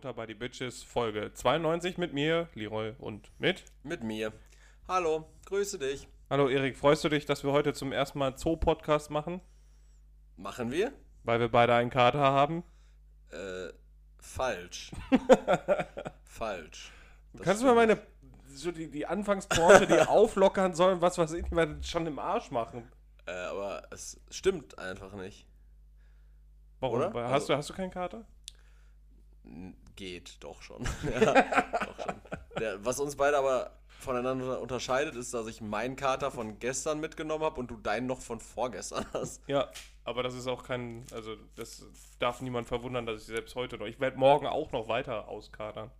Futter 0.00 0.14
by 0.14 0.24
the 0.26 0.32
Bitches, 0.32 0.82
Folge 0.82 1.30
92 1.34 1.98
mit 1.98 2.14
mir, 2.14 2.48
Leroy 2.54 2.94
und 3.00 3.30
mit. 3.38 3.64
Mit 3.82 4.02
mir. 4.02 4.32
Hallo, 4.88 5.28
grüße 5.44 5.78
dich. 5.78 6.08
Hallo 6.30 6.48
Erik, 6.48 6.78
freust 6.78 7.04
du 7.04 7.10
dich, 7.10 7.26
dass 7.26 7.44
wir 7.44 7.52
heute 7.52 7.74
zum 7.74 7.92
ersten 7.92 8.18
Mal 8.18 8.34
Zoo-Podcast 8.38 9.10
machen? 9.10 9.42
Machen 10.38 10.70
wir? 10.70 10.94
Weil 11.24 11.38
wir 11.40 11.50
beide 11.50 11.74
einen 11.74 11.90
Kater 11.90 12.20
haben? 12.20 12.64
Äh, 13.30 13.74
falsch. 14.18 14.90
falsch. 16.24 16.92
Das 17.34 17.42
Kannst 17.42 17.62
du 17.62 17.66
mal 17.66 17.74
meine, 17.74 18.00
so 18.48 18.72
die, 18.72 18.90
die 18.90 19.04
Anfangsporte, 19.04 19.86
die 19.86 20.00
auflockern 20.00 20.72
sollen, 20.72 21.02
was 21.02 21.18
weiß 21.18 21.34
ich, 21.34 21.44
schon 21.86 22.06
im 22.06 22.18
Arsch 22.18 22.50
machen? 22.50 22.90
Äh, 23.26 23.32
aber 23.32 23.82
es 23.90 24.18
stimmt 24.30 24.78
einfach 24.78 25.12
nicht. 25.12 25.46
Warum? 26.78 27.00
Oder? 27.00 27.12
Hast, 27.24 27.32
Also- 27.32 27.46
du, 27.48 27.56
hast 27.58 27.68
du 27.68 27.74
keinen 27.74 27.90
Kater? 27.90 28.24
Geht, 29.96 30.36
doch 30.40 30.62
schon. 30.62 30.82
ja, 31.20 31.32
doch 31.32 32.04
schon. 32.04 32.20
Der, 32.58 32.84
was 32.84 33.00
uns 33.00 33.16
beide 33.16 33.38
aber 33.38 33.72
voneinander 34.00 34.60
unterscheidet, 34.60 35.14
ist, 35.14 35.34
dass 35.34 35.46
ich 35.46 35.60
meinen 35.60 35.96
Kater 35.96 36.30
von 36.30 36.58
gestern 36.58 37.00
mitgenommen 37.00 37.44
habe 37.44 37.60
und 37.60 37.70
du 37.70 37.76
deinen 37.76 38.06
noch 38.06 38.20
von 38.20 38.40
vorgestern 38.40 39.04
hast. 39.12 39.42
Ja, 39.46 39.70
aber 40.04 40.22
das 40.22 40.34
ist 40.34 40.46
auch 40.46 40.64
kein, 40.64 41.04
also 41.12 41.36
das 41.56 41.86
darf 42.18 42.40
niemand 42.40 42.66
verwundern, 42.66 43.06
dass 43.06 43.22
ich 43.22 43.26
selbst 43.26 43.54
heute 43.54 43.78
noch, 43.78 43.86
ich 43.86 44.00
werde 44.00 44.18
morgen 44.18 44.46
auch 44.46 44.72
noch 44.72 44.88
weiter 44.88 45.28
auskatern. 45.28 45.90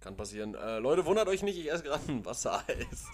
Kann 0.00 0.16
passieren. 0.16 0.54
Äh, 0.54 0.78
Leute, 0.78 1.04
wundert 1.04 1.28
euch 1.28 1.42
nicht, 1.42 1.58
ich 1.58 1.70
esse 1.70 1.82
gerade 1.82 2.10
ein 2.10 2.24
Wassereis. 2.24 3.06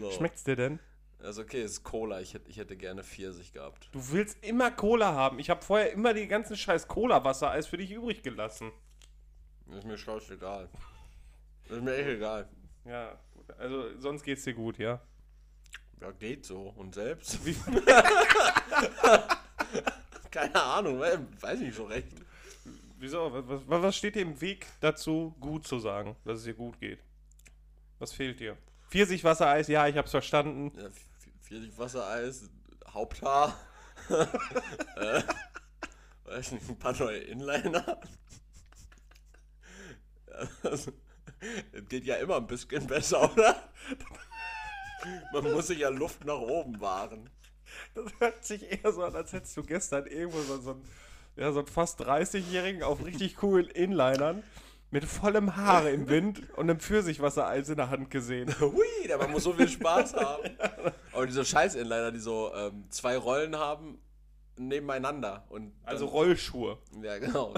So. 0.00 0.10
Schmeckt's 0.10 0.44
dir 0.44 0.56
denn? 0.56 0.78
Also 1.20 1.42
okay, 1.42 1.62
es 1.62 1.72
ist 1.72 1.84
Cola. 1.84 2.20
Ich 2.20 2.34
hätte, 2.34 2.50
ich 2.50 2.58
hätte 2.58 2.76
gerne 2.76 3.02
Pfirsich 3.02 3.52
gehabt. 3.52 3.88
Du 3.92 4.12
willst 4.12 4.44
immer 4.44 4.70
Cola 4.70 5.14
haben. 5.14 5.38
Ich 5.38 5.50
habe 5.50 5.62
vorher 5.62 5.92
immer 5.92 6.14
die 6.14 6.28
ganzen 6.28 6.56
scheiß 6.56 6.88
Cola-Wassereis 6.88 7.66
für 7.66 7.78
dich 7.78 7.90
übrig 7.90 8.22
gelassen. 8.22 8.70
Ist 9.70 9.84
mir 9.84 9.98
scheißegal. 9.98 10.68
Ist 11.68 11.82
mir 11.82 11.96
echt 11.96 12.08
egal. 12.08 12.48
Ja. 12.84 13.18
Also 13.58 13.98
sonst 13.98 14.22
geht's 14.22 14.44
dir 14.44 14.54
gut, 14.54 14.78
ja? 14.78 15.00
Ja, 16.00 16.10
geht 16.12 16.44
so. 16.44 16.68
Und 16.76 16.94
selbst? 16.94 17.38
Keine 20.30 20.62
Ahnung, 20.62 21.00
we- 21.00 21.26
weiß 21.40 21.60
nicht 21.60 21.74
so 21.74 21.84
recht. 21.84 22.08
wieso? 22.98 23.30
Was, 23.48 23.60
was, 23.66 23.96
steht 23.96 24.14
dir 24.14 24.22
im 24.22 24.40
Weg 24.40 24.66
dazu, 24.80 25.34
gut 25.40 25.66
zu 25.66 25.78
sagen, 25.78 26.16
dass 26.24 26.38
es 26.38 26.44
dir 26.44 26.54
gut 26.54 26.78
geht? 26.80 27.00
Was 27.98 28.12
fehlt 28.12 28.40
dir? 28.40 28.56
Pfirsich-Wassereis, 28.90 29.68
ja, 29.68 29.86
ich 29.88 29.96
hab's 29.96 30.10
verstanden. 30.10 30.72
Ja, 30.78 30.86
F- 30.86 31.06
Pfirsich 31.42 31.76
Wassereis, 31.78 32.50
Haupthaar. 32.88 33.56
äh, 34.96 35.22
weiß 36.24 36.52
nicht, 36.52 36.68
ein 36.68 36.78
paar 36.78 36.92
neue 36.98 37.18
Inliner. 37.18 38.00
Also, 40.62 40.92
Es 41.72 41.88
geht 41.88 42.04
ja 42.04 42.16
immer 42.16 42.36
ein 42.36 42.46
bisschen 42.46 42.86
besser, 42.86 43.32
oder? 43.32 43.56
Man 45.32 45.52
muss 45.52 45.68
sich 45.68 45.78
ja 45.78 45.88
Luft 45.88 46.24
nach 46.24 46.38
oben 46.38 46.80
wahren. 46.80 47.30
Das 47.94 48.06
hört 48.18 48.44
sich 48.44 48.62
eher 48.70 48.92
so 48.92 49.02
an, 49.02 49.14
als 49.14 49.32
hättest 49.32 49.56
du 49.56 49.62
gestern 49.62 50.06
irgendwo 50.06 50.40
so, 50.40 50.60
so, 50.60 50.70
einen, 50.72 50.84
ja, 51.36 51.52
so 51.52 51.58
einen 51.60 51.68
fast 51.68 52.00
30-Jährigen 52.00 52.82
auf 52.82 53.04
richtig 53.04 53.36
coolen 53.36 53.68
Inlinern 53.68 54.42
mit 54.90 55.04
vollem 55.04 55.56
Haare 55.56 55.90
im 55.90 56.08
Wind 56.08 56.50
und 56.56 56.70
einem 56.70 56.80
Pfirsichwassereis 56.80 57.68
in 57.68 57.76
der 57.76 57.90
Hand 57.90 58.10
gesehen. 58.10 58.54
Hui, 58.60 58.86
der 59.06 59.18
man 59.18 59.30
muss 59.32 59.44
so 59.44 59.52
viel 59.52 59.68
Spaß 59.68 60.14
haben. 60.14 60.56
Aber 61.12 61.26
diese 61.26 61.44
Scheiß-Inliner, 61.44 62.12
die 62.12 62.20
so 62.20 62.52
ähm, 62.54 62.84
zwei 62.88 63.16
Rollen 63.18 63.56
haben, 63.56 63.98
nebeneinander. 64.56 65.44
Und 65.50 65.72
Also 65.84 66.06
Rollschuhe. 66.06 66.78
Ja, 67.02 67.18
genau. 67.18 67.52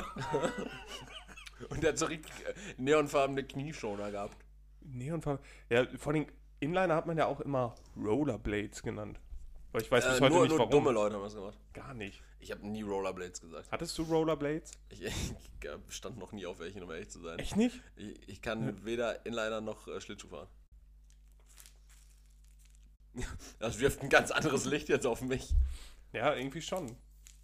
Und 1.69 1.82
der 1.82 1.91
hat 1.91 1.98
so 1.98 2.06
richtig 2.06 2.32
äh, 2.46 2.54
neonfarbene 2.76 3.44
Knieschoner 3.44 4.10
gehabt. 4.10 4.36
Neonfarben. 4.80 5.44
Ja, 5.70 5.86
vor 5.98 6.12
allem 6.12 6.26
Inliner 6.60 6.94
hat 6.94 7.06
man 7.06 7.16
ja 7.19 7.26
auch 7.26 7.41
immer 7.41 7.74
Rollerblades 7.96 8.82
genannt. 8.82 9.20
Aber 9.72 9.82
ich 9.82 9.91
weiß 9.91 10.04
bis 10.04 10.19
Äh, 10.19 10.20
heute 10.22 10.32
nur 10.34 10.42
nicht 10.42 10.50
nur 10.50 10.58
warum. 10.60 10.70
dumme 10.70 10.91
Leute 10.92 11.16
haben 11.16 11.22
das 11.22 11.34
gemacht. 11.34 11.58
Gar 11.74 11.94
nicht. 11.94 12.22
Ich 12.41 12.50
habe 12.52 12.66
nie 12.66 12.82
Rollerblades 12.82 13.41
gesagt. 13.41 13.70
Hattest 13.70 13.98
du 13.98 14.02
Rollerblades? 14.04 14.72
Ich, 14.91 15.02
ich 15.04 15.12
stand 15.88 16.19
noch 16.19 16.32
nie 16.32 16.46
auf 16.46 16.58
welchen, 16.60 16.82
um 16.82 16.91
ehrlich 16.91 17.10
zu 17.10 17.20
sein. 17.20 17.38
Echt 17.38 17.56
nicht? 17.56 17.80
Ich, 17.96 18.28
ich 18.28 18.42
kann 18.42 18.84
weder 18.84 19.26
Inliner 19.26 19.60
noch 19.60 19.88
äh, 19.88 20.00
Schlittschuh 20.00 20.28
fahren. 20.28 20.48
Das 23.58 23.78
wirft 23.80 24.02
ein 24.02 24.08
ganz 24.08 24.30
anderes 24.30 24.64
Licht 24.64 24.88
jetzt 24.88 25.06
auf 25.06 25.20
mich. 25.20 25.54
Ja, 26.12 26.34
irgendwie 26.34 26.62
schon. 26.62 26.96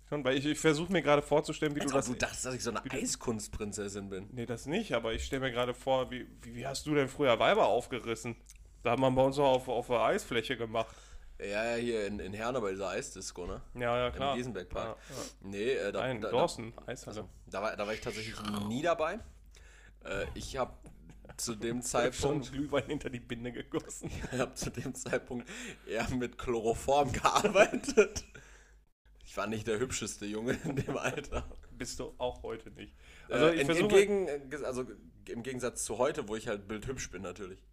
Schon, 0.09 0.25
weil 0.25 0.37
ich, 0.37 0.45
ich 0.45 0.59
versuche 0.59 0.93
mir 0.93 1.03
gerade 1.03 1.23
vorzustellen, 1.23 1.75
wie 1.75 1.81
Als 1.81 1.91
du 1.91 1.97
das. 1.97 2.07
du 2.07 2.15
dachtest, 2.15 2.45
dass 2.45 2.55
ich 2.55 2.63
so 2.63 2.71
eine 2.71 2.83
Eiskunstprinzessin 2.91 4.11
bin. 4.11 4.29
Nee, 4.33 4.47
das 4.47 4.67
nicht, 4.67 4.93
aber 4.93 5.15
ich 5.15 5.25
stelle 5.25 5.41
mir 5.41 5.51
gerade 5.53 5.73
vor, 5.75 6.11
wie, 6.11 6.27
wie, 6.43 6.55
wie 6.57 6.67
hast 6.67 6.87
du 6.87 6.95
denn 6.95 7.09
früher 7.09 7.39
Weiber 7.39 7.67
aufgerissen? 7.67 8.37
Da 8.83 8.93
hat 8.93 8.99
man 8.99 9.15
bei 9.15 9.23
uns 9.23 9.39
auch 9.39 9.55
auf, 9.55 9.69
auf 9.69 9.87
der 9.87 10.01
Eisfläche 10.03 10.57
gemacht. 10.59 10.95
Ja, 11.39 11.65
ja, 11.65 11.77
hier 11.77 12.07
in, 12.07 12.21
in 12.21 12.33
Herne 12.33 12.61
bei 12.61 12.71
dieser 12.71 12.91
Eisdisco, 12.91 13.47
ne? 13.47 13.61
Ja, 13.75 13.97
ja, 13.99 14.11
klar. 14.11 14.33
Im 14.33 14.37
Giesenbergpark. 14.37 14.97
Ja, 15.09 15.17
ja. 15.17 15.23
Nee, 15.41 15.71
äh, 15.73 15.91
da, 15.93 16.01
Nein, 16.01 16.21
da, 16.21 16.31
Dawson, 16.31 16.73
Da, 16.77 16.93
Eishalle. 16.93 17.17
also, 17.17 17.29
da, 17.51 17.63
war, 17.63 17.77
da 17.77 17.87
war 17.87 17.95
ich 17.95 18.01
tatsächlich 18.01 18.37
nie 18.69 18.83
dabei. 18.83 19.19
Äh, 20.05 20.27
ich 20.35 20.57
habe 20.57 20.75
zu 21.37 21.55
dem 21.57 21.77
Schon 21.77 21.83
Zeitpunkt 21.83 22.53
Glühwein 22.53 22.87
hinter 22.87 23.11
die 23.11 23.21
Binde 23.21 23.53
gegossen. 23.53 24.11
Ich 24.33 24.39
habe 24.39 24.55
zu 24.55 24.71
dem 24.71 24.95
Zeitpunkt 24.95 25.49
eher 25.89 26.09
mit 26.11 26.39
Chloroform 26.39 27.11
gearbeitet. 27.13 28.25
Ich 29.25 29.37
war 29.37 29.47
nicht 29.47 29.67
der 29.67 29.79
hübscheste 29.79 30.27
Junge 30.27 30.59
in 30.65 30.77
dem 30.77 30.97
Alter. 30.97 31.49
Bist 31.73 31.99
du 31.99 32.15
auch 32.19 32.43
heute 32.43 32.71
nicht. 32.71 32.95
Also 33.29 33.49
ich 33.49 33.55
in, 33.55 33.61
im, 33.61 33.67
versuche. 33.67 33.89
Gegen, 33.89 34.65
also 34.65 34.85
im 35.29 35.43
Gegensatz 35.43 35.85
zu 35.85 35.99
heute, 35.99 36.29
wo 36.29 36.37
ich 36.37 36.47
halt 36.47 36.69
bildhübsch 36.69 37.11
bin 37.11 37.23
natürlich. 37.23 37.65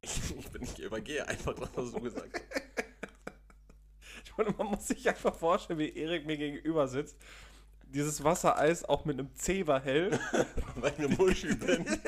Ich, 0.00 0.36
ich, 0.36 0.50
bin, 0.50 0.62
ich 0.62 0.78
übergehe 0.80 1.26
einfach 1.28 1.54
das, 1.54 1.70
was 1.74 1.92
du 1.92 2.00
gesagt 2.00 2.34
hast. 2.34 2.62
Ich 4.24 4.38
meine, 4.38 4.54
man 4.56 4.68
muss 4.68 4.88
sich 4.88 5.06
einfach 5.06 5.34
vorstellen, 5.34 5.78
wie 5.78 5.94
Erik 5.94 6.24
mir 6.24 6.38
gegenüber 6.38 6.88
sitzt. 6.88 7.18
Dieses 7.84 8.24
Wassereis 8.24 8.82
auch 8.82 9.04
mit 9.04 9.18
einem 9.18 9.34
Zewa 9.34 9.78
hell. 9.78 10.18
Weil 10.76 10.92
ich 10.92 10.98
eine 10.98 11.08
Muschi 11.08 11.54
bin. 11.54 11.84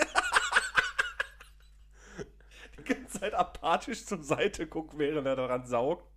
die 2.78 2.84
ganze 2.84 3.20
Zeit 3.20 3.34
apathisch 3.34 4.06
zur 4.06 4.22
Seite 4.22 4.66
guckt, 4.66 4.96
während 4.96 5.26
er 5.26 5.36
daran 5.36 5.66
saugt. 5.66 6.08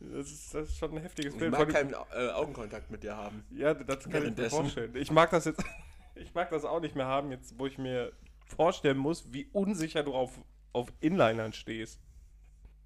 Das, 0.00 0.26
ist, 0.30 0.54
das 0.54 0.68
ist 0.68 0.76
schon 0.78 0.92
ein 0.96 1.02
heftiges 1.02 1.32
Ich 1.34 1.38
Bild. 1.38 1.50
mag 1.50 1.68
Vor 1.70 1.76
allem- 1.76 1.90
keinen 1.90 2.28
äh, 2.28 2.30
Augenkontakt 2.32 2.90
mit 2.90 3.02
dir 3.02 3.16
haben. 3.16 3.44
ja, 3.50 3.74
das 3.74 4.08
kann 4.08 4.24
ich 4.26 4.36
mir 4.36 4.50
vorstellen. 4.50 4.94
Ich 4.96 5.10
mag 5.10 5.30
das 5.30 5.44
jetzt. 5.46 5.62
Ich 6.14 6.34
mag 6.34 6.50
das 6.50 6.64
auch 6.64 6.80
nicht 6.80 6.96
mehr 6.96 7.06
haben, 7.06 7.30
jetzt, 7.30 7.56
wo 7.60 7.66
ich 7.66 7.78
mir 7.78 8.12
vorstellen 8.44 8.98
muss, 8.98 9.32
wie 9.32 9.44
unsicher 9.52 10.02
du 10.02 10.14
auf, 10.14 10.32
auf 10.72 10.92
Inlinern 10.98 11.52
stehst. 11.52 12.00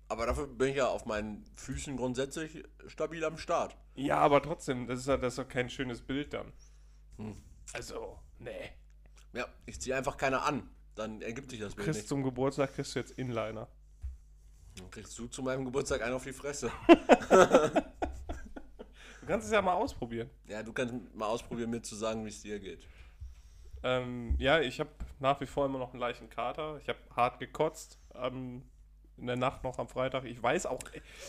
Aber 0.08 0.26
dafür 0.26 0.46
bin 0.48 0.68
ich 0.68 0.76
ja 0.76 0.88
auf 0.88 1.06
meinen 1.06 1.42
Füßen 1.54 1.96
grundsätzlich 1.96 2.62
stabil 2.88 3.24
am 3.24 3.38
Start. 3.38 3.74
Ja, 3.94 4.18
aber 4.18 4.42
trotzdem, 4.42 4.86
das 4.86 4.98
ist 5.00 5.06
ja 5.06 5.16
das 5.16 5.32
ist 5.32 5.38
doch 5.38 5.48
kein 5.48 5.70
schönes 5.70 6.02
Bild 6.02 6.34
dann. 6.34 6.52
Hm. 7.16 7.34
Also, 7.72 8.18
nee. 8.38 8.72
Ja, 9.32 9.46
ich 9.64 9.80
ziehe 9.80 9.96
einfach 9.96 10.18
keine 10.18 10.42
an. 10.42 10.68
Dann 10.94 11.22
ergibt 11.22 11.50
sich 11.52 11.60
das 11.60 11.74
Bild 11.74 11.86
Kriegst 11.86 12.00
nicht. 12.00 12.08
zum 12.08 12.22
Geburtstag 12.24 12.74
kriegst 12.74 12.94
du 12.94 12.98
jetzt 12.98 13.12
Inliner. 13.12 13.66
Dann 14.76 14.90
kriegst 14.90 15.18
du 15.18 15.26
zu 15.26 15.42
meinem 15.42 15.64
Geburtstag 15.64 16.02
einen 16.02 16.14
auf 16.14 16.24
die 16.24 16.32
Fresse. 16.32 16.70
Du 19.22 19.28
kannst 19.28 19.46
es 19.46 19.52
ja 19.52 19.62
mal 19.62 19.74
ausprobieren. 19.74 20.28
Ja, 20.48 20.64
du 20.64 20.72
kannst 20.72 20.94
mal 21.14 21.26
ausprobieren, 21.26 21.70
mir 21.70 21.80
zu 21.80 21.94
sagen, 21.94 22.24
wie 22.24 22.28
es 22.28 22.42
dir 22.42 22.58
geht. 22.58 22.88
Ähm, 23.84 24.34
ja, 24.38 24.60
ich 24.60 24.80
habe 24.80 24.90
nach 25.20 25.40
wie 25.40 25.46
vor 25.46 25.64
immer 25.66 25.78
noch 25.78 25.92
einen 25.92 26.00
leichten 26.00 26.28
Kater. 26.28 26.80
Ich 26.82 26.88
habe 26.88 26.98
hart 27.14 27.38
gekotzt 27.38 28.00
ähm, 28.16 28.64
in 29.16 29.28
der 29.28 29.36
Nacht 29.36 29.62
noch 29.62 29.78
am 29.78 29.88
Freitag. 29.88 30.24
Ich 30.24 30.42
weiß 30.42 30.66
auch. 30.66 30.80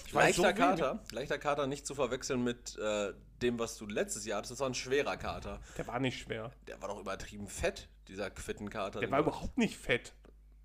Ich 0.08 0.14
weiß 0.14 0.38
Leichter 0.38 0.42
so 0.42 0.48
wenig- 0.48 0.58
Kater, 0.58 1.04
leichter 1.12 1.38
Kater 1.38 1.68
nicht 1.68 1.86
zu 1.86 1.94
verwechseln 1.94 2.44
mit 2.44 2.76
äh, 2.80 3.14
dem, 3.44 3.60
was 3.60 3.78
du 3.78 3.86
letztes 3.86 4.26
Jahr 4.26 4.40
hattest. 4.40 4.54
Das 4.54 4.60
war 4.60 4.70
ein 4.70 4.74
schwerer 4.74 5.16
Kater. 5.18 5.60
Der 5.78 5.86
war 5.86 6.00
nicht 6.00 6.20
schwer. 6.20 6.50
Der 6.68 6.82
war 6.82 6.90
doch 6.90 7.00
übertrieben 7.00 7.48
fett, 7.48 7.90
dieser 8.08 8.32
Quittenkater. 8.32 9.02
Der 9.02 9.12
war 9.12 9.20
überhaupt 9.20 9.60
nicht 9.60 9.78
fett. 9.78 10.14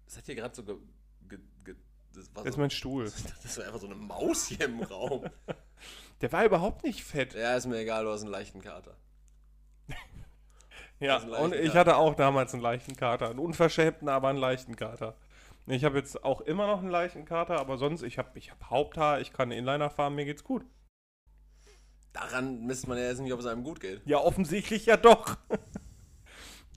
Das 0.07 0.17
hat 0.17 0.25
hier 0.25 0.35
gerade 0.35 0.55
so 0.55 0.65
ge, 0.65 0.77
ge, 1.29 1.39
ge, 1.63 1.75
das, 2.19 2.35
war 2.35 2.45
Das 2.45 2.51
ist 2.51 2.55
so, 2.57 2.61
mein 2.61 2.71
Stuhl. 2.71 3.05
das 3.43 3.59
war 3.59 3.67
einfach 3.67 3.81
so 3.81 3.87
eine 3.87 3.95
Maus 3.95 4.47
hier 4.47 4.67
im 4.67 4.83
Raum. 4.83 5.25
Der 6.21 6.33
war 6.33 6.45
überhaupt 6.45 6.85
nicht 6.85 7.05
fett. 7.05 7.35
Ja, 7.35 7.57
ist 7.57 7.67
mir 7.67 7.79
egal, 7.79 8.05
du 8.05 8.11
hast 8.11 8.23
einen 8.23 8.33
leichten 8.33 8.61
Kater. 8.61 8.97
Ja, 11.01 11.19
leichten 11.19 11.31
und 11.31 11.55
ich 11.55 11.69
Kater. 11.69 11.79
hatte 11.79 11.97
auch 11.97 12.15
damals 12.17 12.53
einen 12.55 12.63
leichten 12.63 12.97
Kater. 12.97 13.31
Einen 13.31 13.39
unverschämten, 13.39 14.09
aber 14.09 14.29
einen 14.29 14.39
leichten 14.39 14.75
Kater. 14.75 15.17
Ich 15.67 15.85
habe 15.85 15.99
jetzt 15.99 16.25
auch 16.25 16.41
immer 16.41 16.67
noch 16.67 16.81
einen 16.81 16.91
leichten 16.91 17.25
Kater, 17.25 17.61
aber 17.61 17.77
sonst, 17.77 18.03
ich 18.03 18.19
habe 18.19 18.31
ich 18.39 18.51
hab 18.51 18.71
Haupthaar, 18.71 19.21
ich 19.21 19.33
kann 19.33 19.53
Inliner 19.53 19.91
fahren, 19.91 20.15
mir 20.15 20.25
geht's 20.25 20.43
gut. 20.43 20.65
Daran 22.13 22.65
misst 22.65 22.89
man 22.89 22.99
ja 22.99 23.05
jetzt 23.05 23.21
nicht, 23.21 23.33
ob 23.33 23.41
es 23.41 23.47
einem 23.47 23.63
gut 23.63 23.79
geht. 23.79 24.01
Ja, 24.07 24.19
offensichtlich 24.19 24.87
ja 24.87 24.97
doch. 24.97 25.37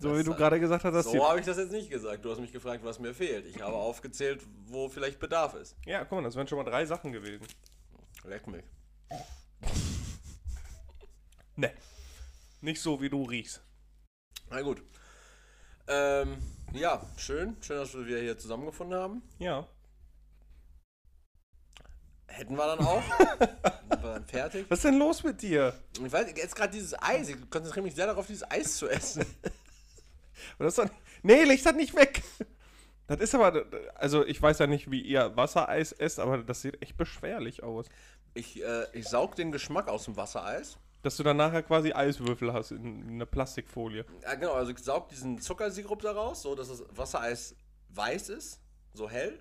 so 0.02 0.10
Das 0.10 0.20
wie 0.20 0.24
du 0.24 0.34
gerade 0.34 0.60
gesagt 0.60 0.84
hast, 0.84 0.94
dass 0.94 1.06
So 1.06 1.28
habe 1.28 1.40
ich 1.40 1.46
das 1.46 1.58
jetzt 1.58 1.72
nicht 1.72 1.90
gesagt. 1.92 2.26
Du 2.26 2.32
hast 2.32 2.40
mich 2.40 2.52
gefragt, 2.52 2.84
was 2.84 3.00
mir 3.00 3.14
fehlt. 3.14 3.46
Ich 3.46 3.62
habe 3.62 3.76
aufgezählt, 3.76 4.42
wo 4.66 4.90
vielleicht 4.90 5.20
Bedarf 5.20 5.54
ist. 5.54 5.76
Ja, 5.86 6.04
guck 6.04 6.14
mal, 6.14 6.24
das 6.24 6.36
wären 6.36 6.48
schon 6.48 6.58
mal 6.58 6.64
drei 6.64 6.86
Sachen 6.86 7.12
gewesen. 7.12 7.46
Leck 8.24 8.48
mich. 8.48 8.64
Ne. 11.56 11.72
Nicht 12.62 12.82
so, 12.82 13.00
wie 13.00 13.10
du 13.10 13.24
riechst. 13.24 13.62
Na 14.50 14.62
gut. 14.62 14.82
Ähm, 15.88 16.38
ja, 16.74 17.06
schön. 17.18 17.56
Schön, 17.62 17.78
dass 17.78 17.94
wir 17.94 18.20
hier 18.20 18.38
zusammengefunden 18.38 18.98
haben. 18.98 19.22
Ja. 19.38 19.68
Hätten 22.28 22.56
wir 22.56 22.66
dann 22.66 22.80
auch. 22.80 23.04
Sind 23.40 24.04
wir 24.04 24.14
dann 24.14 24.26
fertig. 24.26 24.66
Was 24.70 24.80
ist 24.80 24.86
denn 24.86 24.98
los 24.98 25.24
mit 25.24 25.42
dir? 25.42 25.74
Ich 26.04 26.12
weiß, 26.12 26.28
jetzt 26.36 26.56
gerade 26.56 26.74
dieses 26.74 27.00
Eis. 27.00 27.30
Ich 27.30 27.50
konzentriere 27.50 27.84
mich 27.84 27.94
sehr 27.94 28.08
darauf, 28.08 28.26
dieses 28.26 28.50
Eis 28.50 28.78
zu 28.78 28.90
essen. 28.90 29.26
Und 30.58 30.66
das 30.66 30.76
doch, 30.76 30.88
nee, 31.24 31.44
leg 31.44 31.64
das 31.64 31.76
nicht 31.76 31.96
weg. 31.96 32.22
Das 33.08 33.20
ist 33.20 33.36
aber, 33.36 33.66
also 33.96 34.26
ich 34.26 34.42
weiß 34.42 34.60
ja 34.60 34.68
nicht, 34.68 34.90
wie 34.90 35.02
ihr 35.02 35.36
Wassereis 35.36 35.92
esst, 35.92 36.20
aber 36.20 36.38
das 36.38 36.62
sieht 36.62 36.82
echt 36.82 36.96
beschwerlich 36.96 37.62
aus. 37.62 37.88
Ich, 38.34 38.64
äh, 38.64 38.86
ich 38.94 39.08
saug 39.08 39.36
den 39.36 39.52
Geschmack 39.52 39.90
aus 39.90 40.06
dem 40.06 40.16
Wassereis. 40.16 40.78
Dass 41.02 41.18
du 41.18 41.24
dann 41.24 41.36
nachher 41.36 41.64
quasi 41.64 41.92
Eiswürfel 41.92 42.54
hast 42.54 42.72
in, 42.72 43.02
in 43.02 43.16
einer 43.16 43.26
Plastikfolie. 43.26 44.06
Ja, 44.22 44.36
genau. 44.36 44.54
Also 44.54 44.72
ich 44.72 44.80
saug 44.80 45.10
diesen 45.10 45.42
Zuckersirup 45.42 46.02
daraus, 46.02 46.44
so 46.44 46.56
dass 46.56 46.70
das 46.70 46.84
Wassereis 46.96 47.56
weiß 47.90 48.30
ist, 48.30 48.62
so 48.94 49.10
hell. 49.10 49.40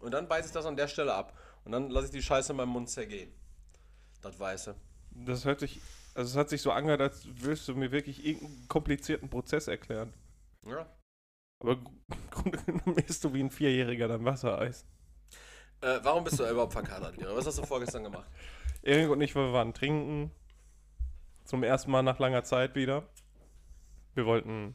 Und 0.00 0.12
dann 0.12 0.26
beiße 0.26 0.48
ich 0.48 0.52
das 0.52 0.66
an 0.66 0.76
der 0.76 0.88
Stelle 0.88 1.14
ab. 1.14 1.36
Und 1.64 1.72
dann 1.72 1.90
lasse 1.90 2.06
ich 2.06 2.12
die 2.12 2.22
Scheiße 2.22 2.52
in 2.52 2.56
meinem 2.56 2.70
Mund 2.70 2.88
zergehen. 2.88 3.32
Das 4.22 4.40
Weiße. 4.40 4.74
Das 5.10 5.44
hört 5.44 5.60
sich, 5.60 5.80
also 6.14 6.30
es 6.30 6.36
hat 6.36 6.48
sich 6.48 6.62
so 6.62 6.70
angehört, 6.70 7.00
als 7.00 7.26
willst 7.42 7.68
du 7.68 7.74
mir 7.74 7.92
wirklich 7.92 8.24
irgendeinen 8.24 8.68
komplizierten 8.68 9.28
Prozess 9.28 9.68
erklären. 9.68 10.12
Ja. 10.66 10.86
Aber 11.60 11.72
im 11.72 12.30
Grunde 12.30 12.58
genommen 12.58 12.98
isst 13.06 13.24
du 13.24 13.32
wie 13.34 13.42
ein 13.42 13.50
Vierjähriger 13.50 14.08
dann 14.08 14.24
Wassereis. 14.24 14.86
Äh, 15.80 16.00
warum 16.02 16.24
bist 16.24 16.38
du 16.38 16.48
überhaupt 16.48 16.72
verkatert, 16.72 17.16
Lira? 17.16 17.34
Was 17.34 17.46
hast 17.46 17.58
du 17.58 17.62
vorgestern 17.64 18.04
gemacht? 18.04 18.28
Erik 18.82 19.10
und 19.10 19.20
ich, 19.20 19.34
wir 19.34 19.52
waren 19.52 19.74
trinken. 19.74 20.30
Zum 21.44 21.62
ersten 21.62 21.90
Mal 21.90 22.02
nach 22.02 22.18
langer 22.18 22.44
Zeit 22.44 22.74
wieder. 22.74 23.08
Wir 24.14 24.26
wollten 24.26 24.74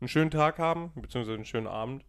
einen 0.00 0.08
schönen 0.08 0.30
Tag 0.30 0.58
haben, 0.58 0.92
beziehungsweise 0.94 1.34
einen 1.34 1.44
schönen 1.44 1.66
Abend. 1.66 2.04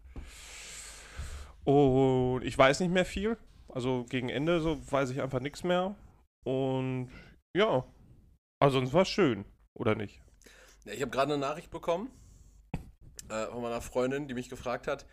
Und 1.63 2.43
ich 2.43 2.57
weiß 2.57 2.79
nicht 2.79 2.91
mehr 2.91 3.05
viel. 3.05 3.37
Also 3.67 4.05
gegen 4.07 4.29
Ende 4.29 4.61
so 4.61 4.79
weiß 4.91 5.09
ich 5.09 5.21
einfach 5.21 5.39
nichts 5.39 5.63
mehr. 5.63 5.95
Und 6.43 7.09
ja, 7.55 7.83
also 8.59 8.81
es 8.81 8.93
war 8.93 9.05
schön, 9.05 9.45
oder 9.73 9.95
nicht? 9.95 10.21
Ja, 10.85 10.93
ich 10.93 11.01
habe 11.01 11.11
gerade 11.11 11.33
eine 11.33 11.41
Nachricht 11.41 11.71
bekommen 11.71 12.09
äh, 13.29 13.47
von 13.47 13.61
meiner 13.61 13.81
Freundin, 13.81 14.27
die 14.27 14.33
mich 14.33 14.49
gefragt 14.49 14.87
hat, 14.87 15.05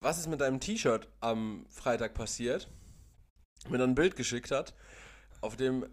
was 0.00 0.18
ist 0.18 0.28
mit 0.28 0.40
deinem 0.40 0.60
T-Shirt 0.60 1.08
am 1.20 1.66
Freitag 1.70 2.14
passiert? 2.14 2.70
Mir 3.68 3.78
dann 3.78 3.90
ein 3.90 3.94
Bild 3.94 4.16
geschickt 4.16 4.50
hat, 4.50 4.74
auf 5.40 5.56
dem 5.56 5.86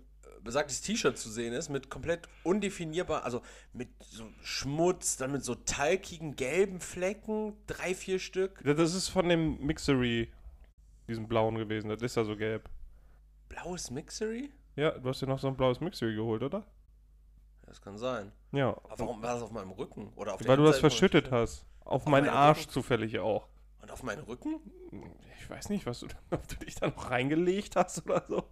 besagtes 0.44 0.82
T-Shirt 0.82 1.18
zu 1.18 1.30
sehen 1.30 1.54
ist, 1.54 1.70
mit 1.70 1.90
komplett 1.90 2.28
undefinierbar, 2.44 3.24
also 3.24 3.42
mit 3.72 3.90
so 4.02 4.30
Schmutz, 4.44 5.18
dann 5.18 5.32
mit 5.32 5.44
so 5.44 5.56
talkigen 5.56 6.36
gelben 6.36 6.82
Flecken, 6.82 7.56
drei, 7.66 7.96
vier 7.96 8.20
Stück. 8.20 8.62
Das 8.64 8.94
ist 8.94 9.08
von 9.08 9.30
dem 9.30 9.60
Mixery, 9.66 10.32
diesem 11.08 11.28
blauen 11.28 11.56
gewesen. 11.56 11.90
Das 11.90 12.02
ist 12.02 12.16
ja 12.16 12.24
so 12.24 12.36
gelb. 12.36 12.70
Blaues 13.48 13.90
Mixery? 13.90 14.52
Ja, 14.76 14.92
du 14.92 15.10
hast 15.10 15.22
dir 15.22 15.28
noch 15.28 15.40
so 15.40 15.48
ein 15.48 15.56
blaues 15.56 15.80
Mixery 15.80 16.16
geholt, 16.16 16.44
oder? 16.44 16.66
Das 17.66 17.82
kann 17.82 17.98
sein. 17.98 18.32
Ja. 18.52 18.70
Aber 18.70 19.00
warum 19.00 19.22
war 19.22 19.34
das 19.34 19.44
auf 19.44 19.52
meinem 19.52 19.72
Rücken? 19.72 20.12
Oder 20.16 20.34
auf 20.34 20.48
Weil 20.48 20.58
du 20.58 20.64
das 20.64 20.80
verschüttet 20.80 21.32
hast. 21.32 21.66
Auf 21.82 22.06
meinen 22.06 22.26
meinen 22.26 22.36
Arsch 22.36 22.62
Rücken? 22.62 22.72
zufällig 22.72 23.20
auch. 23.20 23.48
Und 23.82 23.92
auf 23.92 24.04
meinen 24.04 24.24
Rücken? 24.24 24.60
Ich 25.40 25.50
weiß 25.50 25.70
nicht, 25.70 25.86
was 25.86 26.00
du, 26.00 26.08
ob 26.32 26.48
du 26.48 26.56
dich 26.58 26.76
da 26.76 26.88
noch 26.88 27.10
reingelegt 27.10 27.76
hast 27.76 28.06
oder 28.06 28.24
so. 28.28 28.44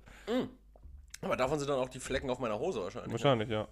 Aber 1.21 1.37
davon 1.37 1.59
sind 1.59 1.69
dann 1.69 1.79
auch 1.79 1.89
die 1.89 1.99
Flecken 1.99 2.29
auf 2.29 2.39
meiner 2.39 2.59
Hose 2.59 2.81
wahrscheinlich. 2.81 3.11
Wahrscheinlich, 3.11 3.49
ja. 3.49 3.63
Ne? 3.63 3.67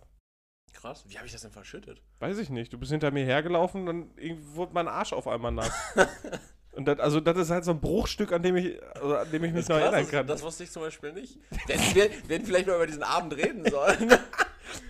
Krass. 0.73 1.03
Wie 1.07 1.17
habe 1.17 1.25
ich 1.25 1.33
das 1.33 1.41
denn 1.41 1.51
verschüttet? 1.51 2.01
Weiß 2.19 2.37
ich 2.37 2.49
nicht. 2.49 2.71
Du 2.71 2.77
bist 2.77 2.91
hinter 2.91 3.11
mir 3.11 3.25
hergelaufen, 3.25 3.85
dann 3.85 4.11
irgendwie 4.15 4.55
wurde 4.55 4.73
mein 4.73 4.87
Arsch 4.87 5.13
auf 5.13 5.27
einmal 5.27 5.51
nass. 5.51 5.71
Und 6.71 6.85
das, 6.85 6.99
also 6.99 7.19
das 7.19 7.37
ist 7.37 7.49
halt 7.49 7.65
so 7.65 7.71
ein 7.71 7.81
Bruchstück, 7.81 8.31
an 8.31 8.43
dem 8.43 8.55
ich, 8.55 8.79
also 8.95 9.17
an 9.17 9.31
dem 9.31 9.43
ich 9.43 9.53
mich 9.53 9.65
Das, 9.65 9.69
noch 9.69 9.77
krass, 9.77 9.85
erinnern 9.85 10.01
das, 10.03 10.11
kann. 10.11 10.27
das 10.27 10.41
wusste 10.43 10.63
ich 10.63 10.71
zum 10.71 10.83
Beispiel 10.83 11.13
nicht. 11.13 11.39
Wir, 11.67 11.75
hätten- 11.75 11.95
wir, 11.95 12.35
hätten 12.35 12.45
vielleicht 12.45 12.67
mal 12.67 12.75
über 12.75 12.87
diesen 12.87 13.03
Abend 13.03 13.35
reden 13.35 13.69
sollen. 13.69 14.09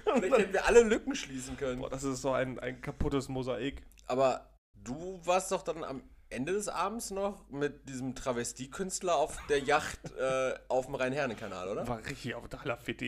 vielleicht 0.04 0.38
hätten 0.38 0.54
wir 0.54 0.66
alle 0.68 0.84
Lücken 0.84 1.16
schließen 1.16 1.56
können. 1.58 1.80
Boah, 1.80 1.90
das 1.90 2.04
ist 2.04 2.22
so 2.22 2.32
ein, 2.32 2.60
ein 2.60 2.82
kaputtes 2.82 3.30
Mosaik. 3.30 3.82
Aber 4.08 4.50
du 4.76 5.20
warst 5.24 5.52
doch 5.52 5.62
dann 5.64 5.84
am 5.84 6.04
Ende 6.30 6.54
des 6.54 6.68
Abends 6.68 7.10
noch 7.12 7.50
mit 7.50 7.88
diesem 7.90 8.14
Travestiekünstler 8.14 9.16
auf 9.16 9.38
der 9.48 9.60
Yacht 9.60 10.00
äh, 10.20 10.54
auf 10.68 10.86
dem 10.86 10.96
Rhein-Herne-Kanal, 10.96 11.70
oder? 11.70 11.88
War 11.88 12.06
richtig 12.06 12.36
auf 12.36 12.48
der 12.50 12.60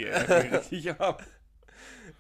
ey. 0.06 0.48
richtig 0.58 0.92
ab. 1.00 1.24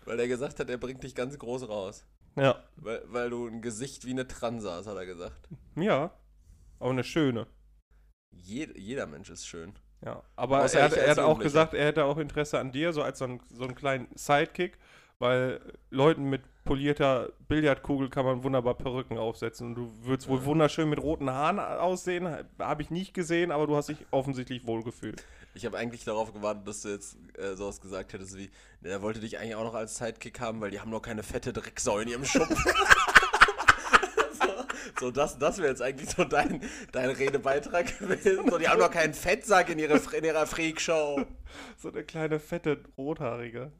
Weil 0.06 0.19
er 0.19 0.27
gesagt 0.27 0.59
hat, 0.59 0.69
er 0.69 0.77
bringt 0.77 1.04
dich 1.04 1.15
ganz 1.15 1.39
groß 1.39 1.69
raus. 1.69 2.06
Ja. 2.36 2.63
Weil, 2.75 3.01
weil 3.07 3.30
du 3.30 3.47
ein 3.47 3.62
Gesicht 3.62 4.06
wie 4.06 4.12
eine 4.12 4.27
Transe 4.27 4.71
hast, 4.71 4.88
hat 4.88 4.95
er 4.97 5.06
gesagt. 5.06 5.50
Ja. 5.75 6.12
Aber 6.81 6.89
eine 6.89 7.04
schöne. 7.04 7.45
Jed, 8.31 8.75
jeder 8.78 9.06
Mensch 9.06 9.30
ist 9.30 9.45
schön. 9.45 9.74
Ja, 10.04 10.24
aber 10.36 10.63
Außer 10.63 10.80
er, 10.80 10.86
hat- 10.86 10.94
er 10.98 11.12
hat 11.12 11.19
auch 11.19 11.38
gesagt, 11.39 11.75
er 11.75 11.86
hätte 11.86 12.06
auch 12.06 12.18
Interesse 12.18 12.57
an 12.60 12.72
dir, 12.72 12.92
so 12.92 13.04
als 13.04 13.19
so, 13.19 13.25
ein, 13.25 13.39
so 13.54 13.63
einen 13.66 13.75
kleinen 13.75 14.07
Sidekick, 14.16 14.80
weil 15.19 15.62
Leuten 15.92 16.24
mit 16.28 16.42
polierter 16.63 17.30
Billardkugel 17.48 18.10
kann 18.10 18.25
man 18.25 18.44
wunderbar 18.44 18.74
Perücken 18.74 19.19
aufsetzen 19.19 19.68
und 19.68 19.75
du 19.75 19.94
würdest 20.06 20.28
wohl 20.28 20.44
wunderschön 20.44 20.89
mit 20.89 21.00
roten 21.01 21.30
Haaren 21.30 21.60
aussehen, 21.60 22.28
habe 22.57 22.81
ich 22.81 22.89
nicht 22.89 23.13
gesehen, 23.13 23.51
aber 23.51 23.68
du 23.68 23.75
hast 23.75 23.89
dich 23.89 23.98
offensichtlich 24.10 24.66
wohlgefühlt. 24.66 25.24
Ich 25.54 25.66
habe 25.66 25.78
eigentlich 25.78 26.04
darauf 26.04 26.33
gewartet, 26.33 26.68
dass 26.68 26.81
du 26.81 26.89
jetzt 26.89 27.18
äh, 27.38 27.56
sowas 27.56 27.80
gesagt 27.80 28.13
hättest 28.13 28.36
wie, 28.38 28.50
ne, 28.81 28.89
er 28.89 29.01
wollte 29.04 29.19
dich 29.19 29.38
eigentlich 29.38 29.56
auch 29.56 29.66
noch 29.66 29.75
als 29.75 29.98
Sidekick 29.98 30.39
haben, 30.39 30.62
weil 30.62 30.72
die 30.72 30.80
haben 30.80 30.89
noch 30.89 31.01
keine 31.01 31.22
fette 31.22 31.54
Drecksau 31.54 32.00
in 32.00 32.07
ihrem 32.07 32.25
Schuppen. 32.25 32.57
so, 34.99 35.11
das, 35.11 35.38
das 35.39 35.57
wäre 35.57 35.69
jetzt 35.69 35.81
eigentlich 35.81 36.09
so 36.09 36.23
dein, 36.23 36.61
dein 36.91 37.09
Redebeitrag 37.09 37.97
gewesen. 37.99 38.49
So, 38.49 38.57
die 38.57 38.67
haben 38.67 38.79
noch 38.79 38.91
keinen 38.91 39.13
Fettsack 39.13 39.69
in, 39.69 39.79
ihre, 39.79 39.97
in 40.15 40.23
ihrer 40.23 40.45
Freakshow. 40.47 41.25
So 41.77 41.89
eine 41.89 42.03
kleine, 42.03 42.39
fette, 42.39 42.83
rothaarige. 42.97 43.71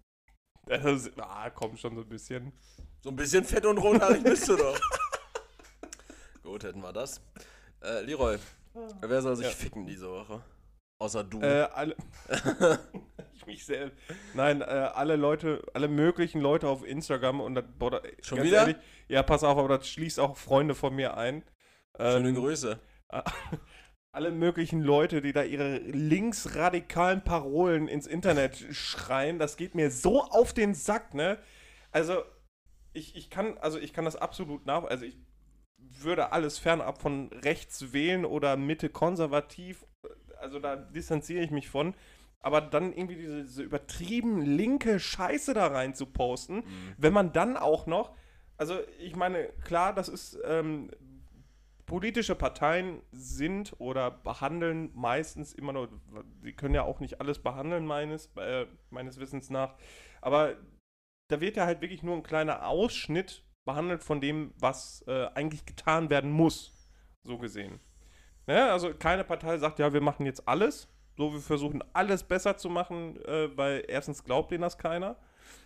Das, 0.66 0.84
ist- 0.86 1.12
ah, 1.20 1.50
komm 1.50 1.76
schon 1.78 1.96
so 1.96 2.02
ein 2.02 2.10
bisschen. 2.10 2.54
So 3.04 3.10
ein 3.10 3.16
bisschen 3.16 3.44
fett 3.44 3.66
und 3.66 3.78
rothaarig 3.80 4.24
bist 4.24 4.48
du 4.48 4.56
doch. 4.56 4.80
Gut, 6.44 6.64
hätten 6.64 6.82
wir 6.82 6.94
das. 6.94 7.22
Äh, 7.84 8.02
Leroy, 8.02 8.38
wer 9.02 9.22
soll 9.22 9.36
sich 9.36 9.46
Ja. 9.48 9.52
ficken 9.52 9.86
diese 9.86 10.10
Woche? 10.10 10.44
Außer 11.02 11.24
du. 11.24 11.42
Äh, 11.42 11.68
alle. 11.74 11.96
ich 13.34 13.48
mich 13.48 13.66
selbst. 13.66 13.98
Nein, 14.36 14.62
äh, 14.62 14.66
alle 14.66 15.16
Leute, 15.16 15.64
alle 15.74 15.88
möglichen 15.88 16.40
Leute 16.40 16.68
auf 16.68 16.86
Instagram 16.86 17.42
und 17.42 17.56
das, 17.56 17.66
boah, 17.80 17.90
da, 17.90 18.02
Schon 18.22 18.44
wieder? 18.44 18.76
ja, 19.08 19.24
pass 19.24 19.44
auf, 19.44 19.58
aber 19.58 19.80
das 19.80 19.90
schließt 19.90 20.20
auch 20.20 20.38
Freunde 20.38 20.76
von 20.76 20.96
mir 20.96 21.18
ein. 21.18 21.44
Schöne 21.98 22.30
Ähm, 22.30 22.36
Grüße. 22.36 22.80
alle 24.12 24.30
möglichen 24.30 24.82
Leute, 24.84 25.22
die 25.22 25.34
da 25.34 25.42
ihre 25.42 25.80
linksradikalen 25.80 27.24
Parolen 27.24 27.88
ins 27.88 28.06
Internet 28.06 28.64
schreien, 28.70 29.40
das 29.40 29.58
geht 29.58 29.74
mir 29.74 29.90
so 29.90 30.22
auf 30.22 30.54
den 30.54 30.76
Sack, 30.76 31.16
ne? 31.16 31.40
Also, 31.92 32.22
ich, 32.94 33.16
ich 33.16 33.32
kann, 33.32 33.58
also 33.58 33.80
ich 33.80 33.92
kann 33.92 34.06
das 34.06 34.18
absolut 34.18 34.68
nach, 34.68 34.84
also 34.84 35.04
ich 35.04 35.18
würde 35.78 36.32
alles 36.32 36.60
fernab 36.60 37.02
von 37.02 37.30
rechts 37.34 37.92
wählen 37.92 38.24
oder 38.24 38.56
Mitte 38.56 38.90
konservativ, 38.90 39.84
also 40.42 40.60
da 40.60 40.76
distanziere 40.76 41.44
ich 41.44 41.52
mich 41.52 41.70
von. 41.70 41.94
Aber 42.40 42.60
dann 42.60 42.92
irgendwie 42.92 43.16
diese, 43.16 43.44
diese 43.44 43.64
übertrieben 43.64 44.42
linke 44.42 45.00
Scheiße 45.00 45.54
da 45.54 45.68
rein 45.68 45.94
zu 45.94 46.08
posten, 46.08 46.64
wenn 46.98 47.14
man 47.14 47.34
dann 47.34 47.56
auch 47.56 47.86
noch, 47.86 48.16
also 48.58 48.80
ich 49.00 49.16
meine, 49.16 49.50
klar, 49.64 49.94
das 49.94 50.10
ist, 50.10 50.40
ähm, 50.46 50.90
politische 51.92 52.36
Parteien 52.36 53.02
sind 53.12 53.76
oder 53.78 54.10
behandeln 54.12 54.92
meistens 54.96 55.54
immer 55.54 55.74
nur, 55.74 55.90
sie 56.42 56.54
können 56.54 56.74
ja 56.74 56.84
auch 56.84 57.02
nicht 57.02 57.20
alles 57.20 57.40
behandeln, 57.40 57.86
meines, 57.86 58.32
äh, 58.38 58.66
meines 58.90 59.20
Wissens 59.20 59.50
nach, 59.50 59.76
aber 60.22 60.56
da 61.28 61.42
wird 61.42 61.58
ja 61.58 61.66
halt 61.66 61.82
wirklich 61.82 62.02
nur 62.02 62.16
ein 62.16 62.24
kleiner 62.24 62.66
Ausschnitt 62.66 63.44
behandelt 63.66 64.04
von 64.04 64.22
dem, 64.22 64.54
was 64.58 65.04
äh, 65.06 65.28
eigentlich 65.34 65.66
getan 65.66 66.10
werden 66.10 66.32
muss, 66.32 66.74
so 67.24 67.38
gesehen. 67.38 67.82
Ne? 68.48 68.72
Also 68.72 68.94
keine 68.94 69.24
Partei 69.24 69.58
sagt, 69.58 69.80
ja, 69.80 69.94
wir 69.94 70.02
machen 70.02 70.26
jetzt 70.26 70.48
alles, 70.48 70.88
so 71.18 71.34
wir 71.34 71.40
versuchen 71.40 71.84
alles 71.94 72.24
besser 72.24 72.58
zu 72.58 72.70
machen, 72.70 73.24
äh, 73.26 73.56
weil 73.56 73.84
erstens 73.88 74.24
glaubt 74.24 74.52
denen 74.52 74.62
das 74.62 74.78
keiner 74.78 75.16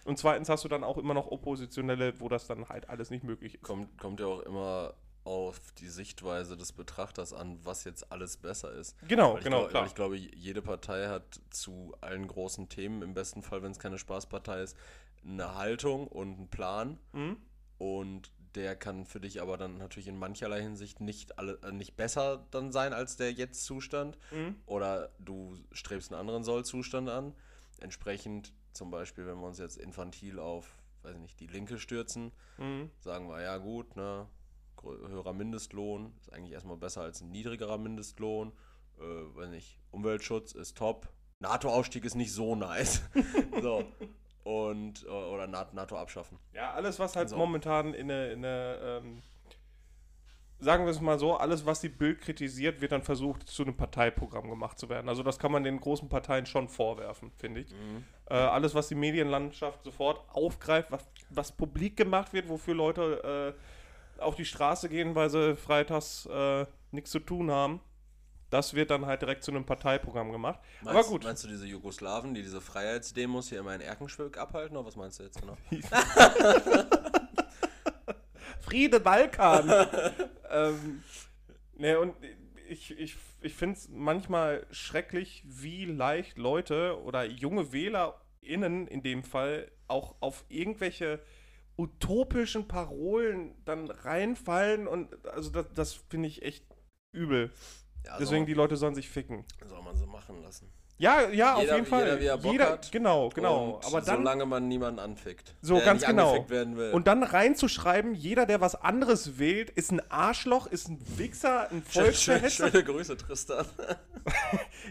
und 0.05 0.17
zweitens 0.19 0.49
hast 0.49 0.63
du 0.63 0.69
dann 0.69 0.83
auch 0.83 0.97
immer 0.97 1.13
noch 1.13 1.27
Oppositionelle, 1.27 2.19
wo 2.19 2.29
das 2.29 2.47
dann 2.47 2.69
halt 2.69 2.89
alles 2.89 3.09
nicht 3.09 3.23
möglich 3.23 3.55
ist. 3.55 3.63
Kommt, 3.63 3.97
kommt 3.97 4.19
ja 4.19 4.27
auch 4.27 4.41
immer 4.41 4.93
auf 5.23 5.59
die 5.79 5.87
Sichtweise 5.87 6.55
des 6.55 6.71
Betrachters 6.71 7.33
an, 7.33 7.59
was 7.63 7.83
jetzt 7.83 8.11
alles 8.11 8.37
besser 8.37 8.71
ist. 8.71 8.95
Genau, 9.07 9.33
Weil 9.33 9.39
ich, 9.39 9.43
genau, 9.43 9.59
glaub, 9.61 9.69
klar. 9.71 9.85
Ich 9.87 9.95
glaube, 9.95 10.17
jede 10.17 10.61
Partei 10.61 11.07
hat 11.07 11.41
zu 11.49 11.95
allen 12.01 12.27
großen 12.27 12.69
Themen, 12.69 13.01
im 13.01 13.15
besten 13.15 13.41
Fall, 13.41 13.63
wenn 13.63 13.71
es 13.71 13.79
keine 13.79 13.97
Spaßpartei 13.97 14.61
ist, 14.61 14.77
eine 15.27 15.55
Haltung 15.55 16.07
und 16.07 16.37
einen 16.37 16.47
Plan. 16.49 16.99
Mhm. 17.13 17.37
Und 17.79 18.31
der 18.55 18.75
kann 18.75 19.05
für 19.05 19.19
dich 19.19 19.41
aber 19.41 19.57
dann 19.57 19.77
natürlich 19.77 20.07
in 20.07 20.17
mancherlei 20.17 20.61
Hinsicht 20.61 21.01
nicht, 21.01 21.37
alle, 21.37 21.59
äh, 21.63 21.71
nicht 21.71 21.95
besser 21.95 22.45
dann 22.51 22.71
sein 22.71 22.93
als 22.93 23.17
der 23.17 23.31
Jetzt-Zustand. 23.31 24.17
Mhm. 24.31 24.55
Oder 24.65 25.11
du 25.19 25.57
strebst 25.71 26.11
einen 26.11 26.19
anderen 26.19 26.43
Soll-Zustand 26.43 27.09
an. 27.09 27.35
Entsprechend, 27.79 28.53
zum 28.73 28.91
Beispiel, 28.91 29.25
wenn 29.25 29.37
wir 29.39 29.47
uns 29.47 29.59
jetzt 29.59 29.77
infantil 29.77 30.39
auf, 30.39 30.77
weiß 31.03 31.15
ich 31.15 31.21
nicht, 31.21 31.39
die 31.39 31.47
Linke 31.47 31.77
stürzen, 31.77 32.31
Mhm. 32.57 32.89
sagen 33.01 33.27
wir, 33.27 33.41
ja 33.41 33.57
gut, 33.57 33.95
ne, 33.95 34.27
höherer 34.83 35.33
Mindestlohn 35.33 36.13
ist 36.21 36.31
eigentlich 36.31 36.53
erstmal 36.53 36.77
besser 36.77 37.01
als 37.01 37.21
ein 37.21 37.31
niedrigerer 37.31 37.77
Mindestlohn. 37.77 38.51
Äh, 38.99 39.35
weiß 39.35 39.49
nicht, 39.49 39.79
Umweltschutz 39.91 40.53
ist 40.53 40.77
top. 40.77 41.09
NATO-Ausstieg 41.39 42.05
ist 42.05 42.15
nicht 42.15 42.31
so 42.31 42.55
nice. 42.55 43.01
so. 43.61 43.83
Und, 44.45 45.03
äh, 45.03 45.09
oder 45.09 45.47
Na- 45.47 45.67
NATO 45.73 45.97
abschaffen. 45.97 46.37
Ja, 46.53 46.71
alles, 46.71 46.99
was 46.99 47.15
halt 47.15 47.29
So. 47.29 47.35
momentan 47.35 47.93
in 47.93 48.09
eine, 48.09 48.31
in 48.31 48.45
eine 48.45 48.77
ähm, 49.03 49.21
sagen 50.59 50.85
wir 50.85 50.91
es 50.91 51.01
mal 51.01 51.19
so, 51.19 51.35
alles, 51.35 51.65
was 51.65 51.81
die 51.81 51.89
Bild 51.89 52.21
kritisiert, 52.21 52.79
wird 52.79 52.91
dann 52.91 53.01
versucht, 53.01 53.47
zu 53.47 53.63
einem 53.63 53.75
Parteiprogramm 53.75 54.49
gemacht 54.49 54.79
zu 54.79 54.87
werden. 54.87 55.09
Also 55.09 55.21
das 55.23 55.37
kann 55.39 55.51
man 55.51 55.63
den 55.63 55.79
großen 55.79 56.07
Parteien 56.09 56.45
schon 56.45 56.69
vorwerfen, 56.69 57.31
finde 57.37 57.61
ich. 57.61 57.73
Äh, 58.29 58.35
alles, 58.35 58.73
was 58.73 58.87
die 58.87 58.95
Medienlandschaft 58.95 59.83
sofort 59.83 60.21
aufgreift, 60.29 60.91
was, 60.91 61.05
was 61.29 61.51
publik 61.51 61.97
gemacht 61.97 62.31
wird, 62.33 62.47
wofür 62.47 62.73
Leute 62.75 63.55
äh, 64.17 64.21
auf 64.21 64.35
die 64.35 64.45
Straße 64.45 64.87
gehen, 64.89 65.13
weil 65.15 65.29
sie 65.29 65.55
freitags 65.55 66.25
äh, 66.27 66.65
nichts 66.91 67.11
zu 67.11 67.19
tun 67.19 67.51
haben, 67.51 67.81
das 68.55 68.73
wird 68.73 68.89
dann 68.89 69.05
halt 69.05 69.21
direkt 69.21 69.43
zu 69.43 69.51
einem 69.51 69.65
Parteiprogramm 69.65 70.31
gemacht. 70.31 70.59
Meinst, 70.81 70.97
Aber 70.97 71.07
gut. 71.09 71.25
Meinst 71.25 71.43
du 71.43 71.49
diese 71.49 71.65
Jugoslawen, 71.65 72.33
die 72.33 72.41
diese 72.41 72.61
Freiheitsdemos 72.61 73.49
hier 73.49 73.59
immer 73.59 73.75
in 73.75 73.81
Erkenschwick 73.81 74.37
abhalten? 74.37 74.77
Oder 74.77 74.87
was 74.87 74.95
meinst 74.95 75.19
du 75.19 75.23
jetzt 75.23 75.41
genau? 75.41 75.57
Friede 78.61 79.01
Balkan. 79.01 79.69
ähm, 80.49 81.03
ne, 81.75 81.99
und 81.99 82.15
ich, 82.69 82.97
ich, 82.97 83.17
ich 83.41 83.53
finde 83.53 83.75
es 83.75 83.89
manchmal 83.89 84.65
schrecklich, 84.71 85.43
wie 85.45 85.83
leicht 85.83 86.37
Leute 86.37 87.01
oder 87.03 87.25
junge 87.25 87.73
WählerInnen 87.73 88.87
in 88.87 89.03
dem 89.03 89.23
Fall 89.23 89.69
auch 89.87 90.15
auf 90.21 90.45
irgendwelche 90.47 91.19
utopischen 91.77 92.69
Parolen 92.69 93.53
dann 93.65 93.89
reinfallen 93.89 94.87
und 94.87 95.27
also 95.27 95.49
das, 95.49 95.65
das 95.73 95.93
finde 95.93 96.29
ich 96.29 96.41
echt 96.41 96.65
übel. 97.11 97.51
Ja, 98.05 98.17
Deswegen 98.19 98.41
soll, 98.41 98.45
die 98.45 98.53
Leute 98.53 98.77
sollen 98.77 98.95
sich 98.95 99.09
ficken. 99.09 99.43
soll 99.67 99.81
man 99.81 99.95
so 99.95 100.05
machen 100.05 100.41
lassen. 100.43 100.71
Ja, 100.97 101.27
ja, 101.29 101.55
auf 101.55 101.61
Jeder- 101.61 101.75
jeden 101.75 101.87
Fall. 101.87 102.21
jeder, 102.21 102.41
wie 102.43 102.55
er 102.57 102.69
hat. 102.69 102.89
genau, 102.89 103.27
genau. 103.27 103.81
Aber 103.85 103.99
dann 103.99 104.19
solange 104.19 104.45
man 104.45 104.69
niemanden 104.69 104.99
anfickt. 105.01 105.53
So, 105.61 105.79
ganz 105.81 106.05
genau. 106.05 106.45
Und 106.93 107.07
dann 107.07 107.21
reinzuschreiben, 107.23 108.13
jeder, 108.15 108.45
der 108.45 108.61
was 108.61 108.75
anderes 108.75 109.37
wählt, 109.37 109.69
ist 109.71 109.91
ein 109.91 110.01
Arschloch, 110.09 110.67
ist 110.67 110.87
ein 110.87 110.97
Wichser, 111.17 111.69
ein 111.69 111.83
Volksverhetzer. 111.83 112.69
schöne 112.71 112.83
Grüße, 112.85 113.17
Tristan. 113.17 113.65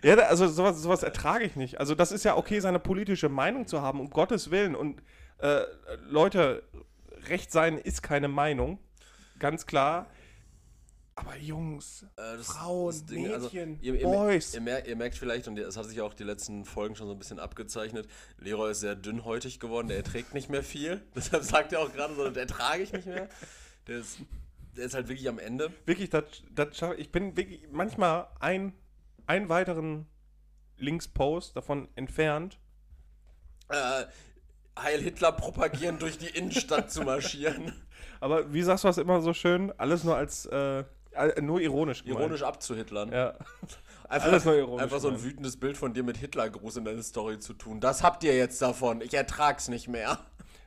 Ja, 0.03 0.15
also 0.17 0.47
sowas, 0.47 0.81
sowas 0.81 1.03
ertrage 1.03 1.45
ich 1.45 1.57
nicht. 1.57 1.81
Also 1.81 1.95
das 1.95 2.13
ist 2.13 2.25
ja 2.25 2.37
okay, 2.37 2.61
seine 2.61 2.79
politische 2.79 3.29
Meinung 3.29 3.67
zu 3.67 3.81
haben, 3.83 3.99
um 4.01 4.11
Gottes 4.11 4.51
Willen. 4.51 4.75
Und 4.75 5.03
äh, 5.39 5.63
Leute, 6.09 6.63
Recht 7.29 7.51
sein 7.51 7.79
ist 7.79 8.03
keine 8.03 8.29
Meinung, 8.29 8.79
ganz 9.39 9.67
klar. 9.67 10.07
Aber 11.17 11.37
Jungs, 11.37 12.03
Äh, 12.17 12.37
das- 12.37 12.47
Frauen, 12.49 12.89
das 12.93 13.07
Ding, 13.07 13.33
also, 13.33 13.47
Mädchen, 13.47 13.79
ihr, 13.81 13.95
ihr, 13.95 14.03
Boys. 14.03 14.53
Ihr, 14.55 14.61
mer 14.61 14.85
ihr 14.87 14.97
merkt 14.97 15.17
vielleicht, 15.17 15.47
und 15.47 15.57
es 15.59 15.77
hat 15.77 15.85
sich 15.87 16.01
auch 16.01 16.13
die 16.13 16.25
letzten 16.25 16.65
Folgen 16.65 16.97
schon 16.97 17.07
so 17.07 17.13
ein 17.13 17.19
bisschen 17.19 17.39
abgezeichnet, 17.39 18.09
Leroy 18.39 18.73
ist 18.73 18.81
sehr 18.81 18.97
dünnhäutig 18.97 19.61
geworden, 19.61 19.87
der 19.89 19.97
erträgt 19.99 20.35
nicht 20.35 20.51
mehr 20.51 20.65
viel. 20.65 21.03
Deshalb 21.15 21.45
sagt 21.45 21.73
er 21.73 21.81
auch 21.81 21.93
gerade 21.93 22.15
so, 22.17 22.29
der 22.31 22.43
ertrage 22.43 22.83
ich 22.83 22.93
nicht 22.93 23.07
mehr. 23.07 23.29
Der 23.87 23.99
ist, 23.99 24.19
der 24.77 24.87
ist 24.87 24.95
halt 24.95 25.09
wirklich 25.09 25.29
am 25.29 25.39
Ende. 25.39 25.73
wirklich, 25.87 26.11
das, 26.11 26.25
das 26.51 26.77
schaff, 26.77 26.95
ich 26.99 27.13
bin 27.13 27.37
wirklich 27.37 27.61
manchmal 27.71 28.27
ein, 28.41 28.73
einen 29.27 29.49
weiteren 29.49 30.07
Linkspost 30.79 31.55
davon 31.57 31.89
entfernt. 31.95 32.59
Äh, 33.69 34.05
Heil 34.77 35.01
Hitler 35.01 35.31
propagieren, 35.31 36.01
durch 36.01 36.19
die 36.19 36.27
Innenstadt 36.27 36.91
zu 36.91 37.03
marschieren. 37.03 37.73
Aber 38.21 38.53
wie 38.53 38.63
sagst 38.63 38.83
du 38.83 38.89
das 38.89 38.99
immer 38.99 39.21
so 39.21 39.33
schön? 39.33 39.73
Alles 39.79 40.03
nur 40.03 40.17
als, 40.17 40.47
äh, 40.47 40.83
nur 41.41 41.61
ironisch 41.61 42.05
gemeint. 42.05 42.21
Ironisch 42.21 42.43
abzuhitlern. 42.43 43.13
Ja. 43.13 43.35
Einfach, 44.09 44.29
Alles 44.29 44.45
nur 44.45 44.55
ironisch 44.55 44.83
einfach 44.83 45.01
so 45.01 45.09
ein 45.09 45.23
wütendes 45.23 45.57
Bild 45.57 45.79
von 45.79 45.95
dir 45.95 46.03
mit 46.03 46.19
Hitlergruß 46.19 46.77
in 46.77 46.85
deine 46.85 47.03
Story 47.03 47.39
zu 47.39 47.55
tun. 47.55 47.81
Das 47.81 48.03
habt 48.03 48.23
ihr 48.23 48.37
jetzt 48.37 48.61
davon. 48.61 49.01
Ich 49.01 49.15
ertrag's 49.15 49.69
nicht 49.69 49.89
mehr. 49.89 50.19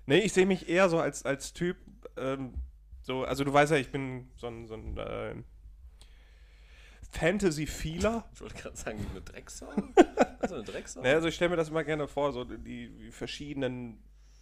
Nee, 0.07 0.19
ich 0.19 0.33
sehe 0.33 0.47
mich 0.47 0.67
eher 0.67 0.89
so 0.89 0.99
als, 0.99 1.23
als 1.23 1.53
Typ, 1.53 1.77
ähm, 2.17 2.55
so, 3.03 3.23
also 3.23 3.43
du 3.43 3.53
weißt 3.53 3.71
ja, 3.71 3.77
ich 3.77 3.91
bin 3.91 4.31
so 4.37 4.47
ein, 4.47 4.67
so 4.67 4.73
ein 4.73 4.97
äh, 4.97 5.35
Fantasy-Feeler. 7.11 8.25
Ich 8.33 8.41
wollte 8.41 8.55
gerade 8.55 8.75
sagen, 8.75 9.05
eine 9.11 9.21
Drecksau. 9.21 9.67
Also 10.39 10.53
eine 10.53 10.63
Drecksau? 10.65 11.01
Naja, 11.01 11.15
also 11.15 11.29
ich 11.29 11.35
stelle 11.35 11.49
mir 11.49 11.55
das 11.55 11.69
immer 11.69 11.83
gerne 11.83 12.07
vor, 12.07 12.31
so 12.31 12.43
die, 12.43 12.89
die 12.89 13.11
verschiedenen 13.11 13.97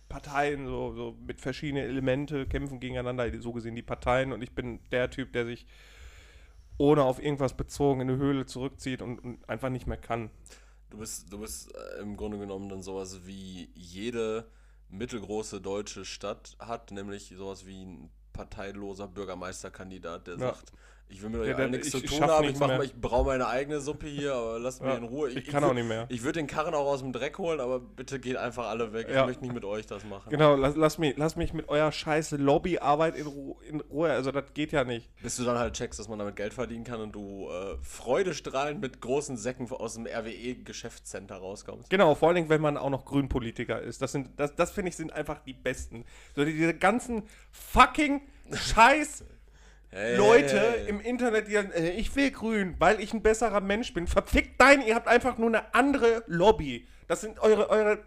Parteien, 0.09 0.67
so, 0.67 0.93
so 0.93 1.17
mit 1.25 1.39
verschiedenen 1.39 1.85
Elemente 1.85 2.45
kämpfen 2.47 2.81
gegeneinander, 2.81 3.31
so 3.39 3.53
gesehen 3.53 3.75
die 3.75 3.81
Parteien 3.81 4.33
und 4.33 4.41
ich 4.41 4.53
bin 4.53 4.79
der 4.91 5.09
Typ, 5.09 5.31
der 5.31 5.45
sich 5.45 5.65
ohne 6.77 7.03
auf 7.03 7.21
irgendwas 7.21 7.55
bezogen 7.55 8.01
in 8.01 8.09
eine 8.09 8.17
Höhle 8.17 8.45
zurückzieht 8.45 9.01
und, 9.01 9.19
und 9.19 9.49
einfach 9.49 9.69
nicht 9.69 9.87
mehr 9.87 9.97
kann. 9.97 10.29
Du 10.89 10.97
bist, 10.97 11.31
du 11.31 11.39
bist 11.39 11.73
äh, 11.75 12.01
im 12.01 12.15
Grunde 12.17 12.37
genommen 12.37 12.69
dann 12.69 12.83
sowas 12.83 13.25
wie 13.25 13.69
jede 13.73 14.49
mittelgroße 14.89 15.61
deutsche 15.61 16.05
Stadt 16.05 16.55
hat, 16.59 16.91
nämlich 16.91 17.33
sowas 17.35 17.65
wie 17.65 17.83
ein 17.83 18.09
parteiloser 18.33 19.07
Bürgermeisterkandidat, 19.07 20.27
der 20.27 20.35
Ja. 20.35 20.39
sagt, 20.53 20.71
ich 21.07 21.21
will 21.21 21.29
mit 21.29 21.41
euch 21.41 21.47
Ja, 21.57 21.67
nichts 21.67 21.87
ich- 21.87 21.91
zu 21.93 21.97
ich 21.99 22.05
tun 22.11 22.21
haben, 22.23 22.43
ich, 22.49 22.59
mach 22.59 22.67
mal, 22.67 22.83
ich 22.83 22.93
braue 22.93 23.25
meine 23.25 23.47
eigene 23.47 23.79
Suppe 23.79 24.07
hier, 24.07 24.33
aber 24.33 24.59
lasst 24.59 24.81
mich 24.81 24.91
Ja, 24.91 24.97
in 24.97 25.03
Ruhe. 25.05 25.29
ich 25.29 25.45
kann 25.47 25.63
auch 25.63 25.73
nicht 25.73 25.87
mehr. 25.87 26.05
Ich 26.09 26.23
würde 26.23 26.39
den 26.39 26.47
Karren 26.47 26.73
auch 26.73 26.85
aus 26.87 26.99
dem 27.01 27.13
Dreck 27.13 27.37
holen, 27.37 27.59
aber 27.59 27.79
bitte 27.79 28.19
geht 28.19 28.35
einfach 28.37 28.67
alle 28.67 28.91
weg. 28.91 29.07
Ja. 29.09 29.21
Ich 29.21 29.27
möchte 29.27 29.43
nicht 29.43 29.53
mit 29.53 29.63
euch 29.65 29.85
das 29.85 30.03
machen. 30.03 30.29
Genau, 30.29 30.55
lass, 30.55 30.75
lass, 30.75 30.97
mich, 30.97 31.15
lass 31.17 31.35
mich 31.35 31.53
mit 31.53 31.69
eurer 31.69 31.91
scheiß 31.91 32.31
Lobbyarbeit 32.31 33.15
in, 33.15 33.27
Ru 33.27 33.55
in 33.69 33.79
Ruhe, 33.81 34.11
also 34.11 34.31
das 34.31 34.45
geht 34.53 34.71
ja 34.71 34.83
nicht. 34.83 35.09
Bis 35.21 35.37
du 35.37 35.43
dann 35.45 35.57
halt 35.57 35.73
checkst, 35.75 35.99
dass 35.99 36.09
man 36.09 36.19
damit 36.19 36.35
Geld 36.35 36.53
verdienen 36.53 36.83
kann 36.83 36.99
und 36.99 37.13
du 37.13 37.49
äh, 37.49 37.77
freudestrahlend 37.81 38.81
mit 38.81 38.99
großen 38.99 39.37
Säcken 39.37 39.71
aus 39.71 39.93
dem 39.93 40.05
RWE-Geschäftscenter 40.07 41.35
rauskommst. 41.37 41.89
Genau, 41.89 42.15
vor 42.15 42.29
allen 42.29 42.35
Dingen, 42.35 42.49
wenn 42.49 42.61
man 42.61 42.77
auch 42.77 42.89
noch 42.89 43.05
Grünpolitiker 43.05 43.81
ist. 43.81 44.01
Das, 44.01 44.11
sind, 44.11 44.31
das, 44.39 44.55
das 44.55 44.71
finde 44.71 44.89
ich, 44.89 44.95
sind 44.95 45.13
einfach 45.13 45.39
die 45.39 45.53
Besten. 45.53 46.05
So 46.35 46.43
die- 46.45 46.53
diese 46.53 46.73
ganzen 46.73 47.23
fucking 47.51 48.21
Scheiß 48.53 49.23
Hey, 49.95 50.17
Leute 50.17 50.59
hey, 50.59 50.79
hey. 50.81 50.89
im 50.89 50.99
Internet, 50.99 51.47
die 51.47 51.53
dann, 51.53 51.71
äh, 51.71 51.91
ich 51.91 52.13
will 52.17 52.29
grün, 52.29 52.75
weil 52.79 52.99
ich 52.99 53.13
ein 53.13 53.23
besserer 53.23 53.61
Mensch 53.61 53.93
bin. 53.93 54.07
Verfickt 54.07 54.59
dein, 54.59 54.85
ihr 54.85 54.93
habt 54.93 55.07
einfach 55.07 55.37
nur 55.37 55.47
eine 55.47 55.73
andere 55.73 56.21
Lobby. 56.27 56.85
Das 57.07 57.21
sind 57.21 57.39
eure, 57.39 57.69
eure 57.69 57.99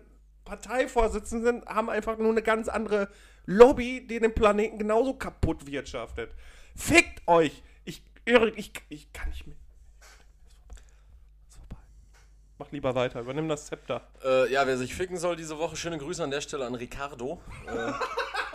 Parteivorsitzenden, 0.44 1.64
haben 1.64 1.88
einfach 1.88 2.18
nur 2.18 2.30
eine 2.30 2.42
ganz 2.42 2.68
andere 2.68 3.08
Lobby, 3.46 4.06
die 4.06 4.20
den 4.20 4.34
Planeten 4.34 4.78
genauso 4.78 5.14
kaputt 5.14 5.66
wirtschaftet. 5.66 6.34
Fickt 6.76 7.26
euch! 7.26 7.62
Ich, 7.86 8.02
ich, 8.26 8.72
ich 8.90 9.12
kann 9.14 9.30
nicht 9.30 9.46
mehr. 9.46 9.56
Mach 12.58 12.70
lieber 12.70 12.94
weiter, 12.94 13.20
übernimm 13.20 13.48
das 13.48 13.64
Zepter. 13.64 14.02
Äh, 14.22 14.52
ja, 14.52 14.66
wer 14.66 14.76
sich 14.76 14.94
ficken 14.94 15.16
soll 15.16 15.36
diese 15.36 15.58
Woche, 15.58 15.76
schöne 15.76 15.96
Grüße 15.96 16.22
an 16.22 16.30
der 16.30 16.42
Stelle 16.42 16.66
an 16.66 16.74
Ricardo. 16.74 17.40
Äh, 17.66 17.92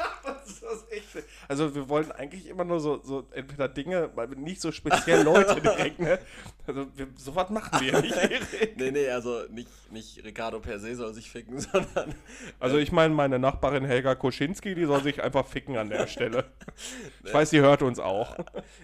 Das 0.73 0.81
ist 0.81 0.91
echt. 0.91 1.25
Also 1.47 1.75
wir 1.75 1.87
wollen 1.87 2.11
eigentlich 2.11 2.47
immer 2.47 2.63
nur 2.63 2.79
so, 2.79 3.01
so 3.03 3.27
entweder 3.31 3.67
Dinge, 3.67 4.09
weil 4.15 4.29
wir 4.29 4.37
nicht 4.37 4.61
so 4.61 4.71
speziell 4.71 5.23
Leute 5.23 5.61
direkt, 5.61 5.99
ne? 5.99 6.19
Also 6.65 6.87
wir, 6.95 7.07
sowas 7.15 7.49
machen 7.49 7.79
wir 7.79 8.01
nicht. 8.01 8.15
Erik. 8.15 8.41
nee, 8.77 8.91
nee, 8.91 9.09
also 9.09 9.43
nicht, 9.49 9.69
nicht 9.91 10.23
Ricardo 10.23 10.59
per 10.59 10.79
se 10.79 10.95
soll 10.95 11.13
sich 11.13 11.29
ficken, 11.29 11.59
sondern 11.59 12.15
Also 12.59 12.77
ich 12.77 12.91
meine 12.91 13.13
meine 13.13 13.37
Nachbarin 13.39 13.85
Helga 13.85 14.15
Koschinski, 14.15 14.73
die 14.75 14.85
soll 14.85 15.03
sich 15.03 15.21
einfach 15.21 15.45
ficken 15.45 15.77
an 15.77 15.89
der 15.89 16.07
Stelle. 16.07 16.45
Ich 17.23 17.33
weiß, 17.33 17.49
sie 17.51 17.61
hört 17.61 17.81
uns 17.81 17.99
auch. 17.99 18.35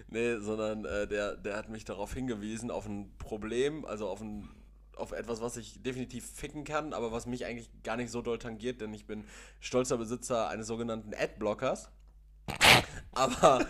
nee, 0.09 0.37
sondern 0.37 0.85
äh, 0.85 1.07
der, 1.07 1.35
der 1.35 1.57
hat 1.57 1.69
mich 1.69 1.85
darauf 1.85 2.13
hingewiesen, 2.13 2.69
auf 2.69 2.85
ein 2.85 3.11
Problem, 3.17 3.85
also 3.85 4.07
auf 4.07 4.21
ein 4.21 4.47
auf 4.99 5.11
etwas, 5.11 5.41
was 5.41 5.57
ich 5.57 5.81
definitiv 5.81 6.29
ficken 6.29 6.63
kann, 6.63 6.93
aber 6.93 7.11
was 7.11 7.25
mich 7.25 7.45
eigentlich 7.45 7.69
gar 7.83 7.97
nicht 7.97 8.11
so 8.11 8.21
doll 8.21 8.37
tangiert, 8.37 8.81
denn 8.81 8.93
ich 8.93 9.05
bin 9.07 9.25
stolzer 9.59 9.97
Besitzer 9.97 10.49
eines 10.49 10.67
sogenannten 10.67 11.13
Adblockers. 11.13 11.89
Aber, 13.11 13.65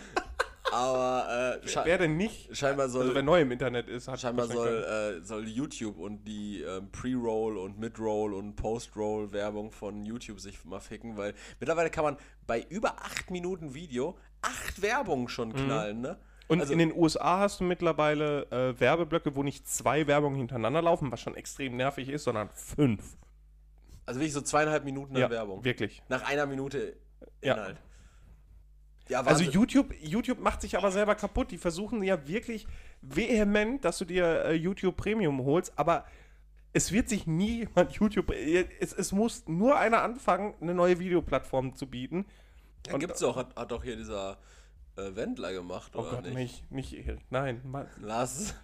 aber 0.72 1.60
äh, 1.62 1.84
Wer 1.84 1.98
denn 1.98 2.16
nicht? 2.16 2.56
scheinbar 2.56 2.88
soll, 2.88 3.02
Also 3.02 3.14
wer 3.14 3.22
neu 3.22 3.40
im 3.40 3.50
Internet 3.50 3.88
ist, 3.88 4.08
hat 4.08 4.20
Scheinbar 4.20 4.46
soll, 4.46 4.84
äh, 4.84 5.24
soll 5.24 5.48
YouTube 5.48 5.98
und 5.98 6.24
die 6.26 6.62
ähm, 6.62 6.90
Pre-Roll 6.92 7.56
und 7.58 7.78
Mid-Roll 7.78 8.34
und 8.34 8.56
Post-Roll-Werbung 8.56 9.72
von 9.72 10.04
YouTube 10.04 10.40
sich 10.40 10.64
mal 10.64 10.80
ficken, 10.80 11.16
weil 11.16 11.34
mittlerweile 11.58 11.90
kann 11.90 12.04
man 12.04 12.16
bei 12.46 12.64
über 12.68 13.02
8 13.02 13.30
Minuten 13.30 13.74
Video 13.74 14.16
8 14.42 14.82
Werbungen 14.82 15.28
schon 15.28 15.52
knallen, 15.52 16.00
ne? 16.00 16.18
Und 16.50 16.60
also- 16.60 16.72
in 16.72 16.78
den 16.78 16.92
USA 16.94 17.38
hast 17.38 17.60
du 17.60 17.64
mittlerweile 17.64 18.42
äh, 18.50 18.78
Werbeblöcke, 18.80 19.34
wo 19.34 19.42
nicht 19.42 19.68
zwei 19.68 20.06
Werbungen 20.06 20.36
hintereinander 20.38 20.82
laufen, 20.82 21.10
was 21.12 21.20
schon 21.20 21.34
extrem 21.36 21.76
nervig 21.76 22.08
ist, 22.08 22.24
sondern 22.24 22.48
fünf. 22.50 23.16
Also 24.06 24.20
wirklich 24.20 24.32
so 24.32 24.40
zweieinhalb 24.40 24.84
Minuten 24.84 25.16
an 25.16 25.30
Werbung. 25.30 25.64
wirklich. 25.64 26.02
Nach 26.08 26.26
einer 26.28 26.46
Minute 26.46 26.96
Ja. 27.42 27.54
Inhalt. 27.54 27.76
Ja, 29.08 29.18
Also 29.20 29.30
Wahnsinn. 29.44 29.50
YouTube, 29.52 29.94
YouTube 30.00 30.38
macht 30.40 30.60
sich 30.62 30.76
aber 30.76 30.90
selber 30.92 31.14
kaputt. 31.16 31.50
Die 31.50 31.58
versuchen 31.58 32.02
ja 32.02 32.26
wirklich 32.28 32.66
vehement, 33.02 33.84
dass 33.84 33.98
du 33.98 34.04
dir 34.04 34.44
äh, 34.44 34.54
YouTube 34.54 34.96
Premium 34.96 35.44
holst, 35.44 35.72
aber 35.76 36.04
es 36.72 36.92
wird 36.92 37.08
sich 37.08 37.26
nie 37.26 37.58
jemand 37.64 37.92
YouTube. 37.92 38.30
Es, 38.30 38.92
es 38.92 39.10
muss 39.12 39.46
nur 39.48 39.76
einer 39.78 40.02
anfangen, 40.02 40.54
eine 40.60 40.74
neue 40.74 40.98
Videoplattform 41.00 41.74
zu 41.74 41.88
bieten. 41.88 42.24
Ja, 42.86 42.94
Und- 42.94 43.00
gibt's 43.00 43.20
doch, 43.20 43.36
hat, 43.36 43.54
hat 43.56 43.70
doch 43.72 43.82
hier 43.82 43.96
dieser 43.96 44.38
äh, 45.08 45.16
Wendler 45.16 45.52
gemacht, 45.52 45.92
Oh 45.94 46.00
oder 46.00 46.10
Gott, 46.16 46.24
nicht? 46.24 46.70
nicht, 46.70 47.06
nicht, 47.06 47.18
nein, 47.30 47.60
Mann, 47.64 47.88
Lass. 48.00 48.54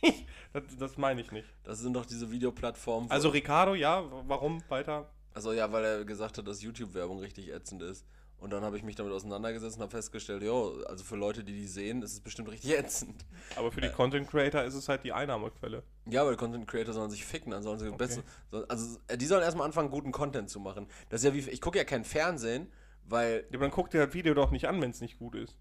das, 0.52 0.62
das 0.78 0.96
meine 0.96 1.20
ich 1.20 1.30
nicht. 1.32 1.48
Das 1.64 1.78
sind 1.78 1.94
doch 1.94 2.06
diese 2.06 2.30
Videoplattformen. 2.30 3.10
Also 3.10 3.28
Ricardo, 3.28 3.74
ja, 3.74 4.02
warum 4.26 4.62
weiter? 4.68 5.08
Also 5.34 5.52
ja, 5.52 5.70
weil 5.72 5.84
er 5.84 6.04
gesagt 6.04 6.38
hat, 6.38 6.46
dass 6.46 6.62
YouTube-Werbung 6.62 7.18
richtig 7.20 7.48
ätzend 7.52 7.82
ist. 7.82 8.04
Und 8.38 8.50
dann 8.50 8.64
habe 8.64 8.76
ich 8.76 8.82
mich 8.82 8.96
damit 8.96 9.12
auseinandergesetzt 9.12 9.76
und 9.76 9.82
habe 9.82 9.92
festgestellt, 9.92 10.42
jo, 10.42 10.82
also 10.88 11.04
für 11.04 11.14
Leute, 11.14 11.44
die 11.44 11.52
die 11.52 11.66
sehen, 11.68 12.02
ist 12.02 12.12
es 12.14 12.20
bestimmt 12.20 12.50
richtig 12.50 12.72
ätzend. 12.78 13.24
Aber 13.54 13.70
für 13.70 13.80
die 13.80 13.88
Content 13.88 14.28
Creator 14.28 14.64
ist 14.64 14.74
es 14.74 14.88
halt 14.88 15.04
die 15.04 15.12
Einnahmequelle. 15.12 15.84
Ja, 16.06 16.26
weil 16.26 16.36
Content 16.36 16.66
Creator 16.66 16.92
sollen 16.92 17.08
sich 17.10 17.24
ficken, 17.24 17.52
dann 17.52 17.62
sollen 17.62 17.78
sie 17.78 17.86
Okay. 17.86 17.96
besser. 17.98 18.22
Also 18.68 18.98
äh, 19.06 19.16
die 19.16 19.26
sollen 19.26 19.42
erstmal 19.42 19.64
anfangen, 19.64 19.90
guten 19.90 20.10
Content 20.10 20.50
zu 20.50 20.58
machen. 20.58 20.88
Das 21.08 21.20
ist 21.20 21.24
ja 21.26 21.34
wie, 21.34 21.48
ich 21.50 21.60
gucke 21.60 21.78
ja 21.78 21.84
kein 21.84 22.04
Fernsehen, 22.04 22.66
weil, 23.04 23.44
Ja, 23.50 23.56
aber 23.58 23.64
dann 23.66 23.70
guck 23.70 23.90
dir 23.90 24.04
das 24.06 24.14
Video 24.14 24.34
doch 24.34 24.50
nicht 24.50 24.66
an, 24.68 24.80
wenn 24.80 24.90
es 24.90 25.00
nicht 25.00 25.18
gut 25.18 25.34
ist. 25.34 25.56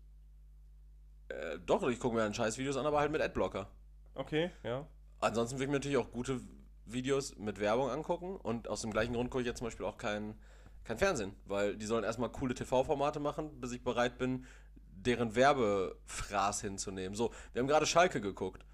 äh, 1.29 1.60
doch, 1.65 1.88
ich 1.88 2.00
gucke 2.00 2.15
mir 2.15 2.21
dann 2.21 2.33
Scheißvideos 2.33 2.77
an, 2.77 2.86
aber 2.86 3.00
halt 3.00 3.12
mit 3.12 3.21
Adblocker. 3.21 3.69
Okay, 4.15 4.51
ja. 4.63 4.86
Ansonsten 5.19 5.57
will 5.60 5.63
ich 5.65 5.69
mir 5.69 5.77
natürlich 5.77 5.98
auch 5.98 6.12
gute 6.12 6.41
Videos 6.86 7.38
mit 7.38 7.60
Werbung 7.60 7.89
angucken 7.89 8.36
und 8.36 8.67
aus 8.67 8.81
dem 8.81 8.91
gleichen 8.91 9.13
Grund 9.13 9.29
gucke 9.29 9.41
ich 9.41 9.48
jetzt 9.48 9.60
zum 9.60 9.67
Beispiel 9.67 9.86
auch 9.86 9.98
kein, 9.98 10.36
kein 10.83 10.98
Fernsehen, 10.98 11.33
weil 11.45 11.77
die 11.77 11.86
sollen 11.86 12.03
erstmal 12.03 12.29
coole 12.29 12.53
TV-Formate 12.53 13.19
machen, 13.19 13.62
bis 13.62 13.71
ich 13.71 13.83
bereit 13.83 14.17
bin, 14.17 14.45
deren 14.89 15.36
Werbefraß 15.36 16.62
hinzunehmen. 16.62 17.15
So, 17.15 17.31
wir 17.53 17.62
haben 17.62 17.67
gerade 17.67 17.86
Schalke 17.86 18.19
geguckt. 18.19 18.65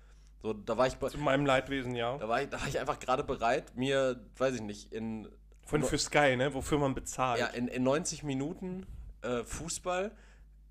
So, 0.41 0.53
da 0.53 0.77
war 0.77 0.87
ich, 0.87 0.97
Zu 0.99 1.17
meinem 1.17 1.45
Leidwesen, 1.45 1.95
ja. 1.95 2.17
da 2.17 2.27
war 2.29 2.41
ich, 2.41 2.49
da 2.49 2.59
war 2.59 2.67
ich 2.67 2.79
einfach 2.79 2.99
gerade 2.99 3.23
bereit, 3.23 3.75
mir, 3.75 4.19
weiß 4.37 4.55
ich 4.55 4.61
nicht, 4.61 4.93
in, 4.93 5.27
Von 5.67 5.83
für 5.83 5.97
Sky, 5.97 6.35
ne? 6.35 6.53
Wofür 6.53 6.79
man 6.79 6.93
bezahlt. 6.95 7.39
ja, 7.39 7.47
in, 7.47 7.67
in 7.67 7.83
90 7.83 8.23
Minuten 8.23 8.85
äh, 9.21 9.43
Fußball 9.43 10.11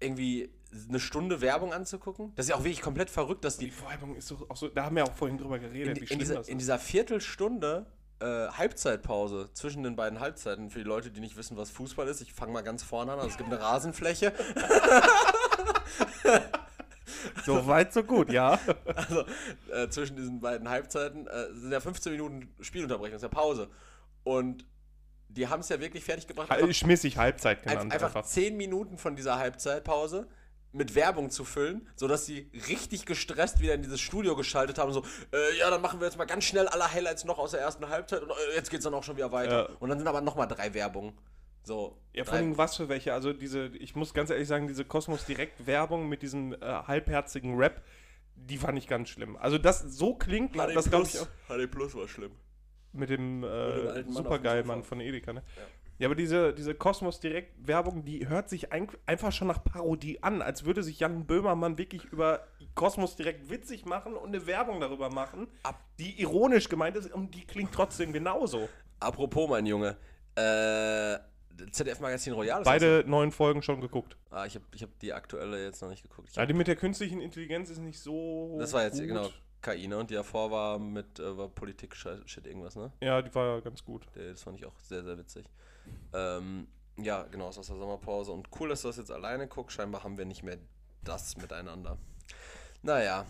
irgendwie 0.00 0.50
eine 0.88 1.00
Stunde 1.00 1.40
Werbung 1.40 1.72
anzugucken. 1.72 2.32
Das 2.34 2.46
ist 2.46 2.50
ja 2.50 2.56
auch 2.56 2.64
wirklich 2.64 2.82
komplett 2.82 3.08
verrückt, 3.08 3.44
dass 3.44 3.56
die, 3.56 3.70
die 3.70 3.82
Werbung 3.88 4.16
ist 4.16 4.32
auch 4.32 4.56
so, 4.56 4.68
da 4.68 4.84
haben 4.84 4.96
wir 4.96 5.04
auch 5.04 5.12
vorhin 5.12 5.38
drüber 5.38 5.58
geredet, 5.58 5.88
in, 5.88 5.96
wie 5.96 6.00
in, 6.00 6.06
schlimm 6.06 6.18
dieser, 6.18 6.34
das 6.34 6.48
in 6.48 6.56
ist. 6.56 6.62
dieser 6.62 6.78
Viertelstunde 6.78 7.86
äh, 8.20 8.24
Halbzeitpause 8.24 9.50
zwischen 9.52 9.82
den 9.82 9.96
beiden 9.96 10.20
Halbzeiten, 10.20 10.70
für 10.70 10.78
die 10.80 10.84
Leute, 10.84 11.10
die 11.10 11.20
nicht 11.20 11.36
wissen, 11.36 11.56
was 11.56 11.70
Fußball 11.70 12.08
ist, 12.08 12.20
ich 12.20 12.32
fange 12.32 12.52
mal 12.52 12.62
ganz 12.62 12.82
vorne 12.82 13.12
an, 13.12 13.18
also 13.18 13.30
es 13.30 13.36
gibt 13.36 13.50
eine 13.50 13.60
Rasenfläche, 13.60 14.32
So 17.44 17.66
weit, 17.66 17.92
so 17.92 18.02
gut, 18.02 18.32
ja. 18.32 18.58
also 18.96 19.24
äh, 19.72 19.88
zwischen 19.88 20.16
diesen 20.16 20.40
beiden 20.40 20.68
Halbzeiten 20.68 21.26
äh, 21.26 21.54
sind 21.54 21.70
ja 21.70 21.80
15 21.80 22.12
Minuten 22.12 22.52
Spielunterbrechung, 22.60 23.16
ist 23.16 23.22
ja 23.22 23.28
Pause. 23.28 23.68
Und 24.24 24.64
die 25.28 25.48
haben 25.48 25.60
es 25.60 25.68
ja 25.68 25.80
wirklich 25.80 26.04
fertig 26.04 26.26
gebracht, 26.26 26.50
Schmissig 26.74 27.16
Halbzeit 27.16 27.62
genannt. 27.62 27.92
einfach 27.92 28.08
Einfach. 28.14 28.24
10 28.24 28.56
Minuten 28.56 28.98
von 28.98 29.16
dieser 29.16 29.38
Halbzeitpause 29.38 30.28
mit 30.72 30.94
Werbung 30.94 31.30
zu 31.30 31.44
füllen, 31.44 31.88
sodass 31.96 32.26
sie 32.26 32.50
richtig 32.68 33.06
gestresst 33.06 33.60
wieder 33.60 33.74
in 33.74 33.82
dieses 33.82 34.00
Studio 34.00 34.36
geschaltet 34.36 34.78
haben. 34.78 34.92
So, 34.92 35.04
äh, 35.32 35.58
ja, 35.58 35.70
dann 35.70 35.80
machen 35.80 36.00
wir 36.00 36.06
jetzt 36.06 36.18
mal 36.18 36.26
ganz 36.26 36.44
schnell 36.44 36.68
alle 36.68 36.92
Highlights 36.92 37.24
noch 37.24 37.38
aus 37.38 37.52
der 37.52 37.60
ersten 37.60 37.88
Halbzeit 37.88 38.22
und 38.22 38.30
äh, 38.30 38.54
jetzt 38.54 38.70
geht's 38.70 38.84
dann 38.84 38.94
auch 38.94 39.02
schon 39.02 39.16
wieder 39.16 39.32
weiter. 39.32 39.70
Ja. 39.70 39.76
Und 39.80 39.88
dann 39.88 39.98
sind 39.98 40.06
aber 40.06 40.20
nochmal 40.20 40.48
drei 40.48 40.74
Werbungen. 40.74 41.14
So. 41.62 41.98
Ja, 42.12 42.24
vor 42.24 42.34
allem 42.34 42.56
was 42.56 42.76
für 42.76 42.88
welche. 42.88 43.12
Also 43.12 43.32
diese, 43.32 43.66
ich 43.78 43.96
muss 43.96 44.14
ganz 44.14 44.30
ehrlich 44.30 44.46
sagen, 44.46 44.68
diese 44.68 44.84
Kosmos 44.84 45.24
Direkt 45.24 45.66
Werbung 45.66 46.08
mit 46.08 46.22
diesem 46.22 46.52
äh, 46.52 46.58
halbherzigen 46.60 47.56
Rap, 47.56 47.82
die 48.36 48.58
fand 48.58 48.78
ich 48.78 48.86
ganz 48.86 49.08
schlimm. 49.08 49.36
Also 49.36 49.58
das 49.58 49.80
so 49.80 50.14
klingt, 50.14 50.52
HD 50.52 50.76
das 50.76 50.90
glaube 50.90 51.06
ich 51.06 51.18
auch 51.18 51.26
HD 51.48 51.70
Plus 51.70 51.94
war 51.94 52.06
schlimm. 52.06 52.32
Mit 52.92 53.10
dem 53.10 53.44
äh, 53.44 54.02
Supergeil-Mann 54.04 54.82
von 54.84 55.00
Edeka, 55.00 55.32
ne? 55.32 55.42
Ja. 55.56 55.62
Ja, 55.98 56.08
aber 56.08 56.14
diese, 56.14 56.52
diese 56.52 56.74
Kosmos 56.74 57.20
Direkt 57.20 57.66
Werbung, 57.66 58.04
die 58.04 58.28
hört 58.28 58.50
sich 58.50 58.70
ein, 58.70 58.86
einfach 59.06 59.32
schon 59.32 59.48
nach 59.48 59.64
Parodie 59.64 60.22
an, 60.22 60.42
als 60.42 60.66
würde 60.66 60.82
sich 60.82 61.00
Jan 61.00 61.24
Böhmermann 61.26 61.78
wirklich 61.78 62.04
über 62.04 62.46
Kosmos 62.74 63.16
Direkt 63.16 63.48
witzig 63.48 63.86
machen 63.86 64.12
und 64.14 64.28
eine 64.28 64.46
Werbung 64.46 64.78
darüber 64.78 65.08
machen, 65.08 65.48
Ab- 65.62 65.80
die 65.98 66.20
ironisch 66.20 66.68
gemeint 66.68 66.96
ist 66.96 67.10
und 67.14 67.34
die 67.34 67.46
klingt 67.46 67.72
trotzdem 67.72 68.12
genauso. 68.12 68.68
Apropos, 69.00 69.48
mein 69.48 69.64
Junge, 69.64 69.96
äh, 70.34 71.16
ZDF 71.70 72.00
Magazin 72.00 72.34
Royal 72.34 72.60
ist 72.60 72.66
Beide 72.66 73.02
neuen 73.06 73.32
Folgen 73.32 73.62
schon 73.62 73.80
geguckt. 73.80 74.18
Ah, 74.30 74.44
ich 74.44 74.54
habe 74.54 74.66
ich 74.74 74.82
hab 74.82 74.98
die 74.98 75.14
aktuelle 75.14 75.64
jetzt 75.64 75.80
noch 75.80 75.88
nicht 75.88 76.02
geguckt. 76.02 76.28
Ich 76.28 76.36
Ja, 76.36 76.44
die 76.44 76.52
mit 76.52 76.66
der 76.66 76.76
künstlichen 76.76 77.22
Intelligenz 77.22 77.70
ist 77.70 77.78
nicht 77.78 77.98
so. 77.98 78.56
das 78.58 78.74
war 78.74 78.82
jetzt, 78.84 78.98
gut. 78.98 79.08
genau, 79.08 79.30
KI, 79.70 79.88
ne? 79.88 79.98
Und 79.98 80.10
die 80.10 80.14
davor 80.14 80.50
war 80.50 80.78
mit 80.78 81.18
äh, 81.18 81.36
war 81.36 81.48
Politik-Shit 81.48 82.46
irgendwas, 82.46 82.76
ne? 82.76 82.92
Ja, 83.00 83.20
die 83.22 83.34
war 83.34 83.60
ganz 83.60 83.84
gut. 83.84 84.06
Das 84.14 84.42
fand 84.42 84.58
ich 84.58 84.66
auch 84.66 84.78
sehr, 84.78 85.02
sehr 85.02 85.18
witzig. 85.18 85.46
Ähm, 86.12 86.68
ja, 86.96 87.24
genau, 87.24 87.50
ist 87.50 87.58
aus 87.58 87.66
der 87.66 87.76
Sommerpause. 87.76 88.32
Und 88.32 88.48
cool, 88.58 88.68
dass 88.68 88.82
du 88.82 88.88
das 88.88 88.96
jetzt 88.96 89.10
alleine 89.10 89.46
guckst. 89.48 89.76
Scheinbar 89.76 90.04
haben 90.04 90.16
wir 90.18 90.24
nicht 90.24 90.42
mehr 90.42 90.58
das 91.02 91.36
miteinander. 91.36 91.98
Naja, 92.82 93.26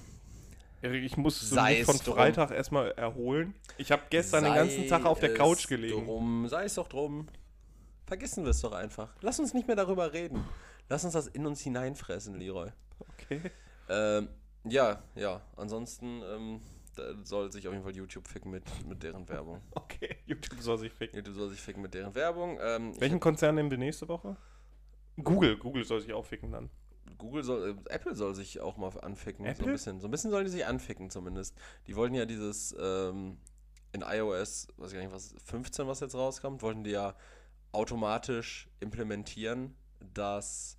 Erik, 0.83 1.05
ich 1.05 1.17
muss 1.17 1.41
Sei 1.41 1.79
mich 1.79 1.85
von 1.85 1.97
es 1.97 2.03
drum. 2.03 2.15
Freitag 2.15 2.51
erstmal 2.51 2.91
erholen. 2.93 3.55
Ich 3.79 3.91
habe 3.91 4.03
gestern 4.11 4.45
den 4.45 4.55
ganzen 4.55 4.83
sei 4.83 4.89
Tag 4.89 5.07
auf 5.07 5.21
der 5.21 5.35
Couch 5.35 5.67
gelegen. 5.69 6.05
Drum, 6.05 6.47
sei 6.49 6.65
es 6.65 6.75
doch 6.75 6.89
drum. 6.89 7.27
Vergessen 8.07 8.45
wir 8.45 8.51
es 8.51 8.61
doch 8.61 8.73
einfach. 8.73 9.15
Lass 9.21 9.41
uns 9.41 9.55
nicht 9.55 9.67
mehr 9.67 9.77
darüber 9.77 10.13
reden. 10.13 10.45
Lass 10.89 11.05
uns 11.05 11.15
das 11.15 11.27
in 11.27 11.47
uns 11.47 11.61
hineinfressen, 11.61 12.39
Leroy. 12.39 12.71
Okay. 13.01 13.41
Ähm, 13.89 14.29
ja, 14.69 15.03
ja. 15.15 15.41
Ansonsten 15.57 16.23
ähm, 16.23 16.61
da 16.97 17.15
soll 17.23 17.53
sich 17.53 17.67
auf 17.69 17.75
jeden 17.75 17.85
Fall 17.85 17.95
YouTube 17.95 18.27
ficken 18.27 18.51
mit, 18.51 18.65
mit 18.87 19.03
deren 19.03 19.29
Werbung. 19.29 19.61
Okay, 19.75 20.17
YouTube 20.27 20.61
soll 20.61 20.79
sich 20.79 20.93
ficken. 20.93 21.17
YouTube 21.17 21.37
soll 21.37 21.49
sich 21.51 21.61
ficken 21.61 21.83
mit 21.83 21.95
deren 21.95 22.15
Werbung. 22.15 22.59
Ähm, 22.61 22.99
Welchen 23.01 23.21
Konzern 23.21 23.55
nehmen 23.55 23.71
wir 23.71 23.79
nächste 23.79 24.09
Woche? 24.09 24.37
Google. 25.23 25.57
Google 25.57 25.85
soll 25.85 26.01
sich 26.01 26.13
auch 26.13 26.25
ficken 26.25 26.51
dann. 26.51 26.71
Google 27.19 27.43
soll, 27.45 27.71
äh, 27.71 27.95
Apple 27.95 28.15
soll 28.15 28.35
sich 28.35 28.61
auch 28.61 28.77
mal 28.77 28.91
anficken. 29.01 29.45
So 29.47 29.51
Apple? 29.51 29.67
ein 29.67 29.73
bisschen. 29.73 30.01
So 30.01 30.09
ein 30.09 30.11
bisschen 30.11 30.31
sollen 30.31 30.45
die 30.45 30.51
sich 30.51 30.67
anficken 30.67 31.09
zumindest. 31.11 31.57
Die 31.87 31.97
wollten 31.97 32.15
ja 32.15 32.27
dieses 32.27 32.75
ähm, 32.79 33.39
in 33.93 34.03
iOS, 34.03 34.69
weiß 34.77 34.91
ich 34.91 34.95
gar 34.97 35.03
nicht, 35.03 35.13
was 35.13 35.35
15, 35.45 35.87
was 35.87 36.01
jetzt 36.01 36.15
rauskommt, 36.15 36.63
wollten 36.63 36.85
die 36.85 36.91
ja 36.91 37.15
automatisch 37.73 38.69
implementieren, 38.81 39.75
dass 40.13 40.79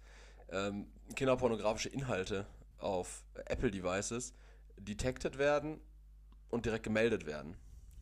ähm, 0.50 0.88
kinderpornografische 1.16 1.90
Inhalte 1.90 2.46
auf 2.80 3.24
Apple-Devices 3.46 4.34
detected 4.78 5.38
werden 5.38 5.80
und 6.50 6.66
direkt 6.66 6.84
gemeldet 6.84 7.26
werden. 7.26 7.56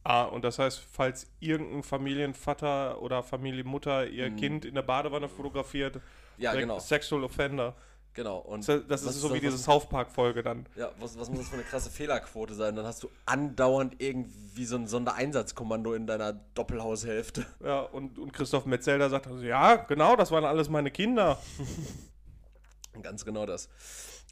Ah, 0.03 0.23
und 0.25 0.43
das 0.43 0.59
heißt, 0.59 0.79
falls 0.91 1.25
irgendein 1.39 1.81
Familienvater 1.81 3.01
oder 3.01 3.23
Familienmutter 3.23 4.05
ihr 4.07 4.29
Mhm. 4.29 4.35
Kind 4.35 4.65
in 4.65 4.75
der 4.75 4.83
Badewanne 4.83 5.27
fotografiert, 5.29 5.99
Ja, 6.37 6.53
genau. 6.53 6.77
Sexual 6.79 7.23
Offender. 7.23 7.75
genau. 8.13 8.37
Und 8.37 8.67
Das, 8.67 9.01
ist 9.03 9.15
so 9.21 9.33
wie 9.33 9.39
diese 9.39 9.57
South 9.57 9.89
Park-Folge 9.89 10.43
dann. 10.43 10.67
Ja, 10.75 10.91
was, 10.99 11.17
was 11.17 11.27
muss 11.29 11.39
das 11.39 11.47
für 11.49 11.55
eine 11.55 11.63
krasse 11.63 11.89
Fehlerquote 11.89 12.53
sein? 12.53 12.75
Dann 12.75 12.85
hast 12.85 13.01
du 13.01 13.09
andauernd 13.25 13.95
irgendwie 13.99 14.65
so 14.65 14.75
ein 14.75 14.85
Sondereinsatzkommando 14.87 15.93
in 15.95 16.05
deiner 16.05 16.33
Doppelhaushälfte. 16.53 17.43
Ja, 17.63 17.79
und, 17.81 18.19
und 18.19 18.31
Christoph 18.31 18.65
Metzelder 18.67 19.09
sagt 19.09 19.25
also, 19.25 19.41
ja, 19.43 19.75
genau, 19.77 20.15
das 20.15 20.29
waren 20.29 20.45
alles 20.45 20.69
meine 20.69 20.91
Kinder. 20.91 21.41
Ganz 23.01 23.25
genau 23.25 23.45
das. 23.45 23.69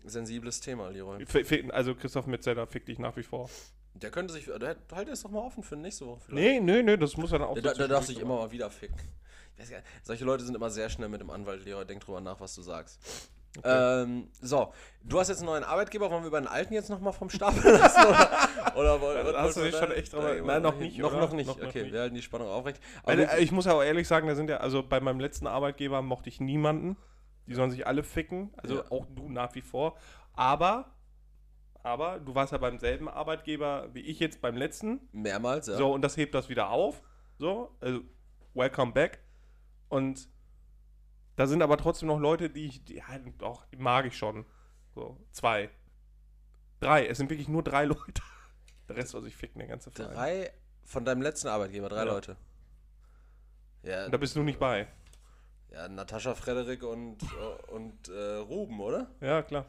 Sensibles 0.03 0.59
Thema, 0.59 0.89
Leroy. 0.89 1.25
Also 1.71 1.95
Christoph 1.95 2.27
Metzelder 2.27 2.67
fickt 2.67 2.87
dich 2.87 2.99
nach 2.99 3.15
wie 3.15 3.23
vor. 3.23 3.49
Der 3.95 4.09
könnte 4.09 4.33
sich. 4.33 4.45
Der, 4.45 4.75
halt 4.91 5.07
es 5.09 5.21
doch 5.21 5.29
mal 5.29 5.39
offen 5.39 5.63
für 5.63 5.75
nächste 5.75 6.05
Woche. 6.07 6.19
vielleicht. 6.25 6.43
Nee, 6.43 6.59
nee, 6.59 6.81
nee, 6.83 6.97
das 6.97 7.15
muss 7.15 7.31
er 7.31 7.39
dann 7.39 7.47
auch 7.49 7.53
Der, 7.59 7.73
der, 7.73 7.87
darf 7.87 8.05
sich 8.05 8.19
immer 8.19 8.37
mal 8.37 8.51
wieder 8.51 8.69
ficken. 8.71 8.97
Nicht, 9.57 9.71
solche 10.01 10.25
Leute 10.25 10.43
sind 10.43 10.55
immer 10.55 10.71
sehr 10.71 10.89
schnell 10.89 11.09
mit 11.09 11.21
dem 11.21 11.29
Anwalt, 11.29 11.63
Leroy. 11.63 11.85
Denk 11.85 12.01
drüber 12.03 12.19
nach, 12.21 12.39
was 12.39 12.55
du 12.55 12.61
sagst. 12.63 12.99
Ähm, 13.63 14.29
so, 14.41 14.73
du 15.03 15.19
hast 15.19 15.27
jetzt 15.27 15.37
einen 15.39 15.45
neuen 15.45 15.63
Arbeitgeber. 15.63 16.09
Wollen 16.09 16.23
wir 16.23 16.27
über 16.29 16.41
den 16.41 16.47
alten 16.47 16.73
jetzt 16.73 16.89
nochmal 16.89 17.13
vom 17.13 17.29
Stapel 17.29 17.61
lassen? 17.71 18.07
Oder, 18.07 18.75
oder 18.75 19.01
woll- 19.01 19.15
Ja, 19.31 19.41
hast 19.43 19.57
du 19.57 19.61
dich 19.61 19.75
schon 19.75 19.91
echt 19.91 20.11
drüber- 20.11 20.41
Nein, 20.41 20.63
noch 20.63 20.75
nicht, 20.75 20.97
Noch, 20.97 21.11
noch 21.13 21.31
nicht. 21.33 21.45
Noch- 21.45 21.59
noch 21.59 21.67
okay, 21.67 21.83
nicht. 21.83 21.93
wir 21.93 21.99
halten 22.01 22.15
die 22.15 22.23
Spannung 22.23 22.47
aufrecht. 22.47 22.81
Weil, 23.03 23.19
äh, 23.19 23.39
ich 23.41 23.51
muss 23.51 23.65
ja 23.65 23.73
auch 23.73 23.83
ehrlich 23.83 24.07
sagen, 24.07 24.27
da 24.27 24.33
sind 24.33 24.49
ja, 24.49 24.57
also 24.57 24.81
bei 24.81 24.99
meinem 24.99 25.19
letzten 25.19 25.45
Arbeitgeber 25.45 26.01
mochte 26.01 26.29
ich 26.29 26.39
niemanden. 26.41 26.97
Die 27.47 27.53
sollen 27.55 27.71
sich 27.71 27.85
alle 27.85 28.03
ficken. 28.03 28.53
Also 28.57 28.77
Ja. 28.77 28.91
auch 28.91 29.05
du 29.07 29.29
nach 29.29 29.53
wie 29.55 29.61
vor. 29.61 29.97
Aber, 30.33 30.93
aber 31.83 32.19
du 32.19 32.33
warst 32.35 32.51
ja 32.53 32.57
beim 32.57 32.79
selben 32.79 33.07
Arbeitgeber 33.09 33.93
wie 33.93 34.01
ich 34.01 34.19
jetzt 34.19 34.41
beim 34.41 34.55
letzten. 34.55 35.01
mehrmals, 35.11 35.67
ja. 35.67 35.75
So, 35.77 35.91
und 35.93 36.01
das 36.01 36.15
hebt 36.17 36.33
das 36.35 36.49
wieder 36.49 36.69
auf. 36.69 37.01
So, 37.37 37.75
also 37.81 38.01
welcome 38.53 38.91
back. 38.93 39.19
Und 39.89 40.27
da 41.35 41.47
sind 41.47 41.61
aber 41.61 41.77
trotzdem 41.77 42.07
noch 42.07 42.19
Leute, 42.19 42.49
die 42.49 42.65
ich, 42.65 42.83
die, 42.85 42.95
ja, 42.97 43.05
doch, 43.39 43.65
die 43.65 43.77
mag 43.77 44.05
ich 44.05 44.17
schon. 44.17 44.45
So, 44.95 45.17
zwei. 45.31 45.69
Drei. 46.79 47.07
Es 47.07 47.17
sind 47.17 47.29
wirklich 47.29 47.47
nur 47.49 47.63
drei 47.63 47.85
Leute. 47.85 48.21
Der 48.87 48.95
Rest 48.97 49.09
soll 49.09 49.23
sich 49.23 49.35
ficken, 49.35 49.59
der 49.59 49.67
ganze 49.67 49.91
Verein. 49.91 50.13
Drei 50.13 50.51
von 50.83 51.05
deinem 51.05 51.21
letzten 51.21 51.47
Arbeitgeber, 51.47 51.89
drei 51.89 52.05
Ja. 52.05 52.11
Leute. 52.11 52.37
Ja, 53.83 54.05
Und 54.05 54.11
da 54.13 54.17
bist 54.17 54.35
du 54.35 54.43
nicht 54.43 54.59
bei. 54.59 54.87
Ja 55.73 55.87
Natascha, 55.89 56.35
Frederik 56.35 56.83
und, 56.83 57.17
äh, 57.23 57.71
und 57.71 58.09
äh, 58.09 58.35
Ruben, 58.37 58.79
oder? 58.79 59.07
Ja, 59.21 59.41
klar. 59.41 59.65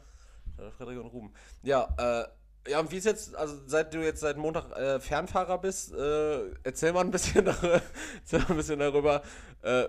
Frederik 0.77 0.99
und 0.99 1.07
Ruben. 1.07 1.33
Ja, 1.63 1.87
äh, 1.97 2.71
Ja, 2.71 2.79
und 2.79 2.91
wie 2.91 2.97
ist 2.97 3.05
jetzt, 3.05 3.35
also 3.35 3.57
seit 3.67 3.93
du 3.93 3.99
jetzt 4.03 4.21
seit 4.21 4.37
Montag 4.37 4.71
äh, 4.77 4.99
Fernfahrer 4.99 5.57
bist, 5.59 5.93
äh, 5.93 6.49
erzähl 6.63 6.93
mal 6.93 7.01
ein 7.01 7.11
bisschen 7.11 7.45
darüber, 7.45 7.81
erzähl 8.19 8.39
mal 8.39 8.49
ein 8.51 8.57
bisschen 8.57 8.79
darüber 8.79 9.21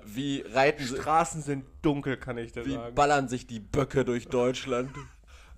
wie 0.07 0.41
reiten 0.41 0.83
sie, 0.87 0.97
Straßen 0.97 1.43
sind 1.43 1.67
dunkel, 1.83 2.17
kann 2.17 2.39
ich 2.39 2.51
dir 2.53 2.65
wie 2.65 2.73
sagen. 2.73 2.95
ballern 2.95 3.29
sich 3.29 3.47
die 3.47 3.61
Böcke 3.61 4.05
durch 4.07 4.27
Deutschland. 4.29 4.91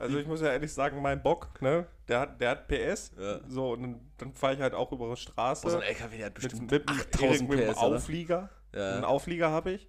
Also 0.01 0.17
ich 0.19 0.29
muss 0.29 0.41
ja 0.41 0.53
ehrlich 0.53 0.73
sagen, 0.73 1.03
mein 1.03 1.21
Bock, 1.25 1.61
ne, 1.61 1.85
der 2.07 2.21
hat, 2.21 2.41
der 2.41 2.51
hat 2.51 2.69
PS. 2.69 3.11
Ja. 3.19 3.41
So, 3.49 3.73
und 3.73 3.83
dann, 3.83 4.01
dann 4.19 4.33
fahre 4.33 4.55
ich 4.55 4.61
halt 4.61 4.73
auch 4.73 4.93
über 4.93 5.11
die 5.11 5.17
Straße. 5.21 5.67
Oh, 5.67 5.71
so 5.71 5.77
ein 5.79 5.83
LKW, 5.83 6.17
der 6.19 6.27
hat 6.27 6.35
mit, 6.35 6.43
bestimmt 6.43 6.71
mit, 6.71 6.89
einem- 6.89 7.01
8000 7.01 7.49
mit 7.49 7.61
einem 7.61 7.73
PS? 7.73 7.79
Auflieger. 7.79 8.49
Ja. 8.73 8.95
Einen 8.95 9.05
Auflieger 9.05 9.51
habe 9.51 9.73
ich. 9.73 9.89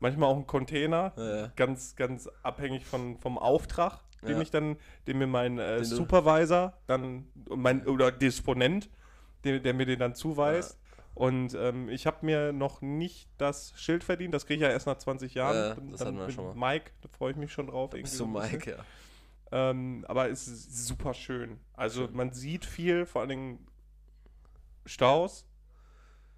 Manchmal 0.00 0.28
auch 0.28 0.36
einen 0.36 0.46
Container. 0.46 1.12
Ja. 1.16 1.52
Ganz, 1.56 1.96
ganz 1.96 2.28
abhängig 2.42 2.84
von, 2.84 3.18
vom 3.18 3.38
Auftrag, 3.38 4.00
den 4.22 4.36
Ja. 4.36 4.42
ich 4.42 4.50
dann, 4.50 4.76
den 5.06 5.18
mir 5.18 5.26
mein 5.26 5.58
äh, 5.58 5.84
Supervisor 5.84 6.74
dann, 6.86 7.26
mein, 7.48 7.86
oder 7.86 8.12
Disponent, 8.12 8.90
der, 9.44 9.60
der 9.60 9.72
mir 9.74 9.86
den 9.86 9.98
dann 9.98 10.14
zuweist. 10.14 10.78
Und 11.14 11.54
ähm, 11.54 11.88
ich 11.88 12.06
habe 12.06 12.26
mir 12.26 12.52
noch 12.52 12.82
nicht 12.82 13.30
das 13.38 13.72
Schild 13.76 14.04
verdient, 14.04 14.34
das 14.34 14.44
kriege 14.44 14.56
ich 14.56 14.62
ja 14.62 14.68
erst 14.68 14.86
nach 14.86 14.98
20 14.98 15.32
Jahren. 15.32 15.56
Ja, 15.56 15.74
Dann- 15.74 15.90
das 15.92 16.00
dann 16.00 16.16
mit 16.18 16.32
schon 16.32 16.58
mal. 16.58 16.72
Mike, 16.74 16.90
da 17.00 17.08
freue 17.08 17.30
ich 17.30 17.38
mich 17.38 17.50
schon 17.52 17.68
drauf. 17.68 17.90
Bist 17.90 18.14
so 18.16 18.26
du 18.26 18.38
ein. 18.38 18.52
Mike, 18.52 18.70
ja. 18.72 18.76
Ähm, 19.52 20.04
aber 20.08 20.28
es 20.28 20.46
ist 20.46 20.86
super 20.86 21.14
schön. 21.14 21.58
Also 21.72 22.08
man 22.12 22.32
sieht 22.32 22.66
viel, 22.66 23.06
vor 23.06 23.20
allen 23.22 23.30
Dingen 23.30 23.66
Staus. 24.84 25.46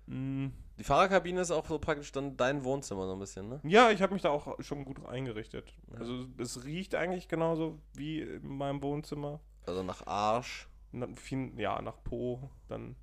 Mm, 0.06 0.48
Die 0.78 0.84
Fahrerkabine 0.84 1.40
ist 1.40 1.50
auch 1.50 1.66
so 1.66 1.78
praktisch 1.78 2.12
dann 2.12 2.36
dein 2.36 2.62
Wohnzimmer 2.64 3.06
so 3.06 3.12
ein 3.14 3.18
bisschen, 3.18 3.48
ne? 3.48 3.60
Ja, 3.64 3.90
ich 3.90 4.00
habe 4.00 4.12
mich 4.12 4.22
da 4.22 4.30
auch 4.30 4.62
schon 4.62 4.84
gut 4.84 5.04
eingerichtet. 5.06 5.74
Ja. 5.92 5.98
Also 5.98 6.26
es 6.38 6.64
riecht 6.64 6.94
eigentlich 6.94 7.28
genauso 7.28 7.80
wie 7.94 8.20
in 8.20 8.56
meinem 8.56 8.80
Wohnzimmer. 8.82 9.40
Also 9.66 9.82
nach 9.82 10.06
Arsch. 10.06 10.68
Na, 10.92 11.08
viel, 11.16 11.52
ja, 11.58 11.82
nach 11.82 12.02
Po, 12.02 12.50
dann 12.68 12.96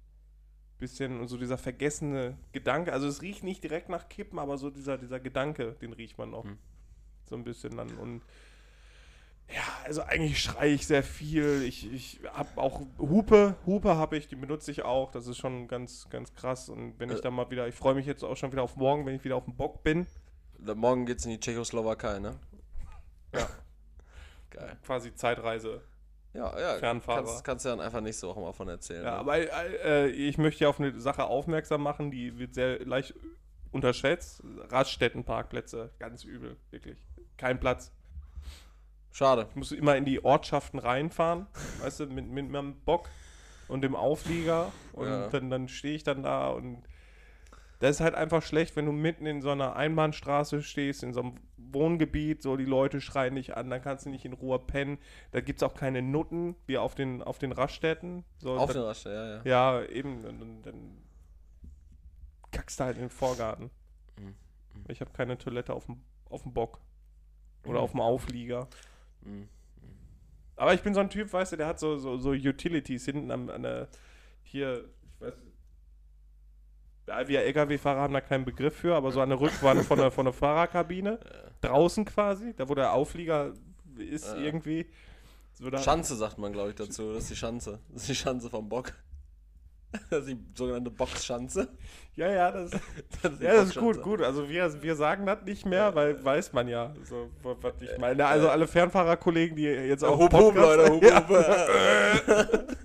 bisschen 0.77 1.27
so 1.27 1.37
dieser 1.37 1.57
vergessene 1.57 2.37
Gedanke. 2.51 2.91
Also 2.93 3.07
es 3.07 3.21
riecht 3.21 3.43
nicht 3.43 3.63
direkt 3.63 3.89
nach 3.89 4.09
Kippen, 4.09 4.39
aber 4.39 4.57
so 4.57 4.69
dieser, 4.69 4.97
dieser 4.97 5.19
Gedanke, 5.19 5.73
den 5.81 5.93
riecht 5.93 6.17
man 6.17 6.31
noch. 6.31 6.43
Hm. 6.43 6.57
So 7.29 7.35
ein 7.35 7.43
bisschen 7.43 7.75
dann. 7.77 7.97
Und 7.97 8.21
ja, 9.53 9.61
also 9.85 10.01
eigentlich 10.01 10.41
schreie 10.41 10.73
ich 10.73 10.87
sehr 10.87 11.03
viel. 11.03 11.63
Ich, 11.63 11.91
ich 11.93 12.19
habe 12.33 12.49
auch 12.59 12.81
Hupe, 12.97 13.55
Hupe 13.65 13.95
habe 13.95 14.17
ich, 14.17 14.27
die 14.27 14.35
benutze 14.35 14.71
ich 14.71 14.83
auch. 14.83 15.11
Das 15.11 15.27
ist 15.27 15.37
schon 15.37 15.67
ganz, 15.67 16.09
ganz 16.09 16.33
krass. 16.33 16.67
Und 16.69 16.99
wenn 16.99 17.09
ich 17.09 17.19
Äh. 17.19 17.21
dann 17.21 17.33
mal 17.35 17.49
wieder, 17.51 17.67
ich 17.67 17.75
freue 17.75 17.93
mich 17.95 18.05
jetzt 18.05 18.23
auch 18.23 18.35
schon 18.35 18.51
wieder 18.51 18.63
auf 18.63 18.75
morgen, 18.75 19.05
wenn 19.05 19.15
ich 19.15 19.23
wieder 19.23 19.35
auf 19.35 19.45
dem 19.45 19.55
Bock 19.55 19.83
bin. 19.83 20.07
Da- 20.57 20.73
Morgen 20.75 21.05
geht's 21.05 21.25
in 21.25 21.31
die 21.31 21.39
Tschechoslowakei, 21.39 22.19
ne? 22.19 22.39
Ja. 23.33 23.47
Geil. 24.49 24.77
Quasi 24.85 25.13
Zeitreise. 25.13 25.81
Ja, 26.33 26.59
ja. 26.59 26.77
Fernfahrer. 26.79 27.23
Kannst, 27.23 27.43
kannst 27.43 27.65
du 27.65 27.69
dann 27.69 27.79
einfach 27.81 28.01
nicht 28.01 28.17
so 28.17 28.29
auch 28.31 28.35
mal 28.37 28.51
von 28.51 28.67
erzählen. 28.67 29.03
Ja, 29.05 29.11
ne? 29.11 29.17
aber 29.17 29.37
äh, 29.37 30.07
ich 30.09 30.37
möchte 30.37 30.63
ja 30.63 30.69
auf 30.69 30.79
eine 30.79 30.99
Sache 30.99 31.23
aufmerksam 31.25 31.81
machen, 31.81 32.11
die 32.11 32.37
wird 32.37 32.53
sehr 32.55 32.79
leicht 32.85 33.13
unterschätzt. 33.71 34.41
Raststättenparkplätze, 34.69 35.91
ganz 35.99 36.23
übel, 36.23 36.57
wirklich. 36.71 36.97
Kein 37.37 37.59
Platz. 37.59 37.91
Schade. 39.15 39.47
Ich 39.49 39.55
muss 39.55 39.71
immer 39.71 39.95
in 39.95 40.03
die 40.03 40.25
Ortschaften 40.25 40.77
reinfahren, 40.77 41.47
weißt 41.81 42.01
du, 42.01 42.07
mit, 42.07 42.27
mit 42.27 42.49
meinem 42.49 42.75
Bock 42.81 43.09
und 43.69 43.81
dem 43.81 43.95
Auflieger. 43.95 44.73
Und 44.91 45.07
Ja. 45.07 45.27
dann, 45.29 45.49
dann 45.49 45.67
stehe 45.69 45.95
ich 45.95 46.03
dann 46.03 46.21
da 46.23 46.49
und 46.49 46.83
das 47.79 47.91
ist 47.97 48.01
halt 48.01 48.15
einfach 48.15 48.41
schlecht, 48.41 48.75
wenn 48.75 48.85
du 48.85 48.91
mitten 48.91 49.25
in 49.25 49.41
so 49.41 49.51
einer 49.51 49.75
Einbahnstraße 49.77 50.61
stehst, 50.63 51.01
in 51.03 51.13
so 51.13 51.21
einem 51.21 51.35
Wohngebiet, 51.57 52.41
so 52.41 52.57
die 52.57 52.65
Leute 52.65 52.99
schreien 52.99 53.35
dich 53.35 53.55
an, 53.55 53.69
dann 53.69 53.81
kannst 53.81 54.05
du 54.05 54.09
nicht 54.09 54.25
in 54.25 54.33
Ruhe 54.33 54.59
pennen. 54.59 54.97
Da 55.31 55.39
gibt 55.41 55.59
es 55.61 55.63
auch 55.63 55.73
keine 55.75 56.01
Nutten, 56.01 56.55
wie 56.67 56.77
auf 56.77 56.93
den, 56.95 57.21
auf 57.21 57.37
den 57.39 57.51
Raststätten. 57.53 58.23
So, 58.39 58.57
Auf 58.57 58.67
da- 58.67 58.73
den 58.73 58.81
Rasch, 58.83 59.05
ja, 59.05 59.37
ja. 59.37 59.41
ja, 59.43 59.85
eben. 59.85 60.25
Und 60.25 60.63
dann 60.63 60.97
kackst 62.51 62.79
du 62.79 62.83
halt 62.85 62.95
in 62.97 63.03
den 63.03 63.09
Vorgarten. 63.09 63.69
Mhm. 64.19 64.35
Ich 64.87 65.01
habe 65.01 65.11
keine 65.11 65.37
Toilette 65.37 65.73
auf 65.73 65.85
dem, 65.85 66.01
auf 66.29 66.43
dem 66.43 66.53
Bock. 66.53 66.79
Oder 67.65 67.79
Mhm. 67.79 67.83
auf 67.83 67.91
dem 67.91 68.01
Auflieger. 68.01 68.67
Mhm. 69.25 69.49
Aber 70.55 70.73
ich 70.73 70.81
bin 70.81 70.93
so 70.93 71.01
ein 71.01 71.09
Typ, 71.09 71.31
weißt 71.33 71.51
du, 71.53 71.57
der 71.57 71.67
hat 71.67 71.79
so, 71.79 71.97
so, 71.97 72.17
so 72.17 72.29
Utilities 72.31 73.05
hinten 73.05 73.31
am, 73.31 73.49
an 73.49 73.63
der. 73.63 73.89
Hier, 74.43 74.85
ich 75.01 75.21
weiß. 75.21 75.33
Ja, 77.07 77.27
wir 77.27 77.41
LKW-Fahrer 77.43 78.01
haben 78.01 78.13
da 78.13 78.21
keinen 78.21 78.45
Begriff 78.45 78.75
für, 78.75 78.95
aber 78.95 79.11
so 79.11 79.21
an 79.21 79.29
der 79.29 79.39
Rückwand 79.39 79.83
von 79.85 79.99
der, 79.99 80.11
von 80.11 80.25
der 80.25 80.33
Fahrerkabine. 80.33 81.19
Draußen 81.61 82.05
quasi, 82.05 82.53
da 82.55 82.67
wo 82.69 82.75
der 82.75 82.93
Auflieger 82.93 83.53
ist 83.97 84.27
Ja. 84.27 84.37
irgendwie. 84.37 84.87
So 85.53 85.71
Schanze 85.77 86.15
sagt 86.15 86.37
man, 86.37 86.51
glaube 86.51 86.69
ich, 86.69 86.75
dazu. 86.75 87.13
Das 87.13 87.23
ist 87.23 87.29
die 87.31 87.35
Schanze. 87.35 87.79
Das 87.89 88.01
ist 88.03 88.09
die 88.09 88.15
Schanze 88.15 88.49
vom 88.49 88.67
Bock. 88.67 88.93
Das 90.09 90.21
ist 90.21 90.29
die 90.29 90.39
sogenannte 90.55 90.91
Boxschanze. 90.91 91.67
Ja, 92.15 92.31
ja, 92.31 92.51
das, 92.51 92.71
Das 93.21 93.33
ist 93.33 93.41
Ja, 93.41 93.53
das 93.55 93.69
ist 93.69 93.77
gut, 93.77 94.01
gut. 94.01 94.21
Also 94.21 94.47
wir, 94.49 94.81
wir 94.81 94.95
sagen 94.95 95.25
das 95.25 95.43
nicht 95.45 95.65
mehr, 95.65 95.93
weil 95.95 96.23
weiß 96.23 96.53
man 96.53 96.67
ja, 96.67 96.93
so, 97.03 97.29
wa- 97.43 97.55
was 97.61 97.73
ich 97.81 97.97
meine. 97.97 98.25
Also 98.25 98.49
alle 98.49 98.67
Fernfahrerkollegen, 98.67 99.55
die 99.57 99.63
jetzt 99.63 100.03
auch 100.03 100.17
hup, 100.19 100.31
Podcast- 100.31 100.55
Leute, 100.77 100.91
hup, 100.93 101.03
ja, 101.03 101.27
hup. 101.27 102.65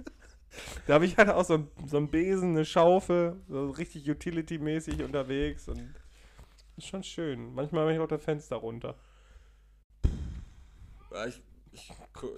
Da 0.87 0.94
habe 0.94 1.05
ich 1.05 1.16
halt 1.16 1.29
auch 1.29 1.44
so, 1.44 1.55
ein- 1.55 1.68
so 1.87 1.99
einen 1.99 2.11
Besen, 2.11 2.51
eine 2.51 2.64
Schaufel, 2.64 3.37
so 3.49 3.70
richtig 3.70 4.09
utility-mäßig 4.11 5.05
unterwegs 5.05 5.68
und 5.68 5.94
ist 6.77 6.88
schon 6.88 7.05
schön. 7.05 7.55
Manchmal 7.55 7.85
mache 7.85 7.94
ich 7.94 8.01
auch 8.01 8.09
das 8.09 8.25
Fenster 8.25 8.57
runter. 8.57 8.96
Ja, 11.12 11.27
ich, 11.27 11.40
ich, 11.73 11.93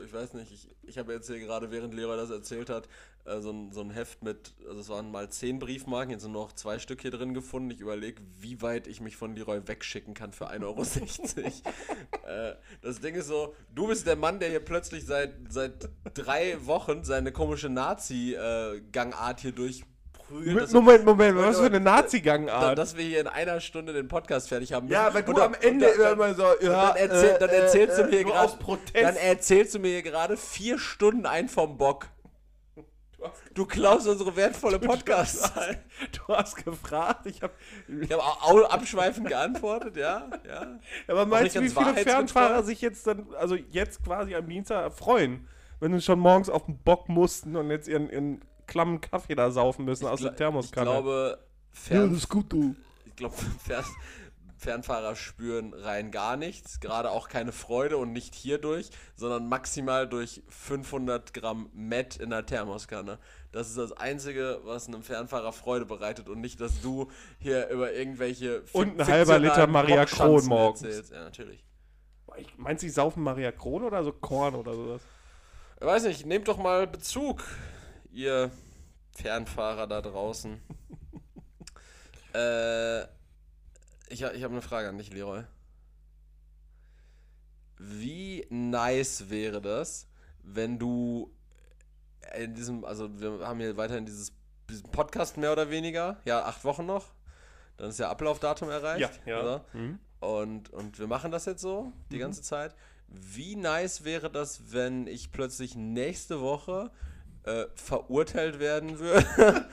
ich 0.05 0.13
weiß 0.13 0.35
nicht, 0.35 0.53
ich, 0.53 0.69
ich 0.83 0.99
habe 0.99 1.13
jetzt 1.13 1.27
hier 1.27 1.39
gerade, 1.39 1.71
während 1.71 1.95
Leroy 1.95 2.17
das 2.17 2.31
erzählt 2.31 2.69
hat, 2.71 2.89
äh, 3.25 3.41
so, 3.41 3.51
ein, 3.51 3.73
so 3.73 3.81
ein 3.81 3.91
Heft 3.91 4.23
mit, 4.23 4.55
also 4.67 4.81
es 4.81 4.89
waren 4.89 5.11
mal 5.11 5.31
zehn 5.31 5.59
Briefmarken, 5.59 6.11
jetzt 6.11 6.23
sind 6.23 6.33
noch 6.33 6.53
zwei 6.53 6.79
Stück 6.79 7.03
hier 7.03 7.11
drin 7.11 7.35
gefunden. 7.35 7.71
Ich 7.71 7.81
überlege, 7.81 8.23
wie 8.39 8.61
weit 8.63 8.87
ich 8.87 9.01
mich 9.01 9.17
von 9.17 9.35
Leroy 9.35 9.67
wegschicken 9.67 10.15
kann 10.15 10.33
für 10.33 10.51
1,60 10.51 10.63
Euro. 10.65 10.83
äh, 12.27 12.57
das 12.83 13.01
Ding 13.01 13.15
ist 13.15 13.29
so, 13.29 13.55
du 13.75 13.87
bist 13.87 14.07
der 14.07 14.17
Mann, 14.17 14.39
der 14.39 14.51
hier 14.51 14.61
plötzlich 14.61 15.07
seit, 15.07 15.35
seit 15.49 15.89
drei 16.15 16.65
Wochen 16.67 17.05
seine 17.05 17.33
komische 17.33 17.69
Nazi-Gangart 17.69 19.41
hier 19.41 19.53
durchprügelt. 19.53 19.92
Dass- 20.55 20.73
Moment, 20.73 21.05
Moment, 21.05 21.37
was 21.39 21.59
für 21.59 21.67
eine 21.67 21.81
Nazi-Gangart. 21.81 22.77
dass 22.79 22.97
wir 22.97 23.05
hier 23.05 23.21
in 23.21 23.27
einer 23.27 23.61
Stunde 23.61 23.93
den 23.93 24.09
Podcast 24.09 24.49
fertig 24.49 24.73
haben 24.73 24.87
müssen. 24.87 24.95
Ja, 24.95 25.13
weil 25.13 25.23
du 25.23 25.35
am 25.41 25.55
Ende 25.55 25.87
immer 25.87 26.35
so, 26.35 26.45
ja, 26.61 26.89
dann, 26.89 26.97
erzähl, 26.97 27.31
äh, 27.31 27.39
dann 27.39 27.51
erzählst 27.51 27.99
äh, 27.99 28.03
du 28.05 28.09
mir 28.11 28.21
äh, 28.21 28.25
nur 28.25 28.33
gerade. 28.33 28.79
Dann 28.95 29.17
erzählst 29.17 29.75
du 29.75 29.79
mir 29.79 29.89
hier 29.89 30.03
gerade 30.03 30.37
vier 30.37 30.79
Stunden 30.79 31.27
ein 31.27 31.49
vom 31.49 31.77
Bock. 31.79 32.09
Du 33.55 33.67
klaust 33.67 34.09
unsere 34.09 34.35
wertvolle 34.35 34.81
Podcast-Zeit. 34.81 35.79
Du 36.27 36.35
hast 36.35 36.57
gefragt, 36.65 37.27
ich 37.27 37.41
habe. 37.41 37.53
Ich 38.01 38.11
habe 38.11 38.21
auch 38.23 38.51
au- 38.51 38.65
abschweifend 38.65 39.29
geantwortet, 39.29 39.97
ja, 39.97 40.29
ja. 40.45 40.81
Aber 41.07 41.25
meinst 41.27 41.55
du, 41.55 41.61
wie 41.61 41.69
viele. 41.69 41.95
Fernfahrer 41.95 42.65
sich 42.65 42.81
jetzt 42.81 43.07
dann, 43.07 43.29
also 43.39 43.55
jetzt 43.55 44.03
quasi 44.05 44.35
am 44.35 44.49
Dienstag 44.49 44.93
freuen, 44.93 45.47
wenn 45.79 45.93
sie 45.95 46.01
schon 46.01 46.19
morgens 46.19 46.49
auf 46.51 46.65
den 46.67 46.79
Bock 46.79 47.09
mussten 47.09 47.55
und 47.55 47.71
jetzt 47.71 47.87
ihren, 47.87 48.11
ihren 48.11 48.41
klammen 48.73 49.01
Kaffee 49.01 49.35
da 49.35 49.51
saufen 49.51 49.85
müssen 49.85 50.07
aus 50.07 50.21
gla- 50.21 50.25
der 50.25 50.37
Thermoskanne? 50.37 50.87
Ich 50.91 50.93
glaube, 50.97 51.39
ja, 51.39 51.47
Fern, 51.71 52.09
das 52.11 52.19
ist 52.23 52.29
gut, 52.29 52.53
du. 52.53 52.75
ich 53.07 53.15
glaube 53.17 53.35
Fern, 53.65 53.85
Fernfahrer 54.57 55.17
spüren 55.17 55.75
rein 55.75 56.13
gar 56.13 56.37
nichts, 56.37 56.79
gerade 56.81 57.11
auch 57.11 57.29
keine 57.29 57.51
Freude 57.51 57.97
und 57.97 58.13
nicht 58.13 58.35
hierdurch, 58.35 58.91
sondern 59.17 59.49
maximal 59.49 60.09
durch 60.09 60.43
500 60.49 61.35
Gramm 61.35 61.69
Met 61.75 62.17
in 62.17 62.31
der 62.31 62.47
Thermoskanne. 62.47 63.19
Das 63.51 63.69
ist 63.69 63.77
das 63.77 63.93
Einzige, 63.93 64.61
was 64.65 64.87
einem 64.87 65.03
Fernfahrer 65.03 65.53
Freude 65.53 65.85
bereitet 65.85 66.29
und 66.29 66.41
nicht, 66.41 66.61
dass 66.61 66.81
du 66.81 67.11
hier 67.39 67.69
über 67.71 67.93
irgendwelche 67.93 68.63
Und 68.73 69.01
ein 69.01 69.07
halber 69.07 69.39
Liter 69.41 69.67
Maria 69.67 70.05
Kron 70.07 70.47
morgens. 70.47 70.83
erzählst. 70.83 71.13
Ja, 71.13 71.25
natürlich. 71.25 71.65
Ich, 72.39 72.57
meinst 72.57 72.83
du, 72.83 72.87
sie 72.87 72.93
saufen 72.95 73.23
Maria 73.23 73.51
Kron 73.53 73.83
oder 73.83 74.03
so 74.05 74.13
Korn 74.13 74.55
oder 74.55 74.75
sowas? 74.75 75.03
Ich 75.81 75.87
weiß 75.87 76.05
nicht, 76.05 76.25
nehmt 76.25 76.47
doch 76.47 76.57
mal 76.57 76.87
Bezug, 76.87 77.43
ihr 78.13 78.51
Fernfahrer 79.13 79.87
da 79.87 80.01
draußen. 80.01 80.61
äh, 82.35 83.03
ich, 84.09 84.21
ich 84.23 84.23
habe 84.23 84.53
eine 84.53 84.63
Frage 84.63 84.89
an 84.89 84.99
dich, 84.99 85.13
Leroy. 85.13 85.45
Wie 87.79 88.47
nice 88.51 89.29
wäre 89.29 89.61
das, 89.61 90.07
wenn 90.43 90.79
du 90.79 91.33
in 92.37 92.55
diesem, 92.55 92.85
also 92.85 93.21
wir 93.21 93.47
haben 93.47 93.61
hier 93.61 93.77
weiterhin 93.77 94.07
dieses, 94.07 94.33
diesen 94.71 94.91
Podcast 94.91 95.37
mehr 95.37 95.53
oder 95.53 95.71
weniger, 95.71 96.21
ja, 96.25 96.45
acht 96.45 96.65
Wochen 96.65 96.87
noch, 96.87 97.07
dann 97.77 97.91
ist 97.91 97.99
ja 97.99 98.11
Ablaufdatum 98.11 98.71
erreicht. 98.71 99.21
oder? 99.41 99.65
Hm? 99.73 99.99
Und, 100.21 100.71
und 100.71 100.99
wir 101.01 101.09
machen 101.09 101.33
das 101.33 101.47
jetzt 101.47 101.63
so 101.63 101.93
die 102.13 102.19
ganze 102.19 102.43
Zeit. 102.43 102.77
Wie 103.09 103.57
nice 103.57 104.05
wäre 104.05 104.31
das, 104.31 104.73
wenn 104.73 105.07
ich 105.07 105.33
plötzlich 105.33 105.75
nächste 105.75 106.41
Woche 106.41 106.93
äh, 107.45 107.67
verurteilt 107.75 108.59
werden 108.59 108.99
würde 108.99 109.67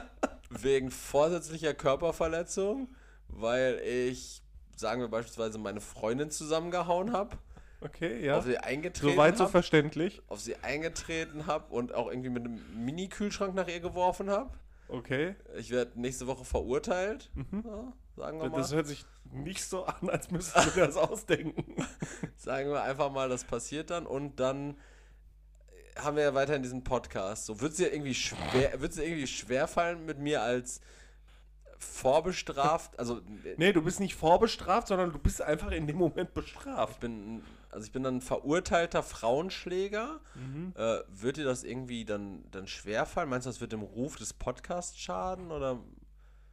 wegen 0.50 0.90
vorsätzlicher 0.90 1.74
Körperverletzung, 1.74 2.88
weil 3.28 3.80
ich, 3.84 4.42
sagen 4.76 5.00
wir 5.00 5.08
beispielsweise, 5.08 5.58
meine 5.58 5.80
Freundin 5.80 6.30
zusammengehauen 6.30 7.12
habe 7.12 7.36
Okay, 7.80 8.24
ja. 8.24 8.38
auf 8.38 8.44
sie 8.44 8.58
eingetreten 8.58 9.12
Soweit 9.12 9.36
so 9.36 9.44
hab, 9.44 9.50
verständlich. 9.50 10.22
auf 10.28 10.40
sie 10.40 10.56
eingetreten 10.56 11.46
habe 11.46 11.72
und 11.72 11.94
auch 11.94 12.08
irgendwie 12.08 12.30
mit 12.30 12.44
einem 12.44 12.60
Mini-Kühlschrank 12.84 13.54
nach 13.54 13.68
ihr 13.68 13.80
geworfen 13.80 14.30
habe. 14.30 14.50
Okay. 14.88 15.34
Ich 15.56 15.70
werde 15.70 16.00
nächste 16.00 16.26
Woche 16.26 16.44
verurteilt, 16.44 17.30
ja, 17.52 17.92
sagen 18.16 18.40
wir 18.40 18.48
mal. 18.48 18.56
Das 18.56 18.72
hört 18.72 18.86
sich 18.86 19.04
nicht 19.32 19.64
so 19.64 19.84
an, 19.84 20.08
als 20.08 20.30
müsstest 20.30 20.76
du 20.76 20.80
das 20.80 20.96
ausdenken. 20.96 21.76
Sagen 22.36 22.70
wir 22.70 22.82
einfach 22.82 23.10
mal, 23.10 23.28
das 23.28 23.44
passiert 23.44 23.90
dann 23.90 24.06
und 24.06 24.40
dann 24.40 24.76
haben 25.96 26.16
wir 26.16 26.24
ja 26.24 26.34
weiterhin 26.34 26.62
diesen 26.62 26.84
Podcast. 26.84 27.46
So 27.46 27.60
wird 27.60 27.72
es 27.72 27.78
dir 27.78 27.92
irgendwie 27.92 28.14
schwer, 28.14 28.80
wird 28.80 28.96
dir 28.96 29.04
irgendwie 29.04 29.26
schwer 29.26 29.66
fallen 29.68 30.04
mit 30.06 30.18
mir 30.18 30.42
als 30.42 30.80
vorbestraft, 31.78 32.98
also 32.98 33.20
Nee, 33.58 33.72
du 33.72 33.82
bist 33.82 34.00
nicht 34.00 34.14
vorbestraft, 34.14 34.88
sondern 34.88 35.12
du 35.12 35.18
bist 35.18 35.42
einfach 35.42 35.70
in 35.72 35.86
dem 35.86 35.96
Moment 35.96 36.30
ich 36.30 36.34
bestraft. 36.34 37.00
bin 37.00 37.42
also 37.70 37.84
ich 37.86 37.92
bin 37.92 38.02
dann 38.02 38.22
verurteilter 38.22 39.02
Frauenschläger. 39.02 40.20
Äh, 40.76 40.98
wird 41.08 41.36
dir 41.36 41.44
das 41.44 41.62
irgendwie 41.64 42.06
dann 42.06 42.44
dann 42.50 42.66
schwer 42.66 43.04
fallen? 43.04 43.28
Meinst 43.28 43.44
du, 43.46 43.50
das 43.50 43.60
wird 43.60 43.72
dem 43.72 43.82
Ruf 43.82 44.16
des 44.16 44.32
Podcasts 44.32 44.98
schaden 44.98 45.50
oder 45.50 45.78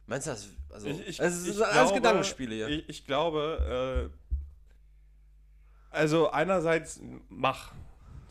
meinst 0.06 0.26
du 0.26 0.32
das 0.32 0.48
also 0.70 0.86
Ich, 0.88 1.00
ich, 1.08 1.20
es 1.20 1.46
ich 1.46 1.54
sind 1.54 1.62
alles 1.62 1.74
glaube- 1.76 1.94
Gedankenspiele 1.94 2.54
hier. 2.54 2.68
Ich, 2.68 2.88
ich 2.90 3.06
glaube, 3.06 4.10
äh, 4.12 5.94
also 5.96 6.30
einerseits 6.30 7.00
mach. 7.28 7.72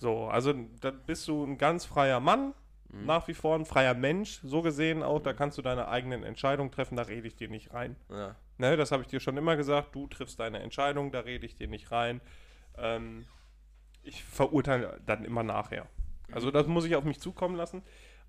So, 0.04 0.26
also 0.26 0.54
da 0.82 0.92
bist 0.92 1.30
du 1.30 1.46
ein 1.46 1.58
ganz 1.58 1.86
freier 1.86 2.20
Mann, 2.20 2.54
Mhm. 2.90 3.06
nach 3.06 3.28
wie 3.30 3.34
vor 3.34 3.56
ein 3.56 3.66
freier 3.66 3.94
Mensch, 3.94 4.42
so 4.44 4.62
gesehen 4.62 5.02
auch, 5.02 5.20
da 5.22 5.32
kannst 5.32 5.58
du 5.58 5.62
deine 5.62 5.88
eigenen 5.88 6.24
Entscheidungen 6.24 6.72
treffen, 6.72 6.98
da 6.98 7.04
rede 7.04 7.26
ich 7.26 7.36
dir 7.38 7.48
nicht 7.48 7.74
rein. 7.74 7.96
ja. 8.10 8.36
Ne, 8.58 8.76
das 8.78 8.92
habe 8.92 9.02
ich 9.02 9.08
dir 9.08 9.20
schon 9.22 9.36
immer 9.38 9.56
gesagt, 9.56 9.96
du 9.96 10.06
triffst 10.08 10.40
deine 10.40 10.60
Entscheidung, 10.60 11.12
da 11.12 11.22
rede 11.22 11.46
ich 11.46 11.56
dir 11.56 11.68
nicht 11.68 11.92
rein. 11.92 12.22
Ähm, 12.78 13.26
ich 14.04 14.24
verurteile 14.26 15.00
dann 15.08 15.24
immer 15.26 15.42
nachher. 15.42 15.88
Also 16.32 16.52
das 16.52 16.68
muss 16.68 16.86
ich 16.86 16.96
auf 16.96 17.04
mich 17.06 17.20
zukommen 17.20 17.56
lassen. 17.56 17.82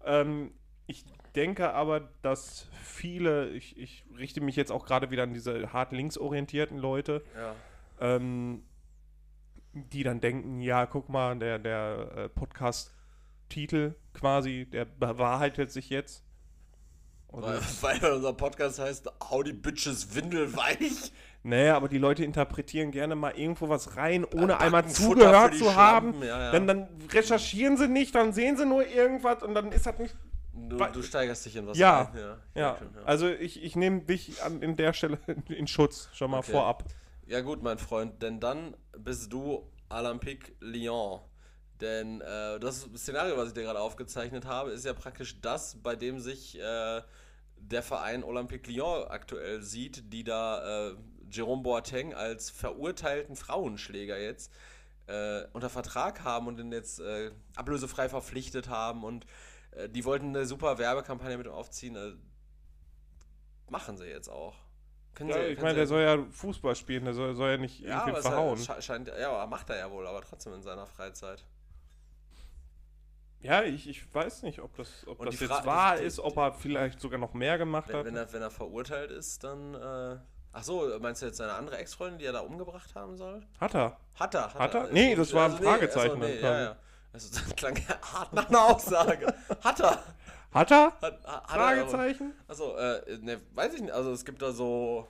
Ähm, 0.05 0.53
ich 0.87 1.05
denke 1.35 1.75
aber, 1.75 2.09
dass 2.23 2.69
viele, 2.83 3.51
ich, 3.51 3.77
ich 3.77 4.07
richte 4.17 4.41
mich 4.41 4.57
jetzt 4.57 4.71
auch 4.73 4.87
gerade 4.87 5.11
wieder 5.11 5.25
an 5.25 5.35
diese 5.35 5.73
hart 5.75 5.93
linksorientierten 5.93 6.79
Leute, 6.79 7.23
ja. 7.37 7.55
ähm, 8.01 8.63
die 9.75 10.03
dann 10.03 10.21
denken, 10.21 10.61
ja, 10.61 10.87
guck 10.87 11.09
mal, 11.09 11.37
der, 11.39 11.59
der 11.59 12.09
äh, 12.17 12.29
Podcast-Titel 12.29 13.95
quasi, 14.13 14.67
der 14.71 14.85
bewahrheitet 14.85 15.71
sich 15.73 15.91
jetzt. 15.91 16.23
Weil, 17.29 17.59
weil 17.81 18.13
unser 18.13 18.33
Podcast 18.33 18.79
heißt 18.79 19.11
Hau 19.31 19.43
die 19.43 19.53
Bitches 19.53 20.15
windelweich. 20.15 21.13
nee, 21.43 21.69
aber 21.69 21.89
die 21.89 21.99
Leute 21.99 22.25
interpretieren 22.25 22.93
gerne 22.93 23.17
mal 23.17 23.33
irgendwo 23.37 23.69
was 23.69 23.97
rein, 23.97 24.25
ohne 24.25 24.61
einmal 24.61 24.87
zugehört 24.89 25.55
zu 25.57 25.75
haben. 25.75 26.23
Ja, 26.23 26.27
ja. 26.27 26.53
Dann, 26.53 26.67
dann 26.69 26.89
recherchieren 27.11 27.77
sie 27.77 27.89
nicht, 27.89 28.15
dann 28.15 28.33
sehen 28.33 28.57
sie 28.57 28.65
nur 28.67 28.87
irgendwas 28.87 29.43
und 29.43 29.55
dann 29.55 29.73
ist 29.73 29.87
das 29.87 29.99
nicht. 29.99 30.15
Du, 30.57 30.77
du 30.79 31.03
steigerst 31.03 31.45
dich 31.47 31.57
in 31.57 31.67
was 31.67 31.77
Ja. 31.77 32.13
ein. 32.15 32.19
Ja, 32.19 32.37
ja. 32.55 32.79
also 33.05 33.29
ich, 33.29 33.61
ich 33.65 33.75
nehme 33.75 34.03
dich 34.03 34.41
an 34.45 34.63
in 34.63 34.77
der 34.77 34.93
Stelle 34.93 35.19
in 35.49 35.67
Schutz, 35.67 36.09
schon 36.13 36.31
mal 36.31 36.39
Okay. 36.39 36.53
vorab. 36.53 36.85
Ja 37.27 37.41
gut, 37.41 37.63
mein 37.63 37.79
Freund, 37.79 38.23
denn 38.23 38.41
dann 38.41 38.77
bist 38.99 39.33
du 39.33 39.71
Olympique 39.89 40.55
Lyon. 40.61 41.21
Denn 41.81 42.21
äh, 42.21 42.61
das 42.61 42.89
Szenario, 42.97 43.37
was 43.37 43.49
ich 43.49 43.55
dir 43.55 43.63
gerade 43.63 43.81
aufgezeichnet 43.81 44.47
habe, 44.47 44.71
ist 44.71 44.85
ja 44.85 44.95
praktisch 44.95 45.41
das, 45.41 45.83
bei 45.83 45.97
dem 45.97 46.21
sich 46.21 46.59
äh, 46.59 47.03
der 47.57 47.83
Verein 47.83 48.23
Olympique 48.23 48.71
Lyon 48.71 49.09
aktuell 49.09 49.63
sieht, 49.63 50.13
die 50.13 50.25
da 50.25 50.91
äh, 50.91 50.97
Jerome 51.31 51.63
Boateng 51.63 52.15
als 52.15 52.51
verurteilten 52.51 53.37
Frauenschläger 53.37 54.19
jetzt 54.19 54.53
äh, 55.07 55.45
unter 55.53 55.69
Vertrag 55.69 56.23
haben 56.23 56.47
und 56.47 56.61
ihn 56.61 56.73
jetzt 56.73 57.01
äh, 57.01 57.33
ablösefrei 57.57 58.09
verpflichtet 58.09 58.69
haben 58.69 59.03
und 59.03 59.27
äh, 59.73 59.89
die 59.89 60.05
wollten 60.05 60.29
eine 60.29 60.47
super 60.47 60.79
Werbekampagne 60.79 61.37
mit 61.37 61.49
aufziehen. 61.49 62.21
Machen 63.69 63.97
sie 63.97 64.07
jetzt 64.07 64.29
auch. 64.29 64.64
Können 65.15 65.31
Ja, 65.31 65.37
sie- 65.37 65.43
ich 65.53 65.61
meine, 65.61 65.75
der 65.75 65.87
soll 65.87 66.03
ja 66.03 66.19
Fußball 66.33 66.75
spielen, 66.75 67.05
der 67.05 67.15
soll, 67.15 67.35
soll 67.37 67.51
ja 67.53 67.57
nicht 67.57 67.81
ja, 67.81 68.05
irgendwie 68.07 68.21
verhauen. 68.21 68.59
sche- 68.59 68.83
scheint, 68.83 69.09
ja, 69.09 69.31
aber 69.31 69.47
macht 69.47 69.71
er 69.71 69.77
ja 69.79 69.91
wohl, 69.91 70.07
aber 70.07 70.21
trotzdem 70.23 70.55
in 70.55 70.63
seiner 70.63 70.87
Freizeit. 70.87 71.45
Ja, 73.41 73.63
ich, 73.63 73.89
ich 73.89 74.13
weiß 74.15 74.43
nicht, 74.43 74.61
ob 74.61 74.75
das, 74.77 75.07
ob 75.07 75.21
Und 75.21 75.27
das 75.27 75.39
jetzt 75.39 75.67
wahr 75.67 75.99
ist, 75.99 76.19
ob 76.19 76.37
er 76.39 76.55
vielleicht 76.55 76.99
sogar 77.01 77.19
noch 77.19 77.35
mehr 77.35 77.59
gemacht 77.59 77.89
Wenn, 77.89 77.97
hat. 77.97 78.05
wenn, 78.07 78.17
er, 78.17 78.33
wenn 78.33 78.43
er 78.43 78.51
verurteilt 78.51 79.11
ist, 79.11 79.45
dann. 79.45 79.75
Äh, 79.75 80.17
ach 80.53 80.63
so, 80.65 80.91
meinst 80.99 81.21
du 81.21 81.27
jetzt 81.27 81.37
seine 81.37 81.53
andere 81.53 81.77
Ex-Freundin, 81.77 82.19
die 82.19 82.25
er 82.25 82.33
da 82.33 82.41
umgebracht 82.41 82.95
haben 82.95 83.17
soll? 83.19 83.43
Hat 83.61 83.75
er. 83.75 83.99
Hat 84.15 84.35
er. 84.35 84.55
Hat 84.55 84.75
er? 84.75 84.89
Nee, 84.93 85.15
das 85.15 85.35
war 85.35 85.51
ein 85.51 85.57
Fragezeichen 85.59 86.19
Nee, 86.21 86.41
dann 86.41 86.43
ja, 86.43 86.51
quasi. 86.51 86.65
ja. 86.65 86.77
Also, 87.13 87.29
das 87.39 87.55
klang 87.57 87.77
hart 88.15 88.33
nach 88.33 88.49
einer 88.49 88.65
Aussage. 88.65 89.35
Hat 89.63 89.79
er. 89.81 90.03
Hat 90.55 90.71
er? 90.71 90.93
Hat, 91.03 91.03
hat 91.03 91.21
er 91.25 91.49
Fragezeichen? 91.49 92.33
Achso, 92.49 92.77
äh, 92.77 93.19
ne, 93.21 93.41
weiß 93.55 93.75
ich 93.75 93.83
nicht. 93.83 93.93
Also, 93.93 94.13
es 94.13 94.25
gibt 94.25 94.41
da 94.41 94.53
so. 94.53 95.07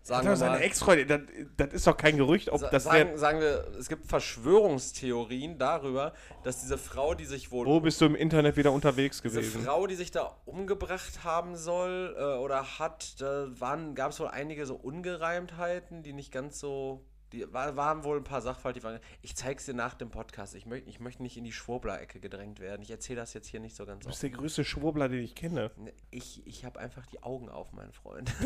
Hat 0.00 0.06
Sagen 0.06 0.26
er 0.28 0.32
wir 0.32 0.36
seine. 0.38 0.58
Ex-Freundin? 0.60 1.08
Das, 1.08 1.20
das 1.58 1.74
ist 1.74 1.86
doch 1.86 1.96
kein 1.96 2.16
Gerücht, 2.16 2.48
ob 2.48 2.60
sa- 2.60 2.70
das 2.70 2.84
sagen, 2.84 3.18
sagen 3.18 3.40
wir, 3.40 3.66
es 3.78 3.88
gibt 3.90 4.06
Verschwörungstheorien 4.06 5.58
darüber, 5.58 6.14
dass 6.42 6.60
diese 6.62 6.78
Frau, 6.78 7.12
die 7.12 7.26
sich 7.26 7.52
wohl 7.52 7.66
Wo 7.66 7.80
bist 7.80 8.00
du 8.00 8.06
im 8.06 8.14
Internet 8.14 8.56
wieder 8.56 8.72
unterwegs 8.72 9.20
Diese 9.20 9.36
gewesen? 9.40 9.62
Frau, 9.62 9.86
die 9.86 9.96
sich 9.96 10.10
da 10.10 10.34
umgebracht 10.46 11.22
haben 11.22 11.54
soll 11.54 12.16
äh, 12.18 12.38
oder 12.38 12.78
hat, 12.78 13.20
da 13.20 13.48
waren, 13.60 13.94
gab 13.94 14.12
es 14.12 14.20
wohl 14.20 14.28
einige 14.28 14.64
so 14.64 14.74
Ungereimtheiten, 14.74 16.02
die 16.02 16.14
nicht 16.14 16.32
ganz 16.32 16.58
so. 16.58 17.04
Die 17.32 17.52
war, 17.52 17.76
waren 17.76 18.02
wohl 18.04 18.16
ein 18.16 18.24
paar 18.24 18.42
Sachverhalte, 18.42 18.80
die 18.80 18.84
waren. 18.84 18.98
Ich 19.22 19.36
zeig's 19.36 19.64
dir 19.66 19.74
nach 19.74 19.94
dem 19.94 20.10
Podcast. 20.10 20.54
Ich, 20.54 20.66
möcht, 20.66 20.88
ich 20.88 20.98
möchte 21.00 21.22
nicht 21.22 21.36
in 21.36 21.44
die 21.44 21.52
Schwurbler-Ecke 21.52 22.18
gedrängt 22.20 22.58
werden. 22.60 22.82
Ich 22.82 22.90
erzähle 22.90 23.20
das 23.20 23.34
jetzt 23.34 23.46
hier 23.48 23.60
nicht 23.60 23.76
so 23.76 23.86
ganz 23.86 24.02
Du 24.02 24.08
bist 24.08 24.18
offen. 24.18 24.30
der 24.32 24.38
größte 24.40 24.64
Schwurbler, 24.64 25.08
den 25.08 25.22
ich 25.22 25.34
kenne. 25.34 25.70
Ich, 26.10 26.44
ich 26.46 26.64
habe 26.64 26.80
einfach 26.80 27.06
die 27.06 27.22
Augen 27.22 27.48
auf, 27.48 27.72
mein 27.72 27.92
Freund. 27.92 28.32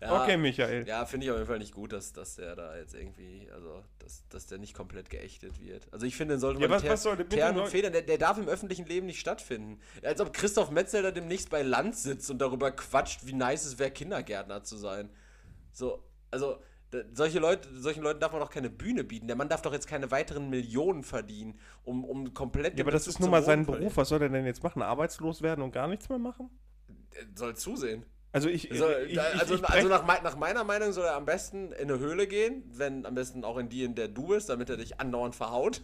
ja, 0.00 0.22
Okay, 0.22 0.36
Michael. 0.36 0.86
Ja, 0.86 1.04
finde 1.06 1.26
ich 1.26 1.30
auf 1.32 1.38
jeden 1.38 1.48
Fall 1.48 1.58
nicht 1.58 1.74
gut, 1.74 1.92
dass, 1.92 2.12
dass 2.12 2.36
der 2.36 2.54
da 2.54 2.76
jetzt 2.76 2.94
irgendwie, 2.94 3.48
also, 3.52 3.82
dass, 3.98 4.26
dass 4.28 4.46
der 4.46 4.58
nicht 4.58 4.74
komplett 4.74 5.10
geächtet 5.10 5.60
wird. 5.60 5.92
Also 5.92 6.06
ich 6.06 6.16
finde, 6.16 6.34
den 6.36 6.40
sollte 6.40 6.60
Ja, 6.60 6.68
man 6.68 6.76
was- 6.76 7.02
ter- 7.02 7.14
was 7.16 7.28
Tern 7.28 7.54
den 7.56 7.62
und 7.64 7.68
Federn, 7.68 7.92
der, 7.92 8.02
der 8.02 8.16
darf 8.18 8.38
im 8.38 8.48
öffentlichen 8.48 8.86
Leben 8.86 9.06
nicht 9.06 9.18
stattfinden. 9.18 9.80
Als 10.02 10.20
ob 10.20 10.32
Christoph 10.32 10.70
Metzelder 10.70 11.10
demnächst 11.12 11.50
bei 11.50 11.62
Land 11.62 11.96
sitzt 11.96 12.30
und 12.30 12.38
darüber 12.38 12.70
quatscht, 12.70 13.26
wie 13.26 13.32
nice 13.32 13.64
es 13.64 13.78
wäre, 13.78 13.90
Kindergärtner 13.90 14.62
zu 14.62 14.76
sein. 14.76 15.10
So, 15.72 16.04
also, 16.30 16.52
da, 16.54 16.62
solche 17.12 17.38
Leute, 17.38 17.68
solchen 17.76 18.02
Leuten 18.02 18.20
darf 18.20 18.32
man 18.32 18.40
doch 18.40 18.50
keine 18.50 18.70
Bühne 18.70 19.04
bieten. 19.04 19.26
Der 19.26 19.36
Mann 19.36 19.48
darf 19.48 19.62
doch 19.62 19.72
jetzt 19.72 19.86
keine 19.86 20.10
weiteren 20.10 20.48
Millionen 20.50 21.04
verdienen, 21.04 21.58
um, 21.84 22.04
um 22.04 22.32
komplett 22.34 22.78
Ja, 22.78 22.84
aber 22.84 22.92
das 22.92 23.04
Bezug 23.04 23.16
ist 23.16 23.20
nun 23.20 23.30
mal 23.30 23.42
sein. 23.42 23.66
Beruf. 23.66 23.96
Was 23.96 24.08
soll 24.08 24.22
er 24.22 24.28
denn 24.28 24.46
jetzt 24.46 24.62
machen? 24.62 24.82
Arbeitslos 24.82 25.42
werden 25.42 25.62
und 25.62 25.72
gar 25.72 25.88
nichts 25.88 26.08
mehr 26.08 26.18
machen? 26.18 26.50
Soll 27.34 27.56
zusehen. 27.56 28.04
Also 28.30 28.50
ich, 28.50 28.68
So, 28.72 28.86
ich, 29.06 29.18
also, 29.18 29.54
ich, 29.54 29.64
also 29.64 29.88
nach, 29.88 30.22
nach 30.22 30.36
meiner 30.36 30.62
Meinung 30.62 30.92
soll 30.92 31.06
er 31.06 31.16
am 31.16 31.24
besten 31.24 31.72
in 31.72 31.90
eine 31.90 31.98
Höhle 31.98 32.26
gehen, 32.26 32.62
wenn 32.74 33.06
am 33.06 33.14
besten 33.14 33.42
auch 33.42 33.56
in 33.56 33.70
die, 33.70 33.84
in 33.84 33.94
der 33.94 34.08
du 34.08 34.28
bist, 34.28 34.50
damit 34.50 34.68
er 34.68 34.76
dich 34.76 35.00
andauernd 35.00 35.34
verhaut. 35.34 35.82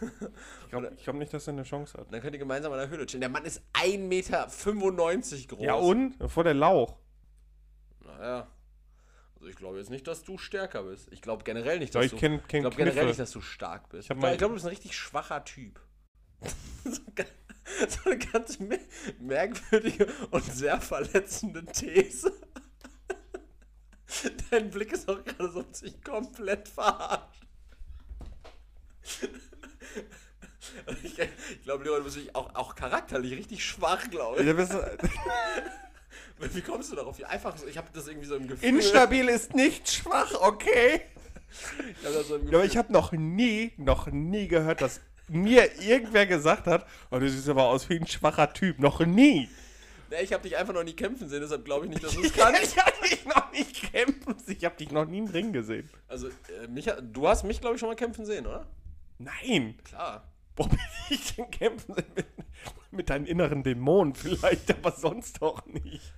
ich 0.00 0.70
glaube 0.70 0.90
glaub 1.02 1.16
nicht, 1.16 1.32
dass 1.32 1.46
er 1.46 1.52
eine 1.52 1.62
Chance 1.62 1.96
hat. 1.98 2.12
Dann 2.12 2.20
könnt 2.20 2.34
ihr 2.34 2.40
gemeinsam 2.40 2.72
in 2.72 2.78
der 2.78 2.88
Höhle 2.88 3.06
chillen. 3.06 3.20
Der 3.20 3.30
Mann 3.30 3.44
ist 3.44 3.62
1,95 3.74 3.98
Meter 3.98 4.48
groß. 5.48 5.64
Ja 5.64 5.74
und? 5.74 6.16
Vor 6.28 6.42
der 6.42 6.54
Lauch. 6.54 6.96
Naja. 8.04 8.48
Also 9.44 9.50
ich 9.50 9.56
glaube 9.58 9.76
jetzt 9.76 9.90
nicht, 9.90 10.06
dass 10.06 10.22
du 10.24 10.38
stärker 10.38 10.84
bist. 10.84 11.12
Ich 11.12 11.20
glaube 11.20 11.44
generell 11.44 11.78
nicht, 11.78 11.94
dass 11.94 12.06
ich 12.06 12.12
du. 12.12 12.16
kenn- 12.16 12.38
ich 12.40 12.48
kenn 12.48 12.62
glaube 12.62 12.76
generell 12.76 13.04
nicht, 13.08 13.18
dass 13.18 13.30
du 13.30 13.42
stark 13.42 13.90
bist. 13.90 14.08
Ich 14.10 14.16
Ich, 14.16 14.16
ich 14.16 14.38
glaube, 14.38 14.38
du 14.38 14.54
bist 14.54 14.64
ein 14.64 14.70
richtig 14.70 14.96
schwacher 14.96 15.44
Typ. 15.44 15.78
so, 16.84 17.02
eine 18.06 18.16
ganz 18.18 18.58
mer- 18.58 18.78
merkwürdige 19.20 20.06
und 20.30 20.44
sehr 20.50 20.80
verletzende 20.80 21.62
These. 21.66 22.32
Dein 24.50 24.70
Blick 24.70 24.92
ist 24.92 25.06
auch 25.10 25.22
gerade 25.22 25.52
so 25.52 25.62
sich 25.72 26.02
komplett 26.02 26.66
verarscht. 26.66 27.42
Ich, 31.02 31.18
ich 31.18 31.62
glaube, 31.64 31.84
Leon, 31.84 31.98
du 31.98 32.04
bist 32.04 32.34
auch, 32.34 32.54
auch 32.54 32.74
charakterlich 32.74 33.32
richtig 33.34 33.62
schwach, 33.62 34.08
glaube 34.08 34.40
ich. 34.40 34.46
Ja, 34.46 34.54
bist- 34.54 34.72
Wie 36.38 36.60
kommst 36.60 36.92
du 36.92 36.96
darauf? 36.96 37.22
Einfach 37.24 37.56
so, 37.56 37.66
ich 37.66 37.76
habe 37.78 37.88
das 37.92 38.06
irgendwie 38.08 38.26
so 38.26 38.36
im 38.36 38.48
Gefühl. 38.48 38.68
Instabil 38.68 39.28
ist 39.28 39.54
nicht 39.54 39.88
schwach, 39.90 40.32
okay? 40.40 41.02
Ich 42.00 42.06
hab 42.06 42.12
das 42.14 42.28
so 42.28 42.36
Ja, 42.38 42.48
aber 42.58 42.64
ich 42.64 42.76
habe 42.76 42.92
noch 42.92 43.12
nie, 43.12 43.72
noch 43.76 44.08
nie 44.08 44.48
gehört, 44.48 44.80
dass 44.82 45.00
mir 45.28 45.80
irgendwer 45.80 46.26
gesagt 46.26 46.66
hat, 46.66 46.86
oh, 47.10 47.18
du 47.18 47.28
siehst 47.30 47.48
aber 47.48 47.64
aus 47.68 47.88
wie 47.88 47.96
ein 47.96 48.06
schwacher 48.06 48.52
Typ. 48.52 48.78
Noch 48.78 49.00
nie. 49.00 49.48
Nee, 50.10 50.22
ich 50.22 50.32
habe 50.32 50.42
dich 50.42 50.56
einfach 50.56 50.74
noch 50.74 50.84
nie 50.84 50.92
kämpfen 50.92 51.28
sehen, 51.28 51.40
deshalb 51.40 51.64
glaube 51.64 51.86
ich 51.86 51.90
nicht, 51.90 52.04
dass 52.04 52.14
du 52.14 52.22
es 52.24 52.32
kannst. 52.32 52.62
ich 52.62 52.76
habe 52.76 53.08
dich 53.08 53.24
noch 53.24 53.52
nicht 53.52 53.92
kämpfen. 53.92 54.36
Ich 54.46 54.64
habe 54.64 54.76
dich 54.76 54.90
noch 54.90 55.06
nie 55.06 55.18
im 55.18 55.26
Ring 55.26 55.52
gesehen. 55.52 55.88
Also, 56.08 56.28
äh, 56.28 56.66
mich, 56.68 56.90
du 57.00 57.28
hast 57.28 57.44
mich, 57.44 57.60
glaube 57.60 57.76
ich, 57.76 57.80
schon 57.80 57.88
mal 57.88 57.96
kämpfen 57.96 58.26
sehen, 58.26 58.46
oder? 58.46 58.66
Nein. 59.18 59.78
Klar. 59.84 60.30
Wo 60.56 60.64
bin 60.64 60.78
ich 61.10 61.34
denn 61.34 61.50
kämpfen? 61.50 61.94
Mit, 61.96 62.26
mit 62.90 63.10
deinen 63.10 63.26
inneren 63.26 63.62
Dämonen 63.62 64.14
vielleicht, 64.14 64.70
aber 64.70 64.92
sonst 64.92 65.40
doch 65.40 65.64
nicht. 65.66 66.12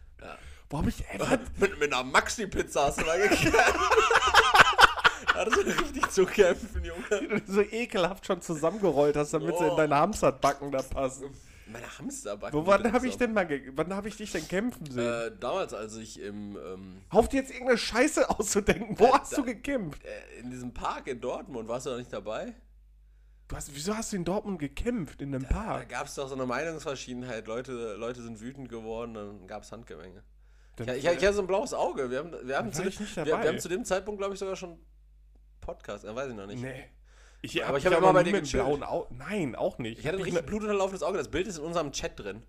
Wo 0.70 0.78
hab 0.78 0.86
ich. 0.88 1.04
Ey, 1.08 1.18
mit, 1.58 1.78
mit 1.78 1.92
einer 1.92 2.02
Maxi-Pizza 2.04 2.86
hast 2.86 3.00
du 3.00 3.04
da 3.04 3.16
gekämpft. 3.16 3.52
Hattest 5.34 5.56
du 5.56 5.60
richtig 5.62 6.10
zu 6.10 6.24
kämpfen, 6.26 6.82
Junge? 6.84 7.20
Die 7.20 7.28
du 7.28 7.52
so 7.52 7.60
ekelhaft 7.60 8.26
schon 8.26 8.40
zusammengerollt 8.40 9.16
hast, 9.16 9.32
damit 9.34 9.56
sie 9.58 9.64
in 9.64 9.70
Oh. 9.70 9.76
deine 9.76 9.96
Hamsterbacken 9.96 10.70
da 10.72 10.80
passen. 10.82 11.30
Meine 11.66 11.98
Hamsterbacke. 11.98 12.56
Wo, 12.56 12.64
wann 12.66 12.90
habe 12.92 13.06
ich 13.08 13.16
denn 13.18 13.32
mal, 13.34 13.48
wann 13.74 13.92
habe 13.94 14.08
ich 14.08 14.16
dich 14.16 14.32
denn 14.32 14.46
kämpfen 14.48 14.86
sehen? 14.90 15.04
Äh, 15.06 15.32
damals, 15.38 15.74
als 15.74 15.96
ich 15.96 16.20
im, 16.20 16.56
ähm, 16.56 17.02
Auf 17.10 17.28
dir 17.28 17.40
jetzt 17.40 17.50
irgendeine 17.50 17.76
Scheiße 17.78 18.30
auszudenken. 18.38 18.98
Wo 18.98 19.06
Äh, 19.06 19.12
hast 19.12 19.32
da- 19.32 19.36
du 19.38 19.44
gekämpft? 19.44 20.02
äh, 20.04 20.40
in 20.40 20.50
diesem 20.50 20.72
Park 20.72 21.06
in 21.08 21.20
Dortmund, 21.20 21.68
warst 21.68 21.86
du 21.86 21.90
da 21.90 21.96
nicht 21.98 22.12
dabei? 22.12 22.54
Du 23.48 23.56
hast, 23.56 23.74
wieso 23.74 23.96
hast 23.96 24.12
du 24.12 24.16
in 24.16 24.24
Dortmund 24.24 24.58
gekämpft? 24.58 25.20
In 25.20 25.34
einem 25.34 25.46
Da 25.48 25.54
Park? 25.54 25.88
gab 25.88 26.06
es 26.06 26.14
doch 26.14 26.28
so 26.28 26.34
eine 26.34 26.46
Meinungsverschiedenheit. 26.46 27.46
Leute, 27.46 27.94
Leute 27.96 28.22
sind 28.22 28.40
wütend 28.40 28.68
geworden, 28.68 29.14
dann 29.14 29.46
gab 29.46 29.62
es 29.64 29.70
Handgemenge. 29.72 30.22
Dann- 30.76 30.86
Ja, 30.88 30.94
ich, 30.94 31.04
ich 31.04 31.08
hatte 31.08 31.32
so 31.34 31.40
ein 31.42 31.46
blaues 31.46 31.72
Auge. 31.74 32.10
Wir 32.10 32.18
haben, 32.18 32.32
wir 32.46 32.56
haben, 32.56 32.72
zu, 32.72 32.82
dem, 32.82 32.88
ich 32.88 33.16
wir, 33.16 33.26
wir 33.26 33.38
haben 33.38 33.58
zu 33.58 33.68
dem 33.68 33.84
Zeitpunkt, 33.84 34.18
glaube 34.20 34.34
ich, 34.34 34.40
sogar 34.40 34.56
schon 34.56 34.78
Podcast. 35.60 36.04
Äh, 36.04 36.14
weiß 36.14 36.30
ich 36.30 36.36
noch 36.36 36.46
nicht. 36.46 36.62
Nee. 36.62 36.84
Ich, 37.42 37.64
Aber 37.64 37.78
ich 37.78 37.84
hab 37.86 37.92
dich 37.92 37.98
immer 37.98 38.12
bei 38.12 38.22
dir 38.24 38.32
mit 38.32 38.50
blauen 38.50 38.82
Au 38.82 39.06
Nein, 39.10 39.54
auch 39.54 39.78
nicht. 39.78 39.98
Ich 40.00 40.06
hatte 40.06 40.16
ein 40.16 40.22
richtig 40.22 40.40
mit- 40.42 40.46
blutunterlaufendes 40.46 41.02
Auge. 41.02 41.18
Das 41.18 41.30
Bild 41.30 41.46
ist 41.46 41.58
in 41.58 41.64
unserem 41.64 41.92
Chat 41.92 42.18
drin. 42.18 42.42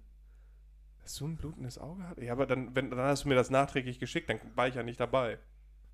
Hast 1.04 1.20
du 1.20 1.28
ein 1.28 1.38
blutendes 1.38 1.78
Auge 1.78 2.04
hat? 2.08 2.18
Ja, 2.18 2.34
aber 2.34 2.46
dann, 2.46 2.76
wenn, 2.76 2.90
dann 2.90 3.00
hast 3.00 3.24
du 3.24 3.30
mir 3.30 3.36
das 3.36 3.50
nachträglich 3.50 4.00
geschickt, 4.00 4.30
dann 4.30 4.40
war 4.56 4.68
ich 4.68 4.76
ja 4.76 4.84
nicht 4.84 5.00
dabei. 5.00 5.40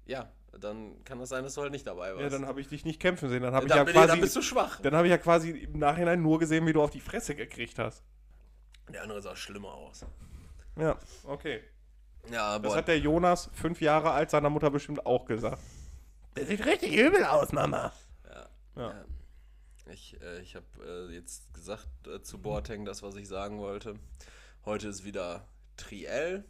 Ja, 0.06 0.32
dann 0.60 1.04
kann 1.04 1.19
das 1.19 1.30
sein, 1.30 1.43
dass 1.43 1.54
du 1.56 1.62
halt 1.62 1.72
nicht 1.72 1.86
dabei 1.86 2.12
warst. 2.13 2.22
Ja, 2.24 2.30
dann 2.30 2.48
habe 2.48 2.62
ich 2.62 2.67
dich 2.67 2.84
nicht 2.86 3.00
kämpfen 3.00 3.30
sehen. 3.30 3.41
Dann 3.43 3.54
habe 3.54 3.65
ich 3.65 3.69
dann, 3.69 3.78
ja 3.80 3.84
bin 3.84 3.93
ich, 3.93 4.00
dann 4.00 4.08
quasi, 4.10 4.22
bist 4.22 4.36
du 4.36 4.41
schwach. 4.41 4.80
dann 4.82 4.96
habe 4.96 5.08
ich 5.08 5.12
ja 5.12 5.17
quasi 5.17 5.52
im 5.52 5.78
Nachhinein 5.80 6.22
nur 6.22 6.39
gesehen, 6.39 6.65
wie 6.65 6.74
du 6.74 6.82
auf 6.82 6.89
die 6.89 7.00
Fresse 7.00 7.36
gekriegt 7.36 7.78
hast. 7.80 8.04
Der 8.91 9.04
andere 9.04 9.22
sah 9.22 9.36
schlimmer 9.36 9.74
aus. 9.74 10.06
Ja, 10.78 10.98
okay. 11.26 11.62
Ja, 12.31 12.57
Das 12.59 12.71
boah. 12.71 12.77
hat 12.77 12.88
der 12.88 12.99
Jonas, 12.99 13.49
fünf 13.53 13.81
Jahre 13.81 14.12
alt, 14.12 14.29
seiner 14.31 14.49
Mutter 14.49 14.69
bestimmt 14.69 15.05
auch 15.05 15.25
gesagt. 15.25 15.62
Der 16.36 16.45
sieht 16.45 16.65
richtig 16.65 16.95
übel 16.95 17.23
aus, 17.25 17.51
Mama. 17.51 17.91
Ja. 18.27 18.49
Ja. 18.75 18.89
Ja. 18.91 19.05
Ich, 19.91 20.19
äh, 20.21 20.39
ich 20.41 20.55
habe 20.55 20.65
äh, 20.86 21.13
jetzt 21.13 21.53
gesagt 21.53 21.88
äh, 22.07 22.21
zu 22.21 22.38
Boateng 22.39 22.86
das, 22.86 23.03
was 23.03 23.15
ich 23.15 23.27
sagen 23.27 23.59
wollte. 23.59 23.95
Heute 24.65 24.88
ist 24.88 25.03
wieder 25.03 25.45
Triell, 25.75 26.45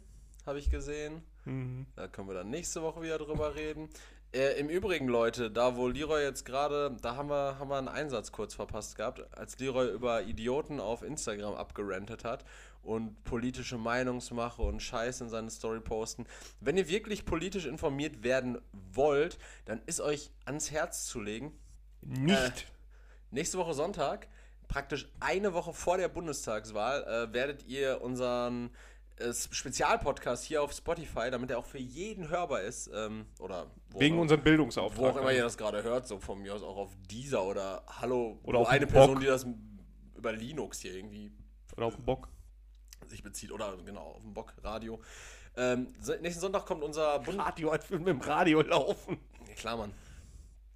habe 0.46 0.58
ich 0.60 0.70
gesehen. 0.70 1.22
Mhm. 1.44 1.86
Da 1.96 2.06
können 2.06 2.28
wir 2.28 2.34
dann 2.34 2.48
nächste 2.50 2.82
Woche 2.82 3.02
wieder 3.02 3.18
drüber 3.18 3.54
reden. 3.56 3.90
Äh, 4.34 4.58
Im 4.58 4.68
Übrigen, 4.68 5.06
Leute, 5.06 5.48
da 5.48 5.76
wo 5.76 5.86
Leroy 5.86 6.20
jetzt 6.24 6.44
gerade, 6.44 6.96
da 7.00 7.14
haben 7.14 7.28
wir, 7.30 7.56
haben 7.60 7.68
wir 7.68 7.78
einen 7.78 7.86
Einsatz 7.86 8.32
kurz 8.32 8.52
verpasst 8.52 8.96
gehabt, 8.96 9.22
als 9.38 9.56
Leroy 9.60 9.88
über 9.92 10.22
Idioten 10.22 10.80
auf 10.80 11.04
Instagram 11.04 11.54
abgerantet 11.54 12.24
hat 12.24 12.44
und 12.82 13.22
politische 13.22 13.78
Meinungsmache 13.78 14.60
und 14.60 14.82
Scheiß 14.82 15.20
in 15.20 15.28
seine 15.28 15.50
Story 15.50 15.78
posten. 15.78 16.26
Wenn 16.58 16.76
ihr 16.76 16.88
wirklich 16.88 17.24
politisch 17.24 17.64
informiert 17.64 18.24
werden 18.24 18.58
wollt, 18.72 19.38
dann 19.66 19.80
ist 19.86 20.00
euch 20.00 20.32
ans 20.46 20.72
Herz 20.72 21.06
zu 21.06 21.20
legen, 21.20 21.56
Nicht. 22.02 22.66
Nächste 23.30 23.56
Woche 23.58 23.74
Sonntag, 23.74 24.26
praktisch 24.66 25.08
eine 25.20 25.54
Woche 25.54 25.72
vor 25.72 25.96
der 25.96 26.08
Bundestagswahl, 26.08 27.04
äh, 27.04 27.32
werdet 27.32 27.66
ihr 27.66 28.02
unseren 28.02 28.66
äh, 28.66 28.70
Spezialpodcast 29.52 30.44
hier 30.44 30.62
auf 30.62 30.72
Spotify, 30.72 31.30
damit 31.30 31.50
er 31.50 31.58
auch 31.58 31.66
für 31.66 31.78
jeden 31.78 32.28
hörbar 32.28 32.62
ist, 32.62 32.90
ähm, 32.92 33.26
oder 33.38 33.70
wo 33.90 34.00
Wegen 34.00 34.18
unserem 34.18 34.40
wo 34.40 34.44
Bildungsauftrag. 34.44 35.14
auch 35.14 35.16
immer 35.16 35.32
ihr 35.32 35.42
das 35.42 35.56
gerade 35.56 35.82
hört, 35.82 36.08
so 36.08 36.18
von 36.18 36.40
mir 36.40 36.54
aus 36.54 36.62
auch 36.62 36.76
auf 36.76 36.90
dieser 37.10 37.44
oder 37.44 37.84
Hallo, 38.00 38.40
Oder 38.42 38.58
wo 38.58 38.62
auf 38.62 38.68
eine 38.68 38.86
dem 38.86 38.88
Person, 38.92 39.14
Bock. 39.14 39.20
die 39.20 39.26
das 39.26 39.46
über 40.16 40.32
Linux 40.32 40.80
hier 40.80 40.94
irgendwie 40.94 41.30
Oder 41.76 41.86
auf 41.86 41.94
den 41.96 42.04
Bock. 42.04 42.28
sich 43.06 43.22
bezieht, 43.22 43.52
oder 43.52 43.76
genau, 43.84 44.02
auf 44.02 44.22
dem 44.22 44.34
Bock, 44.34 44.52
Radio. 44.62 45.00
Ähm, 45.56 45.94
nächsten 46.20 46.40
Sonntag 46.40 46.66
kommt 46.66 46.82
unser 46.82 47.20
Bund... 47.20 47.38
Radio, 47.38 47.70
als 47.70 47.88
würden 47.88 48.04
wir 48.04 48.12
im 48.12 48.20
Radio 48.20 48.62
laufen. 48.62 49.18
Klar, 49.56 49.76
Mann. 49.76 49.94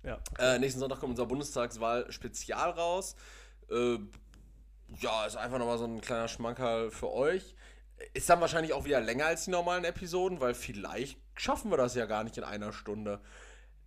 Ja. 0.04 0.18
Äh, 0.38 0.60
nächsten 0.60 0.78
Sonntag 0.78 1.00
kommt 1.00 1.10
unser 1.10 1.26
Bundestagswahl-Spezial 1.26 2.70
raus. 2.70 3.16
Äh, 3.68 3.98
ja, 5.00 5.26
ist 5.26 5.36
einfach 5.36 5.58
nochmal 5.58 5.78
so 5.78 5.84
ein 5.84 6.00
kleiner 6.00 6.28
Schmankerl 6.28 6.92
für 6.92 7.10
euch. 7.10 7.56
Ist 8.14 8.28
dann 8.30 8.40
wahrscheinlich 8.40 8.72
auch 8.72 8.84
wieder 8.84 9.00
länger 9.00 9.26
als 9.26 9.44
die 9.44 9.50
normalen 9.50 9.84
Episoden, 9.84 10.40
weil 10.40 10.54
vielleicht 10.54 11.18
schaffen 11.34 11.70
wir 11.70 11.76
das 11.76 11.94
ja 11.94 12.06
gar 12.06 12.24
nicht 12.24 12.36
in 12.38 12.44
einer 12.44 12.72
Stunde. 12.72 13.20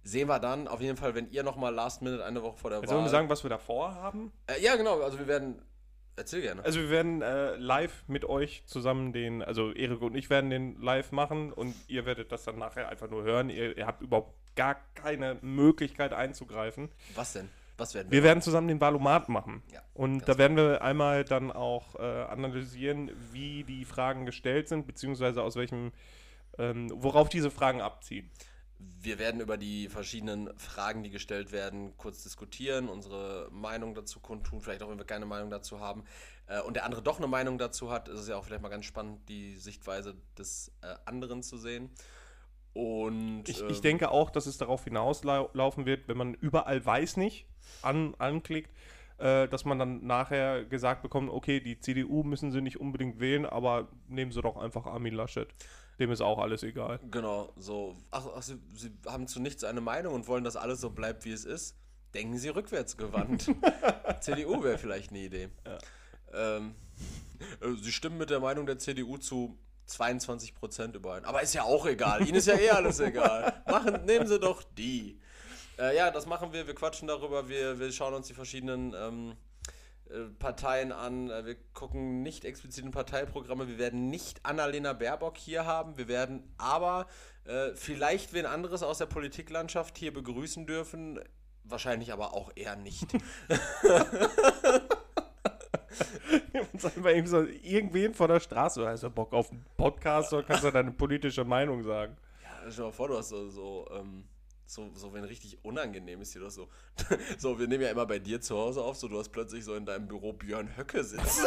Sehen 0.04 0.28
wir 0.28 0.40
dann, 0.40 0.68
auf 0.68 0.82
jeden 0.82 0.98
Fall, 0.98 1.14
wenn 1.16 1.30
ihr 1.30 1.44
nochmal 1.44 1.74
Last 1.74 2.02
Minute 2.02 2.26
eine 2.26 2.42
Woche 2.42 2.58
vor 2.58 2.70
der 2.72 2.80
Jetzt 2.80 2.90
Wahl. 2.90 2.96
sollen 2.96 3.06
wir 3.06 3.10
sagen, 3.10 3.30
was 3.30 3.44
wir 3.44 3.50
davor 3.50 3.94
haben? 3.96 4.32
äh, 4.48 4.60
ja, 4.62 4.76
genau, 4.76 5.00
also 5.02 5.20
wir 5.20 5.28
werden. 5.28 5.62
Erzähl 6.18 6.42
gerne. 6.42 6.64
Also 6.66 6.80
wir 6.82 6.90
werden 6.90 7.22
äh, 7.22 7.56
live 7.56 8.04
mit 8.08 8.26
euch 8.26 8.64
zusammen 8.66 9.14
den, 9.14 9.42
also 9.42 9.72
Erik 9.72 10.02
und 10.02 10.14
ich 10.14 10.30
werden 10.30 10.50
den 10.50 10.80
live 10.82 11.12
machen 11.14 11.54
und 11.54 11.74
ihr 11.88 12.06
werdet 12.06 12.32
das 12.34 12.44
dann 12.44 12.60
nachher 12.60 12.90
einfach 12.90 13.10
nur 13.10 13.24
hören. 13.24 13.50
Ihr, 13.50 13.78
ihr 13.78 13.88
habt 13.88 14.02
überhaupt 14.02 14.34
gar 14.56 14.76
keine 14.94 15.38
Möglichkeit 15.42 16.12
einzugreifen. 16.12 16.90
Was 17.16 17.34
denn? 17.34 17.50
Was 17.82 17.96
werden 17.96 18.12
Wir 18.12 18.22
werden 18.22 18.44
zusammen 18.44 18.68
den 18.68 18.80
Valomat 18.80 19.28
machen. 19.28 19.64
Ja, 19.74 19.82
und 19.96 20.30
da 20.30 20.38
werden 20.38 20.56
wir 20.56 20.84
einmal 20.84 21.24
dann 21.24 21.52
auch 21.52 21.96
äh, 21.96 22.02
analysieren, 22.02 23.10
wie 23.32 23.64
die 23.64 23.86
Fragen 23.86 24.28
gestellt 24.28 24.70
sind, 24.70 24.86
beziehungsweise 24.86 25.42
aus 25.42 25.56
welchem, 25.56 25.92
ähm, 26.60 26.92
worauf 26.94 27.28
diese 27.28 27.50
Fragen 27.50 27.82
abziehen. 27.82 28.30
Wir 28.78 29.18
werden 29.18 29.42
über 29.42 29.58
die 29.58 29.90
verschiedenen 29.90 30.56
Fragen, 30.60 31.02
die 31.02 31.10
gestellt 31.10 31.52
werden, 31.52 31.98
kurz 31.98 32.22
diskutieren, 32.22 32.88
unsere 32.88 33.48
Meinung 33.52 33.96
dazu 33.96 34.20
kundtun, 34.20 34.62
vielleicht 34.62 34.84
auch, 34.84 34.90
wenn 34.90 35.00
wir 35.00 35.06
keine 35.06 35.26
Meinung 35.26 35.50
dazu 35.50 35.80
haben. 35.80 36.04
Äh, 36.46 36.62
und 36.62 36.76
der 36.76 36.86
andere 36.86 37.02
doch 37.02 37.18
eine 37.18 37.28
Meinung 37.28 37.58
dazu 37.58 37.90
hat, 37.90 38.10
ist 38.10 38.20
es 38.20 38.28
ja 38.28 38.38
auch 38.38 38.46
vielleicht 38.46 38.62
mal 38.62 38.70
ganz 38.70 38.86
spannend, 38.86 39.28
die 39.28 39.58
Sichtweise 39.58 40.16
des 40.38 40.72
äh, 40.84 40.94
anderen 41.06 41.42
zu 41.42 41.58
sehen. 41.58 41.90
Und 42.74 43.44
Ich, 43.48 43.62
ähm, 43.62 43.70
ich 43.70 43.82
denke 43.82 44.12
auch, 44.12 44.30
dass 44.30 44.46
es 44.46 44.58
darauf 44.58 44.84
hinauslaufen 44.84 45.86
wird, 45.86 46.08
wenn 46.08 46.18
man 46.18 46.34
überall 46.36 46.84
weiß 46.86 47.18
nicht 47.18 47.46
an, 47.82 48.16
anklickt, 48.18 48.72
äh, 49.18 49.48
dass 49.48 49.66
man 49.66 49.78
dann 49.78 50.06
nachher 50.06 50.66
gesagt 50.66 51.02
bekommt, 51.02 51.30
okay, 51.30 51.60
die 51.60 51.80
CDU 51.80 52.24
müssen 52.24 52.52
sie 52.52 52.62
nicht 52.62 52.80
unbedingt 52.80 53.20
wählen, 53.20 53.46
aber 53.46 53.90
nehmen 54.08 54.32
sie 54.32 54.42
doch 54.42 54.58
einfach 54.58 54.86
Armin 54.86 55.14
Laschet. 55.14 55.48
Dem 56.00 56.12
ist 56.12 56.22
auch 56.22 56.40
alles 56.40 56.64
egal. 56.64 57.00
Genau, 57.12 57.54
so. 57.58 57.96
Ach, 58.10 58.26
ach 58.36 58.42
sie, 58.42 58.58
sie 58.74 58.92
haben 59.06 59.28
zu 59.28 59.40
nichts 59.40 59.64
eine 59.64 59.82
Meinung 59.82 60.16
und 60.16 60.28
wollen, 60.28 60.44
dass 60.44 60.56
alles 60.56 60.82
so 60.82 60.90
bleibt, 60.90 61.26
wie 61.26 61.32
es 61.32 61.46
ist. 61.46 61.76
Denken 62.14 62.38
Sie 62.38 62.50
rückwärtsgewandt. 62.50 63.54
CDU 64.22 64.64
wäre 64.64 64.78
vielleicht 64.78 65.12
eine 65.12 65.20
Idee. 65.20 65.50
Ähm, 66.34 66.76
äh, 67.62 67.74
sie 67.82 67.92
stimmen 67.92 68.18
mit 68.18 68.30
der 68.30 68.40
Meinung 68.40 68.66
der 68.66 68.80
CDU 68.80 69.18
zu 69.18 69.58
22% 69.92 70.96
überein. 70.96 71.26
Aber 71.26 71.42
ist 71.42 71.54
ja 71.54 71.64
auch 71.64 71.86
egal. 71.86 72.26
Ihnen 72.26 72.36
ist 72.36 72.48
ja 72.48 72.56
eh 72.56 72.70
alles 72.70 73.00
egal. 73.00 73.62
Machen, 73.68 74.06
nehmen 74.06 74.28
Sie 74.28 74.40
doch 74.40 74.64
die. 74.64 75.20
Äh, 75.78 75.96
ja, 75.96 76.12
das 76.12 76.26
machen 76.26 76.54
wir. 76.54 76.68
Wir 76.68 76.76
quatschen 76.76 77.08
darüber. 77.08 77.50
Wir, 77.50 77.80
wir 77.80 77.92
schauen 77.92 78.14
uns 78.14 78.28
die 78.28 78.34
verschiedenen 78.34 78.94
ähm, 78.96 79.36
äh, 80.10 80.30
Parteien 80.40 80.92
an. 80.92 81.30
Äh, 81.30 81.46
Wir 81.46 81.56
gucken 81.74 82.22
nicht 82.22 82.46
explizit 82.46 82.86
in 82.86 82.92
Parteiprogramme. 82.92 83.68
Wir 83.68 83.78
werden 83.78 84.10
nicht 84.10 84.46
Annalena 84.46 84.94
Baerbock 84.94 85.38
hier 85.38 85.66
haben. 85.66 85.98
Wir 85.98 86.08
werden 86.08 86.54
aber 86.58 87.08
äh, 87.46 87.72
vielleicht 87.76 88.34
wen 88.34 88.46
anderes 88.46 88.84
aus 88.84 89.00
der 89.00 89.08
Politiklandschaft 89.08 89.98
hier 89.98 90.14
begrüßen 90.14 90.68
dürfen. 90.68 91.20
Wahrscheinlich 91.64 92.12
aber 92.12 92.34
auch 92.34 92.52
eher 92.56 92.76
nicht. 92.76 93.08
Wir 96.96 97.16
ihm 97.16 97.28
so, 97.28 97.44
irgendwen 97.64 98.14
von 98.14 98.30
der 98.30 98.40
Straße, 98.40 98.88
hast 98.88 99.04
du 99.04 99.10
Bock 99.10 99.34
auf 99.34 99.52
einen 99.52 99.66
Podcast 99.78 100.34
oder 100.34 100.44
kannst 100.44 100.64
du 100.64 100.72
deine 100.72 100.92
politische 100.92 101.44
Meinung 101.44 101.84
sagen? 101.84 102.16
Ja, 102.42 102.50
stell 102.62 102.72
dir 102.72 102.82
mal 102.84 102.92
vor, 102.92 103.08
du 103.10 103.18
hast 103.18 103.30
so, 103.30 103.50
so, 103.50 103.88
ähm, 103.92 104.24
so, 104.66 104.90
so 104.94 105.14
wenn 105.14 105.24
richtig 105.24 105.64
unangenehm 105.64 106.22
ist 106.22 106.34
dir 106.34 106.42
das 106.42 106.56
so. 106.56 106.70
so, 107.38 107.60
wir 107.60 107.68
nehmen 107.68 107.84
ja 107.84 107.90
immer 107.90 108.06
bei 108.06 108.20
dir 108.20 108.40
zu 108.40 108.58
Hause 108.58 108.82
auf, 108.82 108.96
so 108.98 109.08
du 109.08 109.20
hast 109.20 109.30
plötzlich 109.30 109.64
so 109.66 109.76
in 109.76 109.86
deinem 109.86 110.08
Büro 110.08 110.34
Björn 110.34 110.76
Höcke 110.78 111.04
sitzen. 111.04 111.46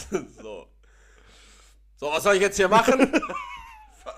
so. 0.40 0.68
So, 1.96 2.06
was 2.08 2.22
soll 2.22 2.34
ich 2.34 2.42
jetzt 2.42 2.56
hier 2.56 2.68
machen? 2.68 3.10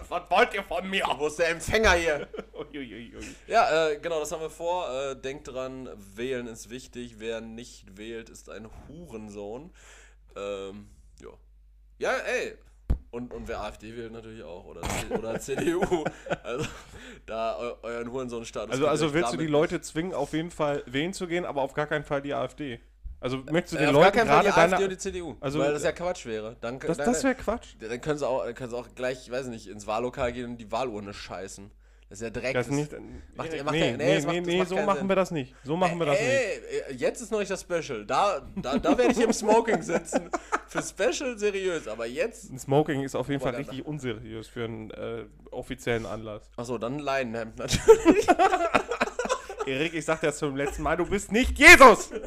Was 0.08 0.30
wollt 0.30 0.54
ihr 0.54 0.62
von 0.62 0.88
mir? 0.88 1.04
Wo 1.16 1.26
ist 1.26 1.38
der 1.38 1.48
Empfänger 1.50 1.92
hier? 1.92 2.28
Ja, 3.46 3.88
äh, 3.88 3.98
genau, 3.98 4.20
das 4.20 4.30
haben 4.32 4.42
wir 4.42 4.50
vor. 4.50 4.88
Äh, 4.92 5.16
denkt 5.16 5.48
dran, 5.48 5.88
wählen 5.96 6.46
ist 6.46 6.68
wichtig. 6.70 7.14
Wer 7.18 7.40
nicht 7.40 7.96
wählt, 7.96 8.28
ist 8.28 8.50
ein 8.50 8.68
Hurensohn. 8.86 9.72
Ähm, 10.36 10.88
ja. 11.22 11.30
Ja, 11.98 12.12
ey. 12.18 12.54
Und, 13.10 13.32
und 13.32 13.48
wer 13.48 13.62
AfD 13.62 13.96
wählt 13.96 14.12
natürlich 14.12 14.42
auch. 14.42 14.64
Oder, 14.66 14.82
C- 14.82 15.14
oder 15.14 15.40
CDU. 15.40 16.04
Also, 16.42 16.66
da 17.24 17.58
eu 17.58 17.72
euren 17.82 18.12
Hurensohn-Status. 18.12 18.70
Also, 18.72 18.86
also 18.86 19.14
willst 19.14 19.32
du 19.32 19.38
die 19.38 19.46
Leute 19.46 19.80
zwingen, 19.80 20.12
auf 20.12 20.32
jeden 20.34 20.50
Fall 20.50 20.82
wählen 20.86 21.14
zu 21.14 21.26
gehen, 21.26 21.46
aber 21.46 21.62
auf 21.62 21.72
gar 21.72 21.86
keinen 21.86 22.04
Fall 22.04 22.20
die 22.20 22.34
AfD? 22.34 22.80
Also 23.20 23.38
möchtest 23.50 23.74
du 23.74 23.76
Äh, 23.78 23.86
den 23.86 23.94
Leuten 23.94 24.16
gerade 24.18 24.46
die 24.48 24.52
AfD 24.52 24.62
und 24.64 24.70
deine... 24.72 24.88
die 24.90 24.98
CDU. 24.98 25.36
Also, 25.40 25.58
weil 25.58 25.72
das 25.72 25.82
ja 25.82 25.92
Quatsch 25.92 26.24
wäre. 26.26 26.56
Dann, 26.60 26.78
Das, 26.78 26.96
das 26.98 27.24
wäre 27.24 27.34
Quatsch. 27.34 27.74
dann 27.80 28.00
können 28.00 28.18
sie, 28.18 28.26
auch, 28.28 28.44
dann 28.44 28.54
können 28.54 28.70
sie 28.70 28.76
auch 28.76 28.88
gleich, 28.94 29.22
ich 29.26 29.30
weiß 29.32 29.46
nicht, 29.46 29.66
ins 29.66 29.86
Wahllokal 29.86 30.32
gehen 30.32 30.50
und 30.50 30.56
die 30.58 30.70
Wahlurne 30.70 31.12
scheißen. 31.12 31.70
Das 32.10 32.20
ist 32.20 32.24
ja 32.24 32.30
Dreck. 32.30 32.54
Das 32.54 32.68
das- 32.68 32.74
nicht, 32.74 32.90
macht- 33.36 33.48
Erik, 33.52 33.64
macht 33.64 33.74
nee, 33.74 33.90
nee, 33.92 33.96
nee, 33.98 34.20
macht- 34.22 34.26
nee, 34.34 34.40
nee, 34.40 34.58
macht 34.60 34.68
so 34.70 34.76
machen 34.76 34.98
Sinn. 35.00 35.08
wir 35.10 35.16
das 35.16 35.30
nicht. 35.30 35.54
So 35.62 35.76
machen 35.76 35.98
wir 35.98 36.06
das 36.06 36.18
nicht. 36.18 36.28
Ey, 36.30 36.60
ey, 36.88 36.94
jetzt 36.96 37.20
ist 37.20 37.30
noch 37.30 37.38
nicht 37.40 37.50
das 37.50 37.60
Special. 37.60 38.06
Da, 38.06 38.40
da, 38.56 38.78
da 38.78 38.96
werde 38.96 39.12
ich 39.12 39.20
im 39.20 39.32
Smoking 39.32 39.82
sitzen. 39.82 40.30
Für 40.68 40.82
Special 40.82 41.36
seriös, 41.38 41.86
aber 41.86 42.06
jetzt. 42.06 42.50
Ein 42.50 42.58
Smoking 42.58 43.02
ist 43.02 43.14
auf 43.14 43.28
jeden 43.28 43.42
Fall 43.42 43.56
richtig 43.56 43.84
unseriös 43.84 44.48
für 44.48 44.64
einen 44.64 44.90
äh, 44.92 45.24
offiziellen 45.50 46.06
Anlass. 46.06 46.48
Achso, 46.56 46.78
dann 46.78 46.94
ein 46.94 46.98
Leinenhemd 47.00 47.58
natürlich. 47.58 48.26
Erik, 49.66 49.92
ich 49.92 50.04
sag 50.06 50.20
dir 50.20 50.28
das 50.28 50.38
zum 50.38 50.56
letzten 50.56 50.82
Mal, 50.82 50.96
du 50.96 51.04
bist 51.04 51.30
nicht 51.30 51.58
Jesus! 51.58 52.10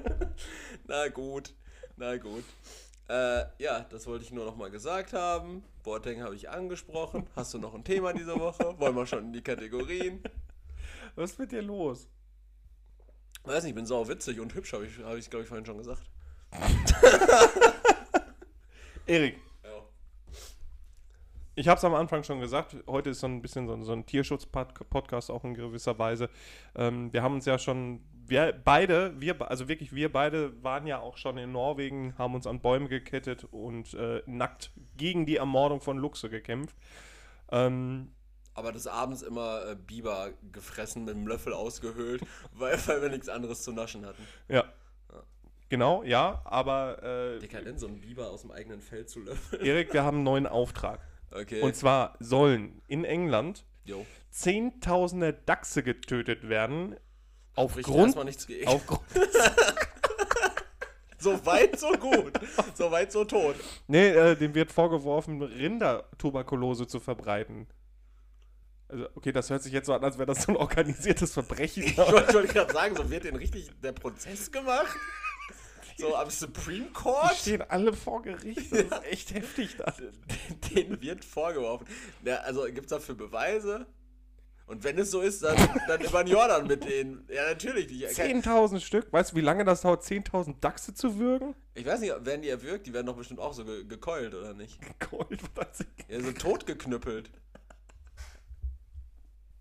Na 0.92 1.08
gut, 1.08 1.54
na 1.96 2.18
gut. 2.18 2.44
Äh, 3.08 3.46
ja, 3.60 3.86
das 3.89 4.06
wollte 4.08 4.26
ich 4.26 4.32
nur 4.34 4.44
noch 4.44 4.58
mal 4.58 4.70
gesagt 4.70 5.14
haben. 5.14 5.64
Boateng 5.84 6.22
habe 6.22 6.36
ich 6.36 6.50
angesprochen. 6.50 7.26
Hast 7.34 7.54
du 7.54 7.60
noch 7.60 7.74
ein 7.74 7.86
Thema 7.86 8.12
diese 8.12 8.38
Woche? 8.38 8.78
Wollen 8.78 8.96
wir 8.98 9.06
schon 9.06 9.20
in 9.28 9.32
die 9.32 9.42
Kategorien? 9.42 10.22
Was 11.16 11.32
ist 11.32 11.39
mit 11.39 11.54
dir 11.54 11.62
los? 11.62 12.10
Weiß 13.46 13.64
nicht, 13.64 13.70
ich 13.72 13.76
bin 13.76 13.86
sau 13.86 14.06
witzig 14.10 14.42
und 14.42 14.54
hübsch, 14.54 14.74
habe 14.74 14.86
ich, 14.86 15.00
hab 15.00 15.16
ich 15.16 15.30
glaube 15.30 15.44
ich, 15.44 15.48
vorhin 15.48 15.66
schon 15.66 15.78
gesagt. 15.78 16.02
Erik, 19.06 19.38
Ja. 19.64 19.70
ich 21.56 21.68
habe 21.70 21.78
es 21.78 21.84
am 21.86 21.96
Anfang 21.96 22.24
schon 22.26 22.42
gesagt, 22.42 22.76
heute 22.88 23.12
ist 23.12 23.22
so 23.22 23.28
ein 23.28 23.42
bisschen 23.42 23.66
so, 23.68 23.74
ein- 23.74 23.84
so 23.86 23.94
ein 23.94 24.06
Tierschutz-Podcast 24.06 25.32
auch 25.32 25.46
in 25.46 25.54
gewisser 25.54 25.98
Weise. 25.98 26.30
Ähm, 26.76 27.14
wir 27.14 27.24
haben 27.24 27.36
uns 27.36 27.46
ja 27.46 27.58
schon, 27.58 28.02
wir 28.32 28.53
beide, 28.53 29.19
wir, 29.19 29.49
also 29.51 29.67
wirklich 29.67 29.93
wir 29.93 30.11
beide 30.11 30.63
waren 30.63 30.88
ja 30.88 30.99
auch 30.99 31.17
schon 31.17 31.38
in 31.38 31.51
Norwegen, 31.51 32.17
haben 32.17 32.34
uns 32.34 32.47
an 32.47 32.61
Bäume 32.61 32.88
gekettet 32.88 33.43
und 33.51 33.93
äh, 33.93 34.23
nackt 34.25 34.71
gegen 34.97 35.25
die 35.25 35.36
Ermordung 35.36 35.82
von 35.82 35.97
Luchse 35.97 36.29
gekämpft. 36.29 36.75
Ähm, 37.51 38.11
Aber 38.53 38.71
des 38.71 38.88
Abends 38.88 39.21
immer 39.21 39.67
äh, 39.67 39.75
Biber 39.75 40.29
gefressen, 40.51 41.03
mit 41.05 41.13
dem 41.13 41.27
Löffel 41.27 41.53
ausgehöhlt, 41.53 42.23
weil, 42.53 42.79
weil 42.88 43.01
wir 43.01 43.09
nichts 43.09 43.29
anderes 43.29 43.61
zu 43.61 43.71
naschen 43.71 44.05
hatten. 44.05 44.25
ja. 44.47 44.63
Genau, 45.69 46.03
ja, 46.03 46.41
aber 46.43 47.01
äh, 47.01 47.39
Dekadent, 47.39 47.79
so 47.79 47.88
ein 47.88 48.01
Biber 48.01 48.29
aus 48.29 48.41
dem 48.41 48.51
eigenen 48.51 48.82
Feld 48.82 49.09
zu 49.09 49.21
löffeln. 49.21 49.65
Erik, 49.65 49.93
wir 49.93 50.03
haben 50.03 50.17
einen 50.17 50.25
neuen 50.25 50.45
Auftrag. 50.47 50.99
Okay. 51.32 51.61
Und 51.61 51.77
zwar 51.77 52.17
sollen 52.19 52.82
in 52.88 53.05
England 53.05 53.63
jo. 53.86 54.05
Zehntausende 54.29 55.32
Dachse 55.34 55.82
getötet 55.82 56.49
werden. 56.49 56.97
Aufgrund, 57.56 58.18
aufgrund 58.66 59.02
So 61.20 61.45
weit, 61.45 61.80
so 61.80 61.91
gut. 61.91 62.34
So 62.74 62.89
weit, 62.89 63.12
so 63.12 63.24
tot. 63.24 63.56
Nee, 63.88 64.10
äh, 64.10 64.36
dem 64.36 64.56
wird 64.56 64.72
vorgeworfen, 64.72 65.39
Rindertuberkulose 65.41 66.88
zu 66.88 66.99
verbreiten. 66.99 67.68
Also, 68.88 69.08
okay, 69.16 69.32
das 69.32 69.49
hört 69.52 69.62
sich 69.62 69.72
jetzt 69.72 69.86
so 69.86 69.93
an, 69.93 70.04
als 70.04 70.18
wäre 70.18 70.26
das 70.26 70.43
so 70.43 70.52
ein 70.52 70.58
organisiertes 70.58 71.32
Verbrechen. 71.32 71.84
Ich 71.84 71.97
wollte 71.97 72.47
gerade 72.47 72.74
sagen, 72.74 72.95
so 72.95 73.10
wird 73.10 73.26
den 73.26 73.36
richtig 73.36 73.70
der 73.82 73.91
Prozess 73.91 74.52
gemacht. 74.52 74.97
So 75.97 76.16
am 76.16 76.30
Supreme 76.32 76.86
Die 76.88 76.93
Court. 76.93 77.36
stehen 77.36 77.62
alle 77.62 77.93
vor 77.93 78.24
Gericht. 78.24 78.72
Das 78.72 78.80
ist 78.82 79.04
echt 79.04 79.34
heftig 79.36 79.78
da. 79.78 79.93
Den 80.74 80.99
wird 81.02 81.24
vorgeworfen. 81.24 81.86
Ja, 82.26 82.38
also 82.38 82.64
gibt 82.66 82.86
es 82.86 82.89
dafür 82.89 83.14
Beweise? 83.14 83.86
Und 84.72 84.86
wenn 84.86 84.97
es 84.97 85.11
so 85.11 85.19
ist, 85.19 85.43
dann, 85.43 85.57
dann 85.89 85.99
über 85.99 86.24
den 86.24 86.32
Jordan 86.32 86.65
mit 86.65 86.86
denen. 86.86 87.28
Ja, 87.28 87.49
natürlich. 87.49 87.88
Die, 87.88 88.03
kein, 88.05 88.41
10.000 88.41 88.80
Stück. 88.80 89.11
Weißt 89.11 89.34
du, 89.34 89.36
wie 89.36 89.41
lange 89.41 89.65
das 89.65 89.82
dauert, 89.82 90.01
10.000 90.01 90.61
Dachse 90.61 90.93
zu 90.93 91.19
würgen? 91.19 91.55
ich 91.76 91.86
weiß 91.86 91.99
nicht, 91.99 92.13
werden 92.26 92.41
die 92.41 92.47
erwürgt? 92.47 92.88
Die 92.88 92.93
werden 92.93 93.05
doch 93.05 93.17
bestimmt 93.17 93.41
auch 93.41 93.51
so 93.51 93.65
ge 93.65 93.84
gekeult, 93.84 94.34
oder 94.34 94.53
nicht? 94.53 94.80
Gold, 95.11 95.41
was 95.55 95.84
Ja, 96.07 96.22
so 96.22 96.32
totgeknüppelt. 96.32 97.30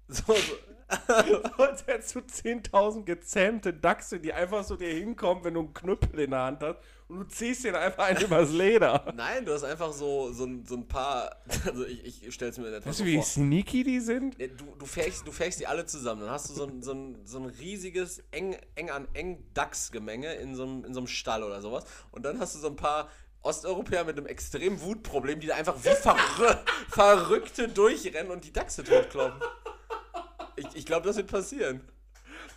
So, 0.06 0.22
so. 0.32 0.54
Als 1.58 1.84
hättest 1.88 2.14
du 2.14 2.20
10.000 2.20 3.02
gezähmte 3.02 3.72
Dachse, 3.72 4.20
die 4.20 4.32
einfach 4.32 4.62
so 4.62 4.76
dir 4.76 4.94
hinkommen, 4.94 5.42
wenn 5.42 5.54
du 5.54 5.60
einen 5.60 5.74
Knüppel 5.74 6.20
in 6.20 6.30
der 6.30 6.42
Hand 6.42 6.62
hast 6.62 6.78
und 7.10 7.18
du 7.18 7.24
ziehst 7.24 7.64
den 7.64 7.74
einfach 7.74 8.04
einen 8.04 8.20
übers 8.22 8.50
Leder. 8.52 9.12
Nein, 9.16 9.44
du 9.44 9.52
hast 9.52 9.64
einfach 9.64 9.92
so, 9.92 10.32
so, 10.32 10.44
ein- 10.44 10.64
so 10.64 10.76
ein 10.76 10.86
paar. 10.88 11.36
Also 11.66 11.84
ich, 11.84 12.24
ich 12.26 12.32
stell's 12.34 12.56
mir 12.58 12.68
etwas 12.68 12.86
Weißt 12.86 12.98
so 12.98 13.04
du, 13.04 13.10
wie 13.10 13.14
vor. 13.16 13.24
sneaky 13.24 13.84
die 13.84 14.00
sind? 14.00 14.36
Du, 14.40 14.74
du, 14.78 14.86
fährst, 14.86 15.26
du 15.26 15.32
fährst 15.32 15.60
die 15.60 15.66
alle 15.66 15.84
zusammen. 15.86 16.22
Dann 16.22 16.30
hast 16.30 16.48
du 16.48 16.54
so 16.54 16.64
ein, 16.64 16.82
so 16.82 16.92
ein, 16.92 17.18
so 17.26 17.38
ein 17.38 17.46
riesiges, 17.46 18.22
eng, 18.30 18.56
eng 18.76 18.90
an 18.90 19.08
eng 19.12 19.44
Dachsgemenge 19.54 20.34
in 20.34 20.54
so, 20.54 20.62
einem, 20.62 20.84
in 20.84 20.94
so 20.94 21.00
einem 21.00 21.06
Stall 21.08 21.42
oder 21.42 21.60
sowas. 21.60 21.84
Und 22.12 22.24
dann 22.24 22.38
hast 22.40 22.54
du 22.54 22.58
so 22.60 22.68
ein 22.68 22.76
paar 22.76 23.08
Osteuropäer 23.42 24.04
mit 24.04 24.16
einem 24.18 24.26
extremen 24.26 24.80
Wutproblem, 24.80 25.40
die 25.40 25.46
da 25.48 25.56
einfach 25.56 25.76
wie 25.82 25.88
Verrü 25.94 26.54
Verrückte 26.90 27.68
durchrennen 27.68 28.30
und 28.30 28.44
die 28.44 28.52
Dachse 28.52 28.84
totkloppen. 28.84 29.40
Ich, 30.56 30.66
ich 30.74 30.86
glaube, 30.86 31.06
das 31.06 31.16
wird 31.16 31.30
passieren. 31.30 31.80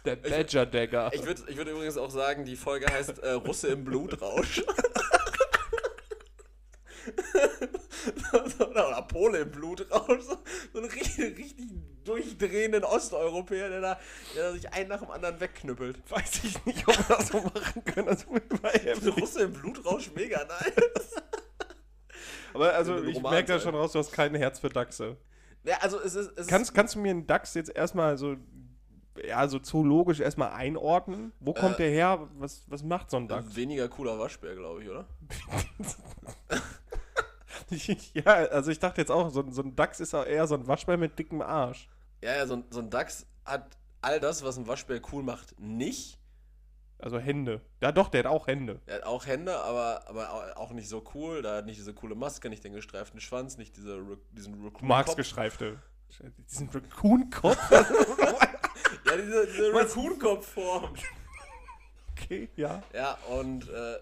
Der 0.06 0.16
Badger 0.18 0.66
Dagger. 0.66 1.12
Ich 1.14 1.26
würde 1.26 1.43
ich 1.47 1.56
würd 1.56 1.70
übrigens 1.70 1.97
auch 1.97 2.12
sagen, 2.12 2.43
die 2.45 2.56
Folge 2.56 2.88
heißt 2.91 3.20
äh, 3.20 3.32
Russe 3.32 3.70
im 3.70 3.86
Blutrausch. 3.86 4.64
oder, 8.60 9.01
Pole 9.04 9.39
im 9.39 9.51
Blutrausch. 9.51 10.24
So, 10.24 10.38
einen 10.78 10.89
richtig, 10.89 11.38
richtig 11.38 11.70
durchdrehenden 12.04 12.84
Osteuropäer, 12.84 13.70
der 13.70 13.82
da, 13.82 13.99
der 14.36 14.43
da 14.43 14.51
sich 14.54 14.74
einen 14.74 14.89
nach 14.89 14.99
dem 14.99 15.12
anderen 15.12 15.39
wegknüppelt. 15.39 15.99
Weiß 16.10 16.43
ich 16.43 16.66
nicht, 16.66 16.86
ob 16.88 16.97
wir 16.97 17.16
das 17.16 17.30
so 17.30 17.39
machen 17.41 17.84
können. 17.86 18.08
Das 18.08 18.24
überheftig. 18.24 19.18
Russe 19.18 19.43
im 19.43 19.54
Blutrausch, 19.54 20.12
mega 20.16 20.43
nice. 20.45 21.16
Aber 22.54 22.74
also, 22.74 23.01
ich 23.04 23.22
merke 23.22 23.47
da 23.47 23.54
sein. 23.54 23.62
schon 23.62 23.76
raus, 23.76 23.93
du 23.93 23.99
hast 23.99 24.12
kein 24.12 24.36
Herz 24.36 24.60
für 24.60 24.70
Dachse. 24.70 25.18
Ja, 25.64 25.78
also 25.80 25.99
es 25.99 26.16
ist. 26.16 26.38
Es 26.38 26.47
Kannst, 26.47 26.74
kannst 26.74 26.95
du 26.95 26.99
mir 26.99 27.12
einen 27.12 27.26
Dachs 27.26 27.54
jetzt 27.54 27.74
erstmal 27.74 28.18
so, 28.18 28.36
ja, 29.28 29.47
so 29.47 29.59
zoologisch 29.59 30.20
erstmal 30.20 30.51
einordnen? 30.53 31.32
Wo 31.39 31.53
kommt 31.53 31.76
Äh, 31.76 31.84
der 31.84 31.89
her? 31.91 32.28
Was, 32.38 32.64
was 32.68 32.84
macht 32.84 33.11
so 33.11 33.18
ein 33.18 33.28
Dachs? 33.28 33.47
ein 33.47 33.55
weniger 33.55 33.88
cooler 33.89 34.18
Waschbär, 34.18 34.55
glaube 34.55 34.84
ich, 34.84 34.89
oder? 34.89 35.05
ja, 38.14 38.24
also 38.26 38.72
ich 38.72 38.80
dachte 38.80 39.01
jetzt 39.01 39.11
auch, 39.11 39.30
so, 39.30 39.41
ein- 39.41 39.51
so 39.51 39.61
ein 39.61 39.76
Dachs 39.76 39.99
ist 39.99 40.14
auch 40.14 40.26
eher 40.26 40.47
so 40.47 40.55
ein 40.55 40.68
Waschbär 40.68 40.97
mit 40.97 41.18
dickem 41.18 41.41
Arsch. 41.41 41.89
Ja, 42.22 42.36
ja, 42.38 42.47
so, 42.47 42.55
ein- 42.55 42.66
so 42.70 42.80
ein 42.80 42.89
Dachs 42.89 43.26
hat 43.45 43.78
all 44.01 44.20
das, 44.20 44.43
was 44.43 44.57
ein 44.57 44.68
Waschbär 44.68 45.01
cool 45.11 45.24
macht, 45.24 45.59
nicht. 45.59 46.18
Also 46.99 47.20
Hände. 47.20 47.61
Ja 47.82 47.91
doch, 47.91 48.07
der 48.09 48.20
hat 48.24 48.28
auch 48.32 48.47
Hände. 48.47 48.80
Er 48.86 48.95
hat 48.97 49.03
auch 49.03 49.26
Hände, 49.26 49.57
aber, 49.59 50.07
aber 50.07 50.34
au- 50.34 50.61
auch 50.61 50.72
nicht 50.72 50.88
so 50.88 51.03
cool. 51.14 51.41
Da 51.41 51.57
hat 51.57 51.66
nicht 51.66 51.78
diese 51.78 51.93
coole 51.93 52.16
Maske, 52.16 52.49
nicht 52.49 52.64
den 52.64 52.74
gestreiften 52.74 53.20
Schwanz, 53.20 53.57
nicht 53.57 53.76
diese, 53.76 54.01
diesen 54.32 54.53
Du 54.53 54.66
Raccoon 54.66 54.88
magst 54.88 55.18
gestreifte. 55.18 55.80
Diesen 56.49 56.70
Raccoon-Kopf. 56.70 57.57
Ja, 59.06 59.18
diese, 59.18 59.48
diese? 59.48 59.74
Raccoon-Kopfform. 59.74 60.94
okay, 62.12 62.50
ja. 62.56 62.82
Ja, 62.94 63.14
und 63.30 63.70
äh, 63.70 64.00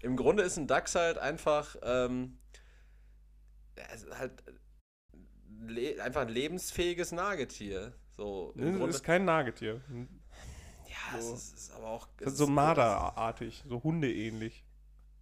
im 0.00 0.16
Grunde 0.16 0.42
ist 0.42 0.56
ein 0.56 0.66
Dachs 0.66 0.94
halt 0.94 1.18
einfach, 1.18 1.76
ähm, 1.82 2.38
halt 4.18 4.42
le 5.66 6.02
einfach 6.02 6.22
ein 6.22 6.28
lebensfähiges 6.28 7.12
Nagetier. 7.12 7.92
So, 8.16 8.52
im 8.56 8.62
Das 8.62 8.76
Grunde, 8.76 8.90
ist 8.96 9.02
kein 9.02 9.24
Nagetier. 9.24 9.80
ja, 10.88 11.20
so- 11.20 11.34
es 11.34 11.42
ist, 11.48 11.58
ist 11.58 11.74
aber 11.74 11.88
auch. 11.88 12.08
Es 12.20 12.36
so 12.36 12.46
Marderartig, 12.46 13.62
so 13.68 13.82
hundeähnlich. 13.82 14.64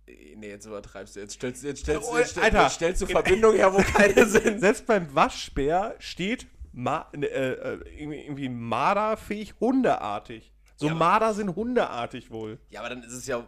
Nee, 0.06 0.50
jetzt 0.50 0.66
übertreibst 0.66 1.16
du. 1.16 1.20
Jetzt 1.20 1.32
stellst, 1.34 1.64
jetzt 1.64 1.80
stellst, 1.80 2.06
Oh, 2.12 2.18
jetzt 2.18 2.32
stellst, 2.32 2.44
Alter. 2.44 2.62
jetzt 2.64 2.74
stellst 2.74 3.02
du 3.02 3.06
Verbindungen 3.06 3.56
her, 3.56 3.72
wo 3.72 3.78
keine 3.96 4.26
sind. 4.26 4.60
Selbst 4.60 4.84
beim 4.86 5.12
Waschbär 5.14 5.96
steht 5.98 6.46
Ma 6.76 7.08
äh, 7.12 7.24
äh, 7.26 7.78
irgendwie, 7.96 8.48
marderfähig, 8.48 9.54
hundeartig. 9.60 10.52
So 10.76 10.88
Ja, 10.88 10.94
Marder 10.94 11.32
sind 11.32 11.54
hundeartig 11.54 12.32
wohl. 12.32 12.58
Ja, 12.68 12.80
aber 12.80 12.88
dann 12.88 13.04
ist 13.04 13.12
es 13.12 13.26
ja 13.28 13.46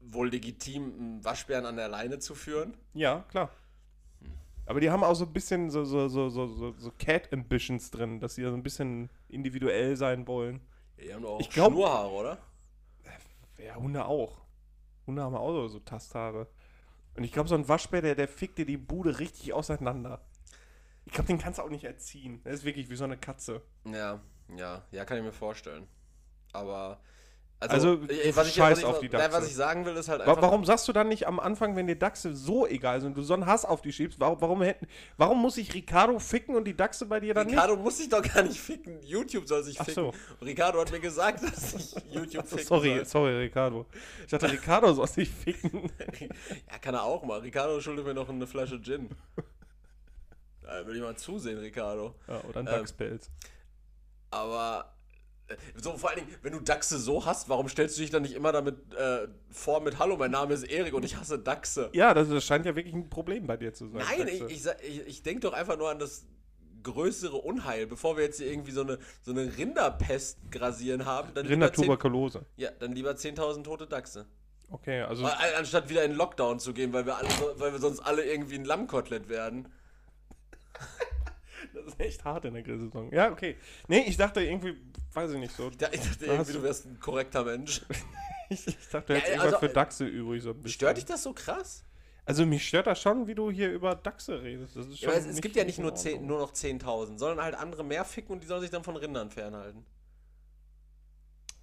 wohl 0.00 0.30
legitim, 0.30 0.92
einen 0.98 1.24
Waschbären 1.24 1.64
an 1.64 1.76
der 1.76 1.88
Leine 1.88 2.18
zu 2.18 2.34
führen. 2.34 2.76
Ja, 2.92 3.20
klar. 3.28 3.50
Aber 4.66 4.80
die 4.80 4.90
haben 4.90 5.04
auch 5.04 5.14
so 5.14 5.26
ein 5.26 5.32
bisschen 5.32 5.70
so, 5.70 5.84
so, 5.84 6.08
so, 6.08 6.28
so, 6.28 6.74
so, 6.76 6.92
Cat-Ambitions 6.98 7.92
drin, 7.92 8.18
dass 8.18 8.34
sie 8.34 8.42
so 8.42 8.52
ein 8.52 8.64
bisschen 8.64 9.10
individuell 9.28 9.96
sein 9.96 10.26
wollen. 10.26 10.60
Die 11.00 11.14
haben 11.14 11.22
doch 11.22 11.34
auch 11.36 11.40
Ich 11.40 11.50
glaub- 11.50 11.72
Schnurrhaare, 11.72 12.10
oder? 12.10 12.38
Ja, 13.64 13.76
Hunde 13.76 14.04
auch. 14.04 14.38
Hunde 15.06 15.22
haben 15.22 15.36
auch 15.36 15.52
so, 15.52 15.68
so 15.68 15.78
Tasthaare. 15.78 16.48
Und 17.14 17.22
ich 17.22 17.32
glaube, 17.32 17.48
so 17.48 17.54
ein 17.54 17.68
Waschbär, 17.68 18.02
der, 18.02 18.16
der 18.16 18.26
fickt 18.26 18.58
dir 18.58 18.66
die 18.66 18.76
Bude 18.76 19.20
richtig 19.20 19.52
auseinander. 19.52 20.20
Ich 21.06 21.12
glaube, 21.12 21.28
den 21.28 21.38
kannst 21.38 21.58
du 21.58 21.62
auch 21.62 21.70
nicht 21.70 21.84
erziehen. 21.84 22.42
Der 22.44 22.52
ist 22.52 22.64
wirklich 22.64 22.90
wie 22.90 22.96
so 22.96 23.04
eine 23.04 23.16
Katze. 23.16 23.62
Ja, 23.84 24.20
ja, 24.56 24.82
ja, 24.90 25.04
kann 25.04 25.16
ich 25.18 25.24
mir 25.24 25.32
vorstellen. 25.32 25.86
Aber. 26.52 27.00
Also, 27.58 27.94
äh, 27.94 27.96
du 28.06 28.36
was 28.36 28.48
ich, 28.48 28.54
scheißt 28.54 28.70
was 28.72 28.78
ich, 28.80 28.84
auf 28.84 28.98
die 29.00 29.08
nein, 29.08 29.22
was 29.22 29.30
Dachse. 29.30 29.46
ich 29.48 29.54
sagen 29.54 29.86
will, 29.86 29.96
ist 29.96 30.08
halt 30.10 30.20
einfach. 30.20 30.42
warum 30.42 30.66
sagst 30.66 30.86
du 30.88 30.92
dann 30.92 31.08
nicht 31.08 31.26
am 31.26 31.40
Anfang, 31.40 31.74
wenn 31.74 31.86
dir 31.86 31.96
Dachse 31.96 32.36
so 32.36 32.66
egal 32.66 33.00
sind, 33.00 33.16
du 33.16 33.22
so 33.22 33.32
einen 33.32 33.46
Hass 33.46 33.64
auf 33.64 33.80
die 33.80 33.92
schiebst, 33.94 34.20
warum, 34.20 34.42
warum, 34.42 34.60
hätten, 34.60 34.86
warum 35.16 35.40
muss 35.40 35.56
ich 35.56 35.72
Ricardo 35.72 36.18
ficken 36.18 36.54
und 36.54 36.64
die 36.66 36.76
Dachse 36.76 37.06
bei 37.06 37.18
dir 37.18 37.32
dann 37.32 37.48
Ricardo 37.48 37.76
muss 37.76 37.96
sich 37.96 38.10
doch 38.10 38.20
gar 38.20 38.42
nicht 38.42 38.60
ficken. 38.60 39.00
YouTube 39.02 39.48
soll 39.48 39.64
sich 39.64 39.80
Ach 39.80 39.86
ficken. 39.86 40.12
so. 40.12 40.44
Ricardo 40.44 40.80
hat 40.80 40.90
mir 40.92 41.00
gesagt, 41.00 41.42
dass 41.50 41.72
ich 41.72 41.94
YouTube 42.12 42.42
nicht? 42.42 42.48
ficken 42.50 42.66
Sorry, 42.66 42.94
soll. 42.96 43.04
sorry, 43.06 43.36
Ricardo. 43.38 43.86
Ich 44.20 44.26
dachte, 44.30 44.52
Ricardo 44.52 44.92
soll 44.92 45.08
sich 45.08 45.30
ficken. 45.30 45.90
Ja, 46.70 46.78
kann 46.78 46.94
er 46.94 47.04
auch 47.04 47.24
mal. 47.24 47.40
Ricardo 47.40 47.80
schuldet 47.80 48.04
mir 48.04 48.12
noch 48.12 48.28
eine 48.28 48.46
Flasche 48.46 48.78
Gin. 48.82 49.08
Da 50.66 50.86
will 50.86 50.96
ich 50.96 51.02
mal 51.02 51.16
zusehen, 51.16 51.58
Ricardo. 51.58 52.14
Ja, 52.28 52.40
oder 52.48 52.60
ein 52.60 52.66
Ähm, 52.66 52.72
Dachspelz. 52.74 53.30
Aber 54.30 54.92
äh, 55.48 55.56
so 55.80 55.96
vor 55.96 56.10
allen 56.10 56.20
Dingen, 56.20 56.34
wenn 56.42 56.52
du 56.52 56.60
Dachse 56.60 56.98
so 56.98 57.24
hast, 57.24 57.48
warum 57.48 57.68
stellst 57.68 57.96
du 57.96 58.02
dich 58.02 58.10
dann 58.10 58.22
nicht 58.22 58.34
immer 58.34 58.52
damit 58.52 58.92
äh, 58.94 59.28
vor 59.50 59.80
mit 59.80 59.98
Hallo, 59.98 60.16
mein 60.16 60.30
Name 60.32 60.52
ist 60.54 60.64
Erik 60.64 60.94
und 60.94 61.04
ich 61.04 61.16
hasse 61.16 61.38
Dachse? 61.38 61.90
Ja, 61.92 62.12
das, 62.14 62.28
das 62.28 62.44
scheint 62.44 62.66
ja 62.66 62.74
wirklich 62.74 62.94
ein 62.94 63.08
Problem 63.08 63.46
bei 63.46 63.56
dir 63.56 63.72
zu 63.72 63.86
sein. 63.88 64.02
Nein, 64.08 64.28
ich, 64.28 64.40
Dachse. 64.40 64.76
ich, 64.82 65.00
ich, 65.00 65.06
ich 65.06 65.22
denke 65.22 65.40
doch 65.40 65.52
einfach 65.52 65.78
nur 65.78 65.90
an 65.90 65.98
das 65.98 66.26
größere 66.82 67.36
Unheil, 67.36 67.86
bevor 67.86 68.16
wir 68.16 68.24
jetzt 68.24 68.38
hier 68.38 68.48
irgendwie 68.50 68.70
so 68.72 68.82
eine, 68.82 68.98
so 69.22 69.32
eine 69.32 69.56
Rinderpest 69.56 70.38
grasieren 70.52 71.04
haben. 71.04 71.28
Dann 71.34 71.44
lieber, 71.46 71.72
10, 71.72 71.84
Rindertuberkulose. 71.84 72.46
ja, 72.56 72.70
dann 72.78 72.92
lieber 72.92 73.10
10.000 73.12 73.64
tote 73.64 73.86
Dachse. 73.86 74.26
Okay, 74.70 75.00
also 75.02 75.24
An- 75.24 75.32
Anstatt 75.58 75.88
wieder 75.88 76.02
in 76.04 76.12
Lockdown 76.12 76.58
zu 76.58 76.72
gehen, 76.72 76.92
weil 76.92 77.06
wir, 77.06 77.16
alle, 77.16 77.28
weil 77.56 77.72
wir 77.72 77.78
sonst 77.78 78.00
alle 78.00 78.24
irgendwie 78.24 78.56
ein 78.56 78.64
Lammkotelett 78.64 79.28
werden. 79.28 79.68
Das 81.74 81.86
ist 81.86 82.00
echt 82.00 82.24
hart 82.24 82.44
in 82.44 82.54
der 82.54 82.62
Grillsaison. 82.62 83.12
Ja, 83.12 83.30
okay. 83.30 83.56
Nee, 83.88 84.04
ich 84.06 84.16
dachte 84.16 84.42
irgendwie, 84.42 84.76
weiß 85.12 85.32
ich 85.32 85.38
nicht 85.38 85.54
so. 85.56 85.68
Ich 85.68 85.76
dachte, 85.76 85.96
irgendwie, 86.26 86.52
du- 86.52 86.62
wärst 86.62 86.86
ein 86.86 86.98
korrekter 87.00 87.44
Mensch. 87.44 87.82
Ich, 88.48 88.64
ich 88.64 88.76
dachte, 88.90 89.08
du 89.08 89.14
hättest 89.14 89.26
Ja, 89.26 89.34
irgendwas 89.38 89.54
also, 89.54 89.66
für 89.66 89.72
Dachse 89.74 90.06
übrig 90.06 90.40
so 90.40 90.50
ein 90.50 90.62
bisschen. 90.62 90.74
Stört 90.74 90.98
dich 90.98 91.04
das 91.04 91.24
so 91.24 91.32
krass? 91.32 91.82
Also 92.24 92.46
mich 92.46 92.68
stört 92.68 92.86
das 92.86 93.00
schon, 93.00 93.26
wie 93.26 93.34
du 93.34 93.50
hier 93.50 93.72
über 93.72 93.96
Dachse 93.96 94.40
redest. 94.40 94.76
Ja, 94.76 95.08
aber 95.08 95.16
es, 95.18 95.26
es 95.26 95.40
gibt 95.40 95.56
ja 95.56 95.64
nicht 95.64 95.80
nur, 95.80 95.92
10, 95.96 96.12
Ordnung. 96.12 96.28
nur 96.28 96.38
noch 96.38 96.52
10.000, 96.52 97.18
sondern 97.18 97.42
halt 97.44 97.56
andere 97.56 97.82
mehr 97.82 98.04
ficken 98.04 98.32
und 98.32 98.44
die 98.44 98.46
sollen 98.46 98.60
sich 98.60 98.70
dann 98.70 98.84
von 98.84 98.94
Rindern 98.94 99.30
fernhalten. 99.32 99.84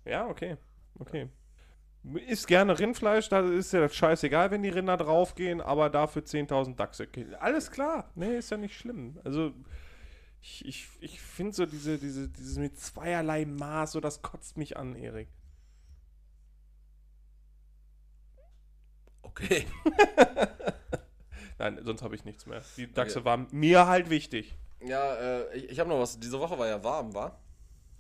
Ja, 0.04 0.28
okay. 0.28 0.58
Okay. 1.00 1.30
Isst 2.28 2.48
gerne 2.48 2.78
Rindfleisch, 2.78 3.30
da 3.30 3.40
ist 3.40 3.72
ja 3.72 3.88
scheißegal, 3.88 4.52
wenn 4.52 4.62
die 4.62 4.70
Rinder 4.70 4.98
draufgehen, 4.98 5.62
aber 5.62 5.90
dafür 5.90 6.24
10.000 6.24 6.76
Dachse. 6.76 7.08
Alles 7.40 7.72
klar. 7.72 8.12
Nee, 8.16 8.38
ist 8.38 8.52
ja 8.52 8.58
nicht 8.58 8.78
schlimm. 8.78 9.20
Also, 9.24 9.54
ich, 10.42 10.66
ich, 10.66 10.90
ich 11.00 11.22
finde 11.22 11.54
so 11.54 11.66
diese, 11.66 11.98
diese, 11.98 12.28
dieses 12.28 12.58
mit 12.58 12.78
zweierlei 12.78 13.46
Maß, 13.46 13.94
so 13.94 14.02
das 14.02 14.22
kotzt 14.22 14.58
mich 14.58 14.76
an, 14.76 14.96
Erik. 14.96 15.30
Okay. 19.22 19.66
Nein, 21.58 21.80
sonst 21.84 22.02
habe 22.02 22.16
ich 22.16 22.26
nichts 22.26 22.46
mehr. 22.46 22.62
Die 22.76 22.92
Dachse 22.92 23.24
waren 23.24 23.48
mir 23.52 23.88
halt 23.88 24.10
wichtig. 24.10 24.58
Ja, 24.82 25.16
äh, 25.16 25.58
ich, 25.58 25.70
ich 25.70 25.80
habe 25.80 25.90
noch 25.90 26.00
was. 26.00 26.20
Diese 26.20 26.40
Woche 26.40 26.60
war 26.60 26.68
ja 26.68 26.84
warm, 26.84 27.14
war? 27.14 27.40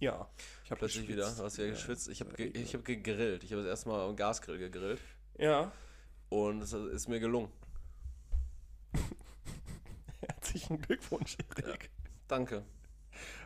Ja. 0.03 0.27
Ich 0.65 0.71
habe 0.71 0.79
Plötzlich 0.79 1.07
wieder. 1.07 1.31
Du 1.31 1.43
hast 1.43 1.57
wieder 1.57 1.69
geschwitzt. 1.69 2.09
Ich 2.09 2.19
habe 2.19 2.33
ge 2.33 2.47
ich 2.47 2.73
hab 2.75 2.83
gegrillt. 2.83 3.43
Ich 3.43 3.51
habe 3.53 3.61
das 3.63 3.69
erste 3.69 3.87
Mal 3.89 4.01
am 4.07 4.15
Gasgrill 4.17 4.57
gegrillt. 4.57 4.99
Ja. 5.37 5.71
Und 6.29 6.61
es 6.61 6.73
ist 6.73 7.07
mir 7.07 7.19
gelungen. 7.21 7.49
Herzlichen 10.27 10.81
Glückwunsch, 10.81 11.37
Erik. 11.55 11.89
Danke. 12.27 12.63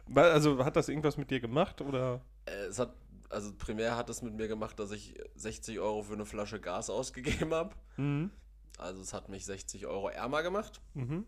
Weil- 0.08 0.32
Also, 0.32 0.64
hat 0.64 0.76
das 0.76 0.90
irgendwas 0.90 1.18
mit 1.18 1.30
dir 1.30 1.40
gemacht 1.40 1.82
oder? 1.82 2.22
Äh, 2.46 2.66
es 2.66 2.80
hat, 2.80 2.96
also 3.30 3.54
primär 3.56 3.96
hat 3.96 4.10
es 4.10 4.22
mit 4.22 4.34
mir 4.34 4.48
gemacht, 4.48 4.80
dass 4.80 4.92
ich 4.92 5.14
60 5.36 5.80
Euro 5.80 6.02
für 6.04 6.14
eine 6.14 6.26
Flasche 6.26 6.60
Gas 6.60 6.90
ausgegeben 6.90 7.54
habe. 7.54 7.76
Mhm. 7.98 8.32
Also 8.78 9.02
es 9.02 9.14
hat 9.14 9.30
mich 9.30 9.46
60 9.46 9.86
Euro 9.88 10.10
ärmer 10.10 10.44
gemacht. 10.44 10.82
Mhm. 10.94 11.26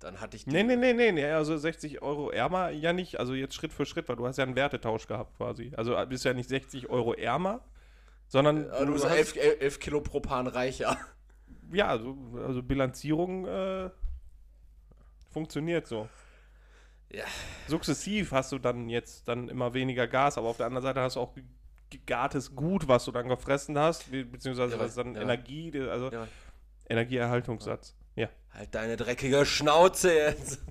Dann 0.00 0.20
hatte 0.20 0.36
ich 0.36 0.44
die, 0.44 0.50
Nee, 0.52 0.62
nee, 0.62 0.76
nee, 0.76 0.92
nee, 0.92 1.10
nee, 1.12 1.24
also 1.24 1.56
60 1.56 2.02
Euro 2.02 2.30
ärmer, 2.30 2.70
ja 2.70 2.92
nicht, 2.92 3.18
also 3.18 3.34
jetzt 3.34 3.54
Schritt 3.54 3.72
für 3.72 3.84
Schritt, 3.84 4.08
weil 4.08 4.16
du 4.16 4.26
hast 4.26 4.36
ja 4.38 4.44
einen 4.44 4.54
Wertetausch 4.54 5.06
gehabt 5.08 5.36
quasi. 5.36 5.72
Also 5.76 5.96
bist 6.08 6.24
ja 6.24 6.34
nicht 6.34 6.48
60 6.48 6.88
Euro 6.88 7.14
ärmer, 7.14 7.60
sondern 8.28 8.70
Äh, 8.70 8.86
du 8.86 8.92
bist 8.92 9.04
hast, 9.04 9.16
11, 9.16 9.36
11, 9.36 9.60
11 9.60 9.80
Kilo 9.80 10.00
Propan 10.00 10.46
reicher. 10.46 10.96
ja, 11.72 11.88
also, 11.88 12.16
also 12.46 12.62
Bilanzierung 12.62 13.46
äh, 13.46 13.90
funktioniert 15.30 15.86
so. 15.86 16.08
Ja. 17.10 17.24
Sukzessiv 17.66 18.32
hast 18.32 18.52
du 18.52 18.58
dann 18.58 18.88
jetzt 18.88 19.26
dann 19.26 19.48
immer 19.48 19.72
weniger 19.74 20.06
Gas, 20.06 20.38
aber 20.38 20.48
auf 20.48 20.58
der 20.58 20.66
anderen 20.66 20.82
Seite 20.84 21.00
hast 21.00 21.16
du 21.16 21.20
auch 21.20 21.34
ge- 21.34 21.42
gegartes 21.90 22.54
Gut, 22.54 22.86
was 22.86 23.04
du 23.06 23.12
dann 23.12 23.28
gefressen 23.28 23.78
hast, 23.78 24.10
be- 24.10 24.24
beziehungsweise 24.26 24.76
Ja, 24.76 24.80
was 24.80 24.94
dann 24.94 25.14
ja. 25.14 25.22
Energie, 25.22 25.72
also 25.88 26.10
Ja. 26.12 26.28
Energieerhaltungssatz. 26.88 27.94
Ja. 28.18 28.28
Halt 28.52 28.74
deine 28.74 28.96
dreckige 28.96 29.46
Schnauze 29.46 30.12
jetzt. 30.12 30.60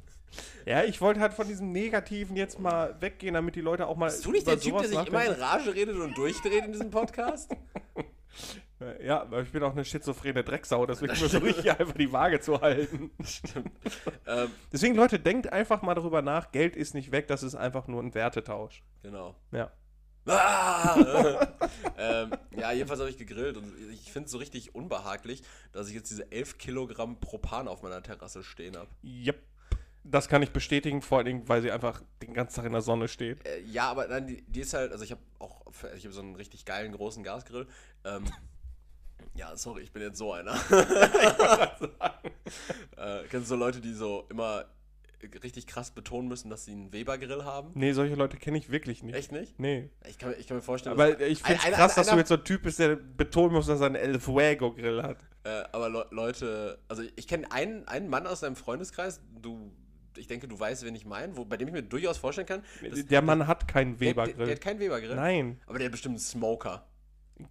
Ja, 0.66 0.84
ich 0.84 1.00
wollte 1.00 1.22
halt 1.22 1.34
von 1.34 1.48
diesem 1.48 1.72
Negativen 1.72 2.36
jetzt 2.36 2.60
mal 2.60 2.94
weggehen, 3.00 3.36
damit 3.36 3.56
die 3.56 3.62
Leute 3.62 3.88
auch 3.88 3.96
mal. 3.96 4.08
Bist 4.08 4.26
du 4.26 4.32
nicht 4.32 4.46
der 4.46 4.60
Typ, 4.60 4.78
der 4.78 4.90
sich 4.90 5.08
immer 5.08 5.24
in. 5.24 5.32
Rage 5.32 5.74
redet 5.74 5.96
und 5.96 6.16
durchdreht 6.18 6.66
in 6.66 6.74
diesem 6.74 6.92
Podcast? 6.92 7.50
Ja, 9.04 9.22
aber 9.22 9.42
ich 9.42 9.52
bin 9.52 9.64
auch 9.64 9.72
eine 9.72 9.84
schizophrene 9.84 10.44
Drecksau, 10.44 10.86
deswegen 10.86 11.16
versuche 11.16 11.50
ich 11.50 11.62
hier 11.62 11.80
einfach 11.80 11.96
die 11.96 12.12
Waage 12.12 12.40
zu 12.42 12.62
halten. 12.62 13.10
Stimmt. 13.24 13.72
ähm, 14.28 14.52
Deswegen, 14.72 14.94
Leute, 14.94 15.18
denkt 15.18 15.52
einfach 15.52 15.82
mal 15.82 15.96
darüber 15.96 16.22
nach, 16.22 16.52
Geld 16.52 16.76
ist 16.76 16.94
nicht 16.94 17.12
weg, 17.12 17.26
das 17.28 17.42
ist 17.42 17.56
einfach 17.56 17.88
nur 17.88 18.04
ein 18.04 18.14
Wertetausch. 18.14 18.84
genau. 19.02 19.34
Ja. 19.52 19.72
Ah! 20.28 21.48
ähm, 21.98 22.32
ja, 22.56 22.72
jedenfalls 22.72 23.00
habe 23.00 23.10
ich 23.10 23.18
gegrillt 23.18 23.58
und 23.58 23.74
ich 23.92 24.12
finde 24.12 24.26
es 24.26 24.32
so 24.32 24.38
richtig 24.38 24.76
unbehaglich, 24.76 25.44
dass 25.72 25.88
ich 25.88 25.96
jetzt 25.96 26.10
diese 26.12 26.32
11 26.32 26.58
Kilogramm 26.58 27.20
Propan 27.20 27.68
auf 27.68 27.82
meiner 27.82 28.02
Terrasse 28.02 28.44
stehen 28.44 28.78
habe. 28.78 28.90
Yep. 29.04 29.42
Das 30.10 30.30
kann 30.30 30.42
ich 30.42 30.52
bestätigen, 30.52 31.02
vor 31.02 31.18
allen 31.18 31.26
Dingen, 31.26 31.50
weil 31.50 31.62
sie 31.62 31.70
einfach 31.70 32.02
den 32.22 32.34
ganzen 32.34 32.56
Tag 32.56 32.66
in 32.66 32.72
der 32.72 32.82
Sonne 32.82 33.10
steht. 33.10 33.46
Äh, 33.46 33.60
ja, 33.62 33.90
aber 33.90 34.08
nein, 34.08 34.26
die, 34.28 34.42
die 34.44 34.62
ist 34.62 34.74
halt, 34.74 34.94
also 34.94 35.04
ich 35.04 35.12
habe 35.12 35.22
auch, 35.40 35.66
ich 35.98 36.06
habe 36.06 36.14
so 36.14 36.22
einen 36.22 36.36
richtig 36.36 36.64
geilen 36.64 36.94
großen 36.94 37.24
Gasgrill. 37.24 37.68
Ähm, 38.06 38.24
ja, 39.36 39.56
sorry, 39.58 39.82
ich 39.82 39.92
bin 39.92 40.02
jetzt 40.02 40.18
so 40.18 40.32
einer. 40.32 40.54
äh, 42.96 43.24
kennst 43.30 43.48
du 43.48 43.56
so 43.56 43.56
Leute, 43.58 43.82
die 43.82 43.94
so 43.94 44.26
immer 44.30 44.66
richtig 45.44 45.68
krass 45.68 45.92
betonen 45.92 46.28
müssen, 46.28 46.50
dass 46.50 46.66
sie 46.66 46.72
einen 46.72 46.94
Weber-Grill 46.94 47.44
haben? 47.44 47.72
Nee, 47.74 47.92
solche 47.94 48.16
Leute 48.16 48.38
kenne 48.38 48.58
ich 48.58 48.70
wirklich 48.70 49.04
nicht. 49.04 49.16
Echt 49.16 49.32
nicht? 49.32 49.60
Nee. 49.60 49.90
Ich 50.08 50.18
kann, 50.18 50.30
mir- 50.30 50.36
ich 50.36 50.48
kann 50.48 50.58
mir 50.58 50.64
vorstellen, 50.64 50.94
Aber 51.00 51.20
ich 51.22 51.42
finde 51.42 51.60
es 51.66 51.74
krass, 51.74 51.96
dass 51.96 52.08
du 52.08 52.16
jetzt 52.18 52.30
so 52.30 52.36
ein 52.36 52.44
Typ 52.44 52.64
bist, 52.64 52.80
der 52.80 52.96
betonen 52.96 53.54
muss, 53.54 53.68
dass 53.68 53.80
er 53.80 53.88
einen 53.88 53.96
El 53.96 54.20
Fuego-Grill 54.20 55.02
hat. 55.04 55.18
Äh, 55.44 55.64
aber 55.72 55.90
Le 55.90 56.06
Leute, 56.12 56.80
also 56.88 57.04
ich 57.16 57.28
kenne 57.28 57.52
einen, 57.52 57.88
einen 57.88 58.10
Mann 58.10 58.28
aus 58.28 58.42
deinem 58.42 58.56
Freundeskreis, 58.56 59.22
du, 59.42 59.72
ich 60.18 60.28
denke, 60.28 60.48
du 60.48 60.60
weißt, 60.60 60.86
wen 60.86 60.94
ich 60.96 61.06
meine, 61.06 61.36
wo- 61.38 61.46
bei 61.46 61.58
dem 61.58 61.68
ich 61.70 61.74
mir 61.74 61.84
durchaus 61.84 62.18
vorstellen 62.18 62.48
kann, 62.48 62.64
dass- 62.88 63.06
der 63.06 63.22
Mann 63.22 63.48
hat 63.48 63.68
keinen 63.68 63.98
der, 63.98 64.14
der, 64.14 64.26
der 64.26 64.28
Weber-Grill. 64.36 64.52
hat 64.56 64.62
keinen 64.62 64.80
Weber-Grill. 64.80 65.16
Nein. 65.16 65.62
Aber 65.66 65.78
der 65.80 65.86
hat 65.86 65.92
bestimmt 65.92 66.14
einen 66.14 66.20
Smoker. 66.20 66.86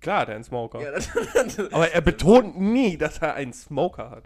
Klar, 0.01 0.27
der 0.27 0.35
hat 0.35 0.37
einen 0.37 0.45
Smoker. 0.45 0.81
Ja, 0.83 0.91
das, 0.93 1.09
Aber 1.73 1.91
er 1.91 2.01
betont 2.01 2.59
nie, 2.61 2.97
dass 2.97 3.19
er 3.19 3.35
einen 3.35 3.53
Smoker 3.53 4.11
hat. 4.11 4.25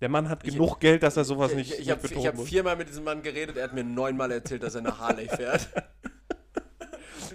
Der 0.00 0.08
Mann 0.08 0.28
hat 0.28 0.44
Ich- 0.44 0.52
genug 0.52 0.78
Geld, 0.80 1.02
dass 1.02 1.16
er 1.16 1.24
sowas 1.24 1.50
ich 1.52 1.56
nicht, 1.56 1.72
ich 1.72 1.78
nicht 1.80 1.90
habe 1.90 2.02
betonen 2.02 2.26
hab 2.26 2.34
muss. 2.36 2.48
viermal 2.48 2.76
mit 2.76 2.88
diesem 2.88 3.04
Mann 3.04 3.22
geredet, 3.22 3.56
er 3.56 3.64
hat 3.64 3.74
mir 3.74 3.84
neunmal 3.84 4.30
erzählt, 4.30 4.62
dass 4.62 4.74
er 4.74 4.80
eine 4.80 4.96
Harley 4.98 5.28
fährt. 5.36 5.68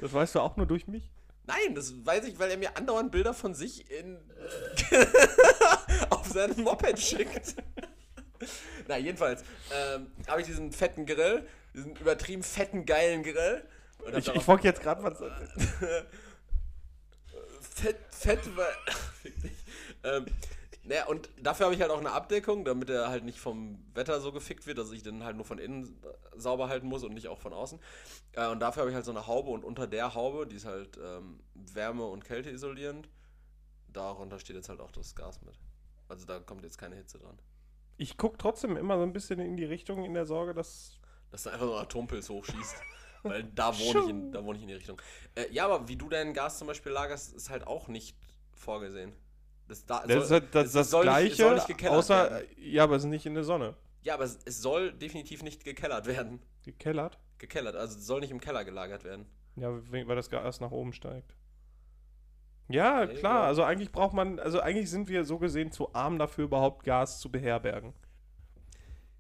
Das 0.01 0.14
weißt 0.14 0.36
du 0.36 0.39
auch 0.39 0.55
nur 0.57 0.66
durch 0.66 0.88
mich? 0.88 1.09
Nein, 1.45 1.76
das 1.76 1.93
weiß 2.05 2.26
ich, 2.26 2.39
weil 2.39 2.51
er 2.51 2.57
mir 2.57 2.78
andauernd 2.78 3.11
Bilder 3.11 3.34
von 3.34 3.53
sich 3.53 3.89
in 3.91 4.18
auf 6.09 6.26
seinem 6.28 6.61
Moped 6.64 6.97
schickt. 6.99 7.55
Na, 8.88 8.97
jedenfalls 8.97 9.43
ähm, 9.74 10.07
habe 10.28 10.39
ich 10.41 10.47
diesen 10.47 10.72
fetten 10.72 11.05
Grill, 11.05 11.45
diesen 11.74 11.95
übertrieben 11.97 12.43
fetten, 12.43 12.86
geilen 12.86 13.24
Grill. 13.24 13.64
Hab 14.05 14.18
Ich, 14.18 14.28
ich 14.34 14.47
wollte 14.47 14.68
jetzt 14.68 14.82
gerade 14.82 15.03
was. 15.03 15.18
fett, 17.76 17.97
fett, 18.11 18.39
weil. 18.55 18.74
Ähm, 20.03 20.26
naja, 20.86 21.06
und 21.08 21.30
dafür 21.42 21.66
habe 21.66 21.76
ich 21.76 21.82
halt 21.82 21.92
auch 21.92 22.00
eine 22.00 22.12
Abdeckung, 22.12 22.66
damit 22.66 22.90
er 22.90 23.08
halt 23.08 23.24
nicht 23.24 23.40
vom 23.40 23.80
Wetter 23.94 24.20
so 24.20 24.34
gefickt 24.34 24.68
wird, 24.68 24.78
dass 24.78 24.92
ich 24.92 25.02
den 25.02 25.24
halt 25.24 25.38
nur 25.38 25.46
von 25.46 25.58
innen 25.58 25.86
äh, 26.04 26.40
sauber 26.40 26.68
halten 26.68 26.88
muss 26.88 27.04
und 27.04 27.14
nicht 27.14 27.30
auch 27.30 27.40
von 27.40 27.54
außen. 27.54 27.80
Äh, 28.34 28.50
und 28.50 28.60
dafür 28.60 28.82
habe 28.82 28.90
ich 28.90 28.96
halt 28.96 29.06
so 29.06 29.12
eine 29.12 29.26
Haube 29.26 29.52
und 29.52 29.64
unter 29.64 29.88
der 29.88 30.14
Haube, 30.14 30.46
die 30.46 30.58
ist 30.58 30.66
halt 30.66 30.98
ähm, 31.02 31.40
Wärme- 31.54 32.08
und 32.08 32.26
Kälte 32.26 32.50
isolierend, 32.50 33.10
darunter 33.88 34.40
steht 34.40 34.58
jetzt 34.58 34.68
halt 34.68 34.82
auch 34.82 34.92
das 34.92 35.16
Gas 35.16 35.42
mit. 35.42 35.58
Also 36.10 36.26
da 36.26 36.40
kommt 36.40 36.64
jetzt 36.64 36.78
keine 36.78 36.96
Hitze 36.96 37.18
dran. 37.18 37.40
Ich 37.98 38.18
gucke 38.18 38.38
trotzdem 38.38 38.76
immer 38.76 38.98
so 38.98 39.04
ein 39.04 39.14
bisschen 39.14 39.40
in 39.40 39.56
die 39.56 39.66
Richtung 39.66 40.04
in 40.04 40.14
der 40.14 40.26
Sorge, 40.26 40.54
dass. 40.54 41.00
Dass 41.32 41.44
da 41.44 41.52
einfach 41.52 41.66
so 41.66 41.76
ein 41.76 41.82
Atompilz 41.84 42.30
hochschießt. 42.30 42.76
Weil 43.24 43.44
da 43.44 43.78
wohne 43.80 44.00
ich, 44.02 44.10
in, 44.10 44.32
da 44.34 44.44
wohne 44.44 44.58
ich 44.58 44.64
in 44.64 44.68
die 44.68 44.74
Richtung. 44.74 45.02
Äh, 45.36 45.50
ja, 45.52 45.66
aber 45.66 45.88
wie 45.88 45.96
du 45.96 46.10
dein 46.10 46.34
Gas 46.34 46.58
zum 46.58 46.68
Beispiel 46.68 46.92
lagerst, 46.92 47.34
ist 47.34 47.50
halt 47.50 47.66
auch 47.66 47.88
nicht 47.88 48.18
vorgesehen. 48.54 49.14
Das, 49.68 49.86
da, 49.86 50.03
Das 50.05 50.26
ist 50.26 50.32
halt 50.32 50.53
das, 50.55 50.72
das 50.74 50.89
soll 50.89 51.05
nicht- 51.05 51.14
es 51.14 51.20
Gleiche, 51.20 51.36
soll 51.36 51.55
nicht 51.55 51.89
außer. 51.89 52.32
werden. 52.32 52.47
Ja, 52.57 52.84
aber 52.84 52.95
es 52.97 53.03
ist 53.03 53.09
nicht 53.09 53.26
in 53.26 53.34
der 53.34 53.43
Sonne. 53.43 53.76
Ja, 54.03 54.16
aber 54.16 54.26
es, 54.26 54.38
es 54.45 54.61
soll 54.61 54.91
definitiv 54.93 55.41
nicht 55.43 55.64
gekellert 55.64 56.05
werden. 56.05 56.41
Gekellert? 56.64 57.18
Gekellert, 57.38 57.76
also 57.76 57.97
es 57.97 58.05
soll 58.05 58.20
nicht 58.22 58.32
im 58.32 58.41
Keller 58.41 58.66
gelagert 58.66 59.03
werden. 59.03 59.26
Ja, 59.55 59.70
we- 59.91 60.07
weil 60.07 60.16
das 60.16 60.30
Gas 60.30 60.59
nach 60.59 60.72
oben 60.72 60.93
steigt. 60.93 61.36
Ja, 62.70 63.05
Nee, 63.05 63.16
klar. 63.16 63.41
ja. 63.43 63.47
Also 63.47 63.64
eigentlich 63.64 63.91
braucht 63.91 64.14
man, 64.14 64.39
also 64.39 64.59
eigentlich 64.59 64.89
sind 64.89 65.07
wir 65.09 65.26
so 65.26 65.38
gesehen 65.38 65.72
zu 65.72 65.93
arm 65.93 66.18
dafür, 66.18 66.45
überhaupt 66.45 66.84
Gas 66.86 67.20
zu 67.20 67.30
beherbergen. 67.32 67.93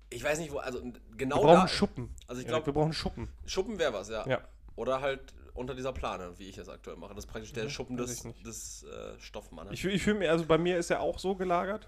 Ich 0.09 0.23
weiß 0.23 0.39
nicht, 0.39 0.51
wo, 0.51 0.57
also 0.59 0.79
n- 0.79 0.97
Wir 1.09 1.17
genau 1.17 1.37
brauchen 1.41 1.61
da. 1.61 1.67
Schuppen. 1.67 2.15
Also 2.27 2.41
ich 2.41 2.47
glaube, 2.47 2.65
wir 2.67 2.73
brauchen 2.73 2.93
Schuppen. 2.93 3.29
Schuppen 3.45 3.79
wäre 3.79 3.93
was, 3.93 4.09
ja. 4.09 4.25
Ja. 4.27 4.41
Oder 4.75 5.01
halt 5.01 5.33
unter 5.53 5.75
dieser 5.75 5.93
Plane, 5.93 6.33
wie 6.37 6.47
ich 6.49 6.57
es 6.57 6.69
aktuell 6.69 6.97
mache. 6.97 7.13
Das 7.13 7.25
ist 7.25 7.31
praktisch 7.31 7.53
der 7.53 7.63
Ja, 7.65 7.69
Schuppen 7.69 7.97
weiß 7.97 8.23
des, 8.23 8.43
des 8.43 8.83
äh, 8.83 9.19
Stoffmannes. 9.19 9.73
Ich, 9.73 9.85
ich 9.85 10.01
fühle 10.03 10.19
mir, 10.19 10.31
also 10.31 10.45
bei 10.45 10.57
mir 10.57 10.77
ist 10.77 10.89
er 10.89 10.99
auch 11.01 11.19
so 11.19 11.35
gelagert, 11.35 11.87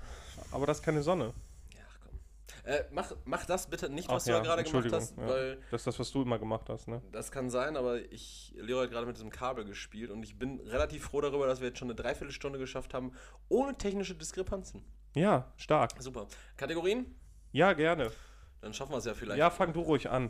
aber 0.51 0.66
das 0.68 0.78
ist 0.80 0.84
keine 0.84 1.01
Sonne. 1.03 1.34
ja, 1.74 1.80
komm. 2.03 2.20
Äh, 2.63 2.84
mach, 2.91 3.11
mach 3.26 3.45
das 3.45 3.68
bitte 3.70 3.89
nicht, 3.89 4.07
was 4.09 4.24
Ach 4.24 4.28
du 4.28 4.32
ja, 4.34 4.39
gerade 4.41 4.63
gemacht 4.63 4.91
hast, 4.91 5.18
weil 5.18 5.57
Das 5.72 5.82
ist 5.82 5.88
das, 5.88 5.99
was 5.99 6.11
du 6.11 6.22
immer 6.22 6.38
gemacht 6.39 6.70
hast, 6.70 6.88
ne? 6.88 7.01
das 7.11 7.32
kann 7.32 7.49
sein, 7.49 7.76
aber 7.78 7.99
ich, 8.11 8.53
Leo 8.57 8.82
hat 8.82 8.91
gerade 8.91 9.05
mit 9.07 9.16
diesem 9.18 9.30
Kabel 9.32 9.66
gespielt 9.66 10.11
und 10.11 10.22
ich 10.24 10.38
bin 10.38 10.59
relativ 10.61 11.05
froh 11.05 11.22
darüber, 11.22 11.47
dass 11.47 11.59
wir 11.59 11.68
jetzt 11.70 11.80
schon 11.80 11.88
eine 11.89 11.95
Dreiviertelstunde 11.95 12.59
geschafft 12.59 12.93
haben, 12.93 13.13
ohne 13.49 13.76
technische 13.78 14.16
Diskrepanzen. 14.16 14.84
Ja, 15.16 15.51
stark. 15.57 15.91
Super. 15.99 16.28
Kategorien? 16.57 17.16
Ja, 17.51 17.74
gerne. 17.74 18.11
Dann 18.61 18.74
schaffen 18.74 18.91
wir 18.91 18.97
es 18.97 19.05
ja 19.05 19.13
vielleicht. 19.13 19.39
Ja, 19.39 19.49
fang 19.49 19.72
du 19.74 19.80
ruhig 19.82 20.09
an. 20.09 20.30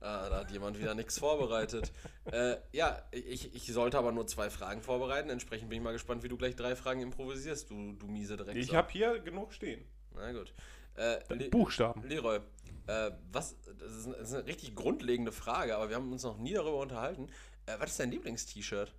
Ah, 0.00 0.28
da 0.28 0.36
hat 0.40 0.50
jemand 0.52 0.78
wieder 0.78 0.94
nichts 0.94 1.18
vorbereitet. 1.18 1.92
äh, 2.30 2.56
ja, 2.72 3.02
ich, 3.10 3.54
ich 3.54 3.66
sollte 3.72 3.98
aber 3.98 4.12
nur 4.12 4.26
zwei 4.26 4.48
Fragen 4.48 4.80
vorbereiten. 4.80 5.28
Entsprechend 5.28 5.70
bin 5.70 5.78
ich 5.78 5.84
mal 5.84 5.92
gespannt, 5.92 6.22
wie 6.22 6.28
du 6.28 6.36
gleich 6.36 6.54
drei 6.54 6.76
Fragen 6.76 7.00
improvisierst, 7.00 7.70
du, 7.70 7.94
du 7.94 8.06
miese 8.06 8.36
Drecksau. 8.36 8.58
Ich 8.60 8.74
habe 8.74 8.90
hier 8.92 9.18
genug 9.18 9.52
stehen. 9.52 9.84
Na 10.14 10.30
gut. 10.32 10.54
Äh, 10.94 11.18
Le 11.34 11.48
Buchstaben. 11.48 12.02
Leroy, 12.08 12.38
äh, 12.86 13.10
was, 13.32 13.56
das 13.78 13.92
ist, 13.92 14.06
das 14.06 14.28
ist 14.28 14.34
eine 14.34 14.46
richtig 14.46 14.74
grundlegende 14.74 15.32
Frage, 15.32 15.76
aber 15.76 15.88
wir 15.88 15.96
haben 15.96 16.10
uns 16.12 16.22
noch 16.22 16.38
nie 16.38 16.54
darüber 16.54 16.78
unterhalten. 16.78 17.26
Äh, 17.66 17.74
was 17.78 17.90
ist 17.90 18.00
dein 18.00 18.10
Lieblingst-T-Shirt? 18.10 18.92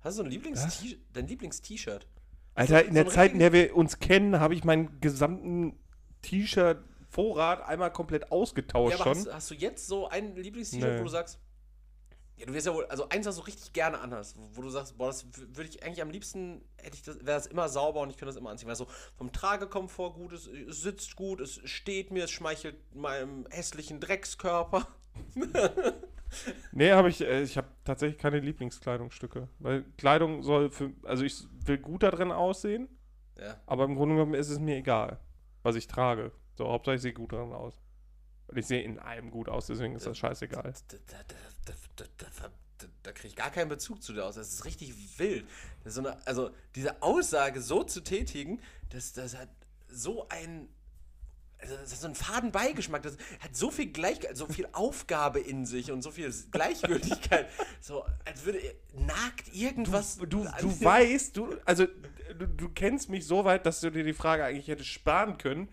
Hast 0.00 0.18
du 0.18 0.22
so 0.22 0.24
ein 0.24 0.30
Lieblings-T- 0.30 0.98
dein 1.12 1.26
Lieblings-T-Shirt? 1.26 2.06
Alter, 2.54 2.82
in 2.82 2.88
so 2.88 2.94
der 2.94 3.08
Zeit, 3.08 3.32
in 3.32 3.38
der 3.40 3.52
wir 3.52 3.74
uns 3.74 3.98
kennen, 3.98 4.38
habe 4.38 4.54
ich 4.54 4.62
meinen 4.62 5.00
gesamten 5.00 5.78
T-Shirt-Vorrat 7.14 7.62
einmal 7.66 7.92
komplett 7.92 8.30
ausgetauscht 8.32 8.98
Ja, 8.98 9.04
schon. 9.04 9.16
hast, 9.16 9.32
hast 9.32 9.50
du 9.50 9.54
jetzt 9.54 9.86
so 9.86 10.08
ein 10.08 10.34
Lieblings-T-Shirt, 10.36 10.92
Nee. 10.94 10.98
wo 11.00 11.04
du 11.04 11.10
sagst, 11.10 11.38
ja, 12.36 12.46
du 12.46 12.52
wirst 12.52 12.66
ja 12.66 12.74
wohl, 12.74 12.84
also 12.86 13.08
eins, 13.10 13.26
was 13.26 13.36
du 13.36 13.42
richtig 13.42 13.72
gerne 13.72 14.00
anhast, 14.00 14.36
wo, 14.54 14.62
du 14.62 14.68
sagst, 14.68 14.98
boah, 14.98 15.06
das 15.06 15.24
würde 15.36 15.68
ich 15.68 15.84
eigentlich 15.84 16.02
am 16.02 16.10
liebsten, 16.10 16.62
hätte 16.82 16.96
ich 16.96 17.02
das, 17.02 17.16
wäre 17.18 17.26
das 17.38 17.46
immer 17.46 17.68
sauber 17.68 18.00
und 18.00 18.10
ich 18.10 18.16
könnte 18.16 18.30
das 18.32 18.36
immer 18.36 18.50
anziehen, 18.50 18.68
weil 18.68 18.74
so 18.76 18.88
vom 19.16 19.30
Tragekomfort 19.30 20.14
gut 20.14 20.32
ist, 20.32 20.48
es 20.48 20.82
sitzt 20.82 21.14
gut, 21.14 21.40
es 21.40 21.60
steht 21.64 22.10
mir, 22.10 22.24
es 22.24 22.30
schmeichelt 22.32 22.76
meinem 22.94 23.46
hässlichen 23.50 24.00
Dreckskörper. 24.00 24.86
Nee, 26.72 26.90
habe 26.90 27.08
ich, 27.08 27.20
äh, 27.20 27.42
ich 27.42 27.56
habe 27.56 27.68
tatsächlich 27.84 28.18
keine 28.18 28.40
Lieblingskleidungsstücke. 28.40 29.46
Weil 29.60 29.84
Kleidung 29.96 30.42
soll 30.42 30.70
für, 30.70 30.90
also 31.04 31.22
ich 31.22 31.36
will 31.64 31.78
gut 31.78 32.02
da 32.02 32.10
drin 32.10 32.32
aussehen, 32.32 32.88
Ja. 33.38 33.56
aber 33.66 33.84
im 33.84 33.94
Grunde 33.94 34.16
genommen 34.16 34.34
ist 34.34 34.48
es 34.50 34.58
mir 34.58 34.74
egal, 34.76 35.20
was 35.62 35.76
ich 35.76 35.86
trage. 35.86 36.32
So, 36.56 36.68
Hauptsache 36.68 36.96
ich 36.96 37.02
sehe 37.02 37.12
gut 37.12 37.32
drin 37.32 37.52
aus. 37.52 37.74
Und 38.46 38.58
ich 38.58 38.66
sehe 38.66 38.82
in 38.82 38.98
allem 38.98 39.30
gut 39.30 39.48
aus, 39.48 39.66
deswegen 39.66 39.94
ist 39.96 40.06
das 40.06 40.18
scheißegal. 40.18 40.74
Da, 40.88 40.96
da, 41.06 41.16
da, 41.96 42.48
da, 43.02 43.12
kriege 43.12 43.28
ich 43.28 43.36
gar 43.36 43.50
keinen 43.50 43.68
Bezug 43.68 44.02
zu 44.02 44.12
dir 44.12 44.24
aus. 44.24 44.34
Das 44.34 44.52
ist 44.52 44.64
richtig 44.64 45.18
wild. 45.18 45.46
Ist 45.84 45.94
so 45.94 46.00
eine, 46.00 46.26
also 46.26 46.50
diese 46.74 47.02
Aussage 47.02 47.60
so 47.62 47.84
zu 47.84 48.02
tätigen, 48.02 48.60
das, 48.90 49.12
das 49.12 49.36
hat 49.36 49.48
so 49.88 50.28
ein. 50.28 50.68
Also 51.58 51.76
das 51.76 51.92
hat 51.92 51.98
so 52.00 52.06
einen 52.06 52.14
faden 52.14 52.52
Beigeschmack. 52.52 53.02
Das 53.02 53.16
hat 53.40 53.56
so 53.56 53.70
viel 53.70 53.86
Gleich, 53.90 54.18
so 54.34 54.46
viel 54.46 54.68
Aufgabe 54.72 55.40
in 55.40 55.64
sich 55.64 55.90
und 55.90 56.02
so 56.02 56.10
viel 56.10 56.30
Gleichgültigkeit. 56.50 57.48
so, 57.80 58.04
als 58.26 58.44
würde 58.44 58.60
nagt 58.92 59.54
irgendwas. 59.54 60.18
Du, 60.18 60.26
du 60.26 60.44
dir- 60.44 60.84
weißt, 60.84 61.34
du, 61.36 61.56
also 61.64 61.86
du, 62.38 62.46
du 62.46 62.68
kennst 62.68 63.08
mich 63.08 63.26
so 63.26 63.46
weit, 63.46 63.64
dass 63.64 63.80
du 63.80 63.90
dir 63.90 64.04
die 64.04 64.12
Frage 64.12 64.44
eigentlich 64.44 64.68
hättest 64.68 64.90
sparen 64.90 65.38
können, 65.38 65.70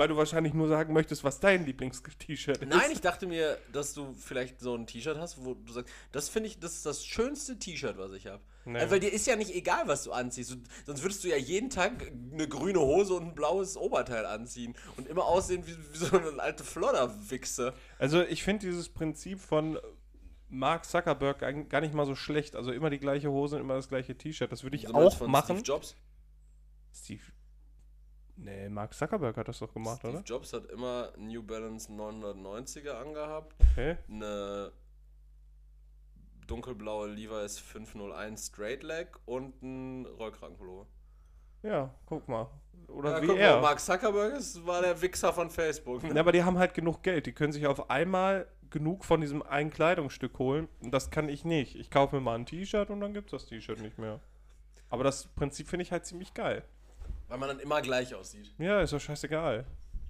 weil 0.00 0.08
du 0.08 0.16
wahrscheinlich 0.16 0.54
nur 0.54 0.66
sagen 0.66 0.94
möchtest, 0.94 1.24
was 1.24 1.40
dein 1.40 1.66
Lieblings-T-Shirt 1.66 2.56
ist. 2.56 2.66
Nein, 2.66 2.90
ich 2.90 3.02
dachte 3.02 3.26
mir, 3.26 3.58
dass 3.70 3.92
du 3.92 4.14
vielleicht 4.14 4.58
so 4.58 4.74
ein 4.74 4.86
T-Shirt 4.86 5.18
hast, 5.18 5.44
wo 5.44 5.52
du 5.52 5.70
sagst, 5.74 5.92
das 6.10 6.30
finde 6.30 6.48
ich, 6.48 6.58
das 6.58 6.76
ist 6.76 6.86
das 6.86 7.04
schönste 7.04 7.58
T-Shirt, 7.58 7.98
was 7.98 8.12
ich 8.12 8.26
habe. 8.26 8.42
Nee. 8.64 8.78
Also, 8.78 8.92
weil 8.92 9.00
dir 9.00 9.12
ist 9.12 9.26
ja 9.26 9.36
nicht 9.36 9.54
egal, 9.54 9.88
was 9.88 10.04
du 10.04 10.12
anziehst. 10.12 10.52
Du, 10.52 10.56
sonst 10.86 11.02
würdest 11.02 11.22
du 11.22 11.28
ja 11.28 11.36
jeden 11.36 11.68
Tag 11.68 12.10
eine 12.32 12.48
grüne 12.48 12.80
Hose 12.80 13.12
und 13.12 13.26
ein 13.26 13.34
blaues 13.34 13.76
Oberteil 13.76 14.24
anziehen 14.24 14.74
und 14.96 15.06
immer 15.06 15.26
aussehen 15.26 15.66
wie, 15.66 15.76
wie 15.92 15.98
so 15.98 16.16
eine 16.16 16.40
alte 16.40 16.64
Flodderwichse. 16.64 17.74
Also 17.98 18.22
ich 18.22 18.42
finde 18.42 18.68
dieses 18.68 18.88
Prinzip 18.88 19.38
von 19.38 19.78
Mark 20.48 20.86
Zuckerberg 20.86 21.68
gar 21.68 21.82
nicht 21.82 21.92
mal 21.92 22.06
so 22.06 22.14
schlecht. 22.14 22.56
Also 22.56 22.72
immer 22.72 22.88
die 22.88 23.00
gleiche 23.00 23.30
Hose 23.30 23.56
und 23.56 23.60
immer 23.60 23.74
das 23.74 23.90
gleiche 23.90 24.16
T-Shirt. 24.16 24.50
Das 24.50 24.62
würde 24.62 24.76
ich 24.76 24.86
So 24.86 24.94
auch 24.94 25.20
machen. 25.26 25.56
Steve 25.58 25.66
Jobs. 25.66 25.94
Steve. 26.90 27.20
Nee, 28.42 28.68
Mark 28.70 28.94
Zuckerberg 28.94 29.36
hat 29.36 29.48
das 29.48 29.58
doch 29.58 29.72
gemacht, 29.74 29.98
Steve 29.98 30.14
oder? 30.14 30.22
Jobs 30.22 30.52
hat 30.54 30.64
immer 30.70 31.12
New 31.18 31.42
Balance 31.42 31.92
990er 31.92 32.92
angehabt, 32.92 33.54
Okay. 33.72 33.98
eine 34.08 34.72
dunkelblaue 36.46 37.08
Levi's 37.08 37.58
501 37.58 38.46
Straight 38.46 38.82
Leg 38.82 39.08
und 39.26 39.62
ein 39.62 40.06
Rollkragenpullover. 40.06 40.86
Ja, 41.62 41.94
guck 42.06 42.26
mal. 42.28 42.48
Oder 42.88 43.16
Ja, 43.16 43.22
wie 43.22 43.26
guck 43.26 43.36
er. 43.38 43.54
mal, 43.56 43.60
Mark 43.62 43.80
Zuckerberg 43.80 44.32
ist, 44.34 44.66
war 44.66 44.80
der 44.82 45.00
Wichser 45.00 45.32
von 45.32 45.50
Facebook. 45.50 46.02
Ja, 46.02 46.16
aber 46.18 46.32
die 46.32 46.42
haben 46.42 46.58
halt 46.58 46.74
genug 46.74 47.02
Geld. 47.02 47.26
Die 47.26 47.32
können 47.32 47.52
sich 47.52 47.66
auf 47.66 47.90
einmal 47.90 48.48
genug 48.70 49.04
von 49.04 49.20
diesem 49.20 49.42
einen 49.42 49.70
Kleidungsstück 49.70 50.38
holen. 50.38 50.68
Und 50.80 50.92
das 50.92 51.10
kann 51.10 51.28
ich 51.28 51.44
nicht. 51.44 51.76
Ich 51.76 51.90
kaufe 51.90 52.16
mir 52.16 52.22
mal 52.22 52.36
ein 52.36 52.46
T-Shirt 52.46 52.88
und 52.90 53.00
dann 53.00 53.12
gibt 53.12 53.32
es 53.32 53.42
das 53.42 53.46
T-Shirt 53.48 53.80
nicht 53.80 53.98
mehr. 53.98 54.20
Aber 54.88 55.04
das 55.04 55.26
Prinzip 55.28 55.68
finde 55.68 55.82
ich 55.82 55.92
halt 55.92 56.06
ziemlich 56.06 56.34
geil. 56.34 56.64
Weil 57.30 57.38
man 57.38 57.48
dann 57.48 57.60
immer 57.60 57.80
gleich 57.80 58.14
aussieht. 58.14 58.52
Ja, 58.58 58.82
ist 58.82 58.92
doch 58.92 59.00
scheißegal. 59.00 59.64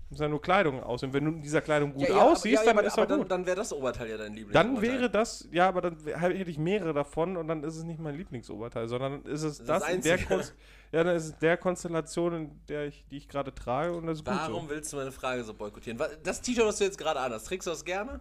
Muss 0.09 0.19
ja 0.19 0.29
nur 0.29 0.43
Kleidung 0.43 0.83
aus. 0.83 1.05
Und 1.05 1.13
wenn 1.13 1.25
du 1.25 1.31
in 1.31 1.43
dieser 1.43 1.61
Kleidung 1.61 1.93
gut 1.93 2.03
Ja, 2.03 2.17
ja, 2.17 2.23
aussiehst, 2.25 2.59
aber, 2.59 2.67
ja, 2.67 2.73
dann 2.73 2.79
aber, 2.79 2.87
ist 2.89 2.99
aber 2.99 3.07
dann, 3.07 3.19
gut. 3.21 3.31
dann 3.31 3.47
wäre 3.47 3.57
das 3.57 3.73
Oberteil 3.73 4.09
ja 4.11 4.17
dein 4.17 4.33
Lieblings. 4.35 4.55
Dann 4.55 4.81
wäre 4.83 5.09
das, 5.09 5.49
ja, 5.53 5.69
aber 5.69 5.83
dann 5.83 5.99
hätte 6.05 6.51
ich 6.51 6.59
mehrere 6.59 6.93
davon 6.93 7.37
und 7.37 7.47
dann 7.47 7.63
ist 7.63 7.77
es 7.77 7.85
nicht 7.85 8.01
mein 8.01 8.17
Lieblingsoberteil, 8.17 8.89
sondern 8.89 9.23
dann 9.23 9.33
ist 9.33 9.43
es 9.43 9.59
Das 9.59 9.83
das, 9.85 9.89
in 9.91 10.01
der. 10.03 10.19
Konst 10.25 10.55
ja, 10.91 11.05
dann 11.05 11.15
ist 11.15 11.27
es 11.27 11.39
der 11.39 11.57
Konstellation, 11.57 12.35
in 12.35 12.61
der 12.67 12.87
ich, 12.87 13.07
die 13.09 13.19
ich 13.19 13.29
gerade 13.29 13.55
trage 13.55 13.93
und 13.93 14.07
das 14.07 14.19
ist 14.19 14.27
Warum 14.27 14.63
gut 14.63 14.71
willst 14.71 14.93
du 14.93 14.97
meine 14.97 15.13
Frage 15.13 15.45
so 15.45 15.55
boykottieren? 15.55 16.01
Das 16.25 16.41
T-Shirt, 16.41 16.65
was 16.67 16.79
du 16.79 16.85
jetzt 16.85 16.99
gerade 16.99 17.21
anhast, 17.21 17.47
trägst 17.47 17.69
du 17.69 17.71
das 17.71 17.85
gerne? 17.85 18.21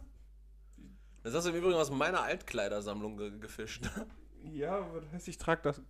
Das 1.24 1.34
hast 1.34 1.45
du 1.45 1.50
im 1.50 1.56
Übrigen 1.56 1.76
aus 1.76 1.89
meiner 1.89 2.22
Altkleidersammlung 2.22 3.18
ge 3.18 3.32
gefischt. 3.39 3.86
so. 3.95 4.02
Ja, 4.52 4.78
aber 4.78 5.02
das 5.02 5.12
heißt, 5.14 5.28
ich 5.28 5.38
trage 5.39 5.62
das, 5.64 5.82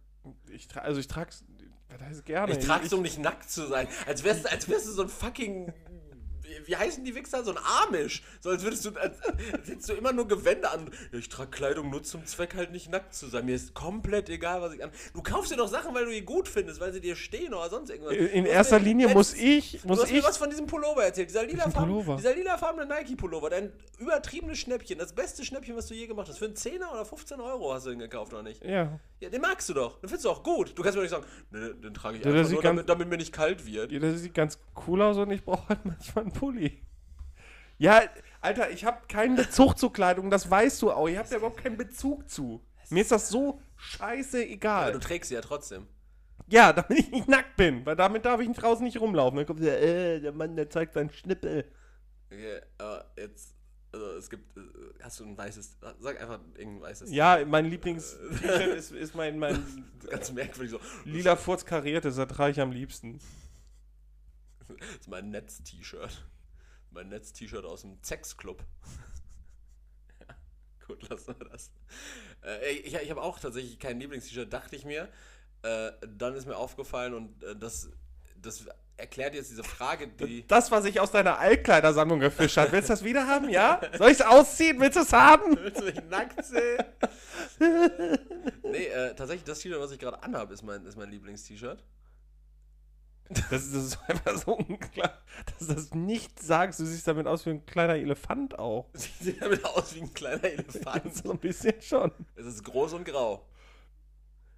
ich 0.50 0.68
tra 0.70 0.80
also 0.80 1.00
ich 1.00 1.08
trage 1.08 1.32
es, 1.32 1.44
das 1.90 2.02
heißt 2.02 2.26
gerne. 2.26 2.54
Ich 2.54 2.66
trag's, 2.66 2.94
um 2.94 3.02
nicht 3.02 3.20
nackt 3.20 3.50
zu 3.50 3.68
sein. 3.68 3.88
Als 4.06 4.24
wärst, 4.24 4.52
als 4.52 4.70
wärst 4.70 4.88
du 4.88 4.92
so 4.92 5.04
ein 5.04 5.10
fucking. 5.10 5.74
Wie, 6.66 6.76
heißen 6.76 7.04
die 7.04 7.16
Wichser? 7.16 7.44
So 7.44 7.52
ein 7.52 7.58
Amish. 7.88 8.24
So 8.42 8.50
als 8.50 8.64
würdest 8.64 8.86
du. 8.86 8.90
Als, 8.92 9.22
als 9.24 9.68
hättest 9.70 9.90
du 9.90 9.94
immer 9.94 10.12
nur 10.14 10.28
Gewände 10.28 10.70
an. 10.72 10.90
Ja, 11.12 11.20
ich 11.20 11.30
trage 11.30 11.50
Kleidung 11.52 11.90
nur 11.90 12.04
zum 12.04 12.26
Zweck, 12.26 12.56
halt 12.56 12.72
nicht 12.72 12.90
nackt 12.90 13.14
zu 13.14 13.28
sein. 13.28 13.46
Mir 13.46 13.56
ist 13.56 13.74
komplett 13.74 14.30
egal, 14.30 14.62
was 14.62 14.74
ich 14.74 14.84
an. 14.84 14.92
Du 15.14 15.22
kaufst 15.22 15.52
dir 15.52 15.58
doch 15.58 15.68
Sachen, 15.68 15.94
weil 15.96 16.06
du 16.06 16.12
die 16.12 16.22
gut 16.24 16.48
findest, 16.48 16.80
weil 16.80 16.94
sie 16.94 17.02
dir 17.02 17.16
stehen 17.16 17.54
oder 17.54 17.70
sonst 17.70 17.90
irgendwas. 17.90 18.14
In, 18.16 18.44
Du 18.44 18.50
hast 18.50 18.56
erster 18.56 18.80
mir 18.80 18.86
Linie 18.86 19.08
muss 19.10 19.32
letztens- 19.34 19.50
ich, 19.74 19.82
Du 19.82 19.88
muss 19.88 20.02
hast 20.02 20.12
mir 20.12 20.18
ich, 20.20 20.24
was 20.24 20.38
von 20.38 20.50
diesem 20.50 20.66
Pullover 20.68 21.04
erzählt. 21.04 21.30
Dieser 21.30 21.46
lila, 21.46 21.66
lilafarbene 22.36 22.86
Nike-Pullover. 22.86 23.50
Dein 23.50 23.72
übertriebenes 23.98 24.58
Schnäppchen. 24.60 24.98
Das 25.00 25.14
beste 25.14 25.44
Schnäppchen, 25.44 25.76
was 25.76 25.88
du 25.88 25.94
je 25.94 26.08
gemacht 26.08 26.28
hast. 26.30 26.38
Für 26.38 26.46
einen 26.46 26.56
10er 26.56 26.92
oder 26.92 27.06
15 27.06 27.40
Euro 27.40 27.74
hast 27.74 27.86
du 27.86 27.90
den 27.92 28.00
gekauft, 28.00 28.34
oder 28.34 28.44
nicht? 28.44 28.64
ja, 28.64 29.00
Ja, 29.20 29.30
den 29.30 29.42
magst 29.42 29.68
du 29.70 29.74
doch. 29.74 30.00
Den 30.00 30.08
findest 30.10 30.26
du 30.26 30.30
auch 30.30 30.44
gut. 30.44 30.78
Du 30.78 30.82
kannst 30.84 30.96
mir 30.96 31.02
nicht 31.02 31.12
sagen, 31.12 31.26
ne, 31.52 31.74
den 31.76 31.94
trage 31.94 32.18
ich 32.18 32.26
Ja, 32.26 32.32
einfach 32.32 32.50
nur, 32.52 32.62
damit, 32.62 32.90
damit 32.90 33.10
mir 33.10 33.18
nicht 33.18 33.34
kalt 33.34 33.66
wird. 33.66 33.92
ja, 33.92 34.00
das 34.00 34.20
sieht 34.22 34.34
ganz 34.34 34.58
cool 34.88 35.02
aus 35.02 35.18
und 35.18 35.32
ich 35.32 35.44
brauche 35.44 35.68
halt 35.70 35.80
manchmal 35.86 36.24
einen 36.26 36.34
Pulli. 36.40 36.82
Ja, 37.78 38.02
Alter, 38.42 38.70
ich 38.72 38.86
habe 38.86 39.08
keinen 39.08 39.36
Bezug 39.36 39.78
zur 39.78 39.92
Kleidung, 39.92 40.30
das 40.30 40.50
weißt 40.50 40.82
du 40.82 40.92
auch. 40.92 41.08
Ihr 41.10 41.20
habt 41.20 41.32
ja 41.32 41.38
überhaupt 41.38 41.62
keinen 41.62 41.76
Bezug 41.78 42.30
zu. 42.30 42.62
Mir 42.90 43.02
ist 43.02 43.12
das 43.12 43.30
so 43.30 43.62
scheiße 43.76 44.38
Aber 44.38 44.48
egal. 44.50 44.92
du 44.94 45.00
trägst 45.00 45.30
sie 45.30 45.36
ja 45.36 45.42
trotzdem. 45.42 45.86
Ja, 46.48 46.72
damit 46.74 46.98
ich 46.98 47.12
nicht 47.12 47.28
nackt 47.28 47.58
bin, 47.58 47.86
weil 47.86 47.96
damit 47.96 48.26
darf 48.26 48.40
ich 48.40 48.50
draußen 48.50 48.84
nicht 48.86 49.00
rumlaufen. 49.00 49.38
Dann 49.38 49.46
kommt 49.46 49.62
der, 49.62 49.82
äh, 49.82 50.20
der 50.22 50.32
Mann, 50.32 50.56
der 50.56 50.70
zeigt 50.70 50.94
seinen 50.94 51.12
Schnippel. 51.12 51.66
Okay, 52.32 52.62
aber 52.78 53.06
jetzt, 53.18 53.56
also 53.92 54.06
es 54.14 54.30
gibt, 54.30 54.58
äh, 54.58 54.62
hast 55.02 55.20
du 55.20 55.26
ein 55.26 55.38
weißes, 55.38 55.78
sag 56.00 56.22
einfach 56.22 56.40
irgendein 56.58 56.82
weißes. 56.82 57.12
Ja, 57.12 57.40
mein 57.46 57.66
Lieblings-T-Shirt 57.66 58.68
ist, 58.78 58.92
ist 58.92 59.16
mein, 59.16 59.38
mein 59.38 59.64
Ganz 60.10 60.32
merkwürdig 60.32 60.72
so. 60.72 60.80
lila 61.04 61.36
Furz 61.36 61.66
kariertes, 61.66 62.16
das 62.16 62.28
trage 62.30 62.52
ich 62.52 62.62
am 62.62 62.72
liebsten. 62.72 63.20
Das 64.78 64.88
ist 65.02 65.08
mein 65.08 65.30
Netz-T-Shirt. 65.30 66.26
Mein 66.92 67.10
Netz-T-Shirt 67.10 67.66
aus 67.66 67.82
dem 67.82 67.98
Sex-Club. 68.02 68.64
ja, 70.20 70.36
gut, 70.88 71.08
lassen 71.10 71.36
wir 71.40 71.50
das. 71.50 71.72
Äh, 72.44 72.72
ich 72.74 72.94
ich 72.94 73.10
habe 73.10 73.22
auch 73.22 73.40
tatsächlich 73.40 73.80
kein 73.80 74.00
Lieblings-T-Shirt, 74.00 74.52
dachte 74.52 74.76
ich 74.76 74.86
mir. 74.86 75.10
Äh, 75.62 75.92
dann 76.08 76.36
ist 76.36 76.46
mir 76.46 76.56
aufgefallen 76.56 77.14
und 77.14 77.44
äh, 77.44 77.56
das, 77.56 77.90
das 78.42 78.66
erklärt 79.00 79.34
jetzt 79.34 79.52
diese 79.52 79.64
Frage, 79.64 80.08
die. 80.08 80.46
Das, 80.48 80.72
was 80.72 80.86
ich 80.86 81.00
aus 81.00 81.12
deiner 81.12 81.38
Altkleidersammlung 81.38 82.20
gefischt 82.20 82.58
habe. 82.58 82.72
Willst 82.72 82.90
du 82.90 82.94
das 82.94 83.04
wieder 83.04 83.28
haben, 83.28 83.50
ja? 83.50 83.82
Soll 83.98 84.12
ich 84.12 84.20
es 84.20 84.26
ausziehen? 84.26 84.80
Willst 84.80 84.98
du 84.98 85.02
es 85.02 85.14
haben? 85.14 85.58
Willst 85.62 85.82
du 85.82 85.86
mich 85.86 86.02
nackt 86.10 86.44
sehen? 86.46 86.84
nee, 88.64 88.86
äh, 88.86 89.16
tatsächlich, 89.16 89.44
das 89.44 89.60
T-Shirt, 89.60 89.80
was 89.80 89.92
ich 89.92 90.00
gerade 90.00 90.22
anhabe, 90.24 90.54
ist 90.54 90.64
mein, 90.64 90.86
ist 90.86 90.98
mein 90.98 91.10
Lieblings-T-Shirt. 91.10 91.84
Das 93.30 93.64
ist, 93.64 93.76
das 93.76 93.84
ist 93.84 94.00
einfach 94.08 94.38
so 94.38 94.58
unklar, 94.58 95.20
dass 95.46 95.68
du 95.68 95.74
das 95.76 95.94
nicht 95.94 96.42
sagst. 96.42 96.80
Du 96.80 96.86
siehst 96.86 97.08
damit 97.08 97.28
aus 97.28 97.46
wie 97.46 97.52
ein 97.52 97.66
kleiner 97.66 97.96
Elefant 97.96 98.58
auch. 98.58 98.88
Sieht 98.94 99.42
damit 99.42 99.64
aus 99.66 99.96
wie 99.96 100.02
ein 100.02 100.14
kleiner 100.14 100.44
Elefant. 100.44 101.16
so 101.24 101.32
ein 101.32 101.38
bisschen 101.38 101.80
schon. 101.82 102.12
es 102.36 102.46
ist 102.46 102.64
groß 102.64 102.94
und 102.94 103.06
grau. 103.06 103.46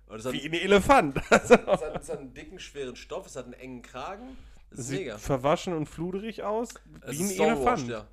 Und 0.07 0.19
es 0.19 0.25
hat, 0.25 0.33
Wie 0.33 0.45
ein 0.45 0.53
Elefant. 0.53 1.21
Also, 1.31 1.53
es, 1.55 1.67
hat, 1.67 2.01
es 2.01 2.09
hat 2.09 2.19
einen 2.19 2.33
dicken, 2.33 2.59
schweren 2.59 2.95
Stoff, 2.95 3.27
es 3.27 3.35
hat 3.35 3.45
einen 3.45 3.53
engen 3.53 3.81
Kragen. 3.81 4.37
Ist 4.71 4.87
Sieht 4.87 4.99
mega. 4.99 5.17
verwaschen 5.17 5.73
und 5.73 5.87
fluderig 5.87 6.43
aus. 6.43 6.69
Es 7.01 7.17
Wie 7.19 7.23
ein 7.23 7.49
Elefant. 7.49 7.87
ja. 7.89 8.07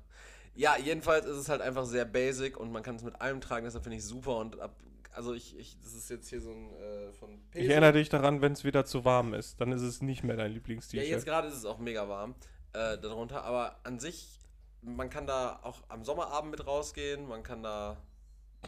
Ja, 0.55 0.77
jedenfalls 0.77 1.25
ist 1.25 1.37
es 1.37 1.47
halt 1.47 1.61
einfach 1.61 1.85
sehr 1.85 2.03
basic 2.03 2.57
und 2.57 2.71
man 2.71 2.83
kann 2.83 2.95
es 2.97 3.03
mit 3.03 3.21
allem 3.21 3.39
tragen, 3.39 3.63
deshalb 3.65 3.83
finde 3.83 3.97
ich 3.97 4.03
super 4.03 4.37
und 4.37 4.59
ab, 4.59 4.75
also 5.11 5.33
ich, 5.33 5.57
ich, 5.57 5.77
das 5.81 5.93
ist 5.93 6.09
jetzt 6.09 6.29
hier 6.29 6.41
so 6.41 6.51
ein 6.51 6.71
äh, 6.73 7.11
von 7.13 7.39
Ich 7.53 7.69
erinnere 7.69 7.93
dich 7.93 8.09
daran, 8.09 8.41
wenn 8.41 8.53
es 8.53 8.63
wieder 8.63 8.85
zu 8.85 9.05
warm 9.05 9.33
ist. 9.33 9.59
Dann 9.61 9.71
ist 9.71 9.81
es 9.81 10.01
nicht 10.01 10.23
mehr 10.23 10.35
dein 10.37 10.47
Ja, 10.47 10.53
Lieblingst-T-Shirt. 10.55 11.07
jetzt 11.07 11.25
gerade 11.25 11.47
ist 11.47 11.55
es 11.55 11.65
auch 11.65 11.79
mega 11.79 12.07
warm 12.07 12.35
äh, 12.73 12.97
darunter, 12.97 13.43
aber 13.43 13.79
an 13.83 13.99
sich, 13.99 14.39
man 14.81 15.09
kann 15.09 15.25
da 15.27 15.59
auch 15.63 15.81
am 15.89 16.03
Sommerabend 16.05 16.51
mit 16.51 16.65
rausgehen, 16.65 17.27
man 17.27 17.43
kann 17.43 17.63
da, 17.63 17.97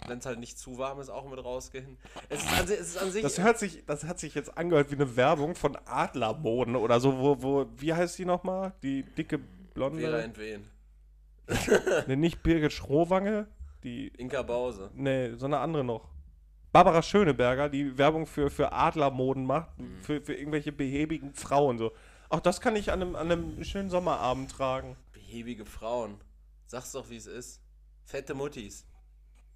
wenn 0.07 0.17
es 0.19 0.25
halt 0.25 0.39
nicht 0.39 0.57
zu 0.57 0.77
warm 0.77 0.99
ist, 0.99 1.09
auch 1.09 1.29
mit 1.29 1.43
rausgehen. 1.43 1.97
Es 2.29 2.41
ist 2.43 2.51
an, 2.59 2.63
es 2.65 2.71
ist 2.71 2.97
an 2.97 3.11
sich, 3.11 3.21
das, 3.21 3.39
hört 3.39 3.59
sich, 3.59 3.85
das 3.85 4.03
hat 4.05 4.19
sich 4.19 4.33
jetzt 4.35 4.57
angehört 4.57 4.89
wie 4.91 4.95
eine 4.95 5.15
Werbung 5.15 5.53
von 5.55 5.77
Adlermoden 5.85 6.75
oder 6.75 6.99
so, 6.99 7.17
wo, 7.19 7.41
wo 7.43 7.67
wie 7.77 7.93
heißt 7.93 8.17
die 8.17 8.25
nochmal? 8.25 8.73
Die 8.83 9.03
dicke 9.03 9.37
Vera 9.39 9.89
Blonde? 9.89 10.21
entwehen. 10.21 10.67
Ne, 12.07 12.15
nicht 12.17 12.43
Birgit 12.43 12.71
Schrowange, 12.71 13.47
die, 13.83 14.07
Inka 14.17 14.41
Bause. 14.41 14.89
ne, 14.95 15.35
so 15.37 15.45
eine 15.47 15.59
andere 15.59 15.83
noch. 15.83 16.09
Barbara 16.71 17.01
Schöneberger, 17.01 17.69
die 17.69 17.97
Werbung 17.97 18.25
für, 18.25 18.49
für 18.49 18.71
Adlermoden 18.71 19.45
macht, 19.45 19.77
Mhm. 19.77 20.01
für, 20.01 20.21
für 20.21 20.33
irgendwelche 20.33 20.71
behäbigen 20.71 21.33
Frauen 21.33 21.77
so. 21.77 21.91
Auch 22.29 22.39
das 22.39 22.61
kann 22.61 22.75
ich 22.77 22.91
an 22.91 23.01
einem, 23.01 23.15
an 23.15 23.31
einem 23.31 23.63
schönen 23.63 23.89
Sommerabend 23.89 24.51
tragen. 24.51 24.95
Behäbige 25.11 25.65
Frauen. 25.65 26.17
Sag's 26.65 26.93
doch, 26.93 27.09
wie 27.09 27.17
es 27.17 27.27
ist. 27.27 27.61
Fette 28.05 28.33
Muttis. 28.33 28.85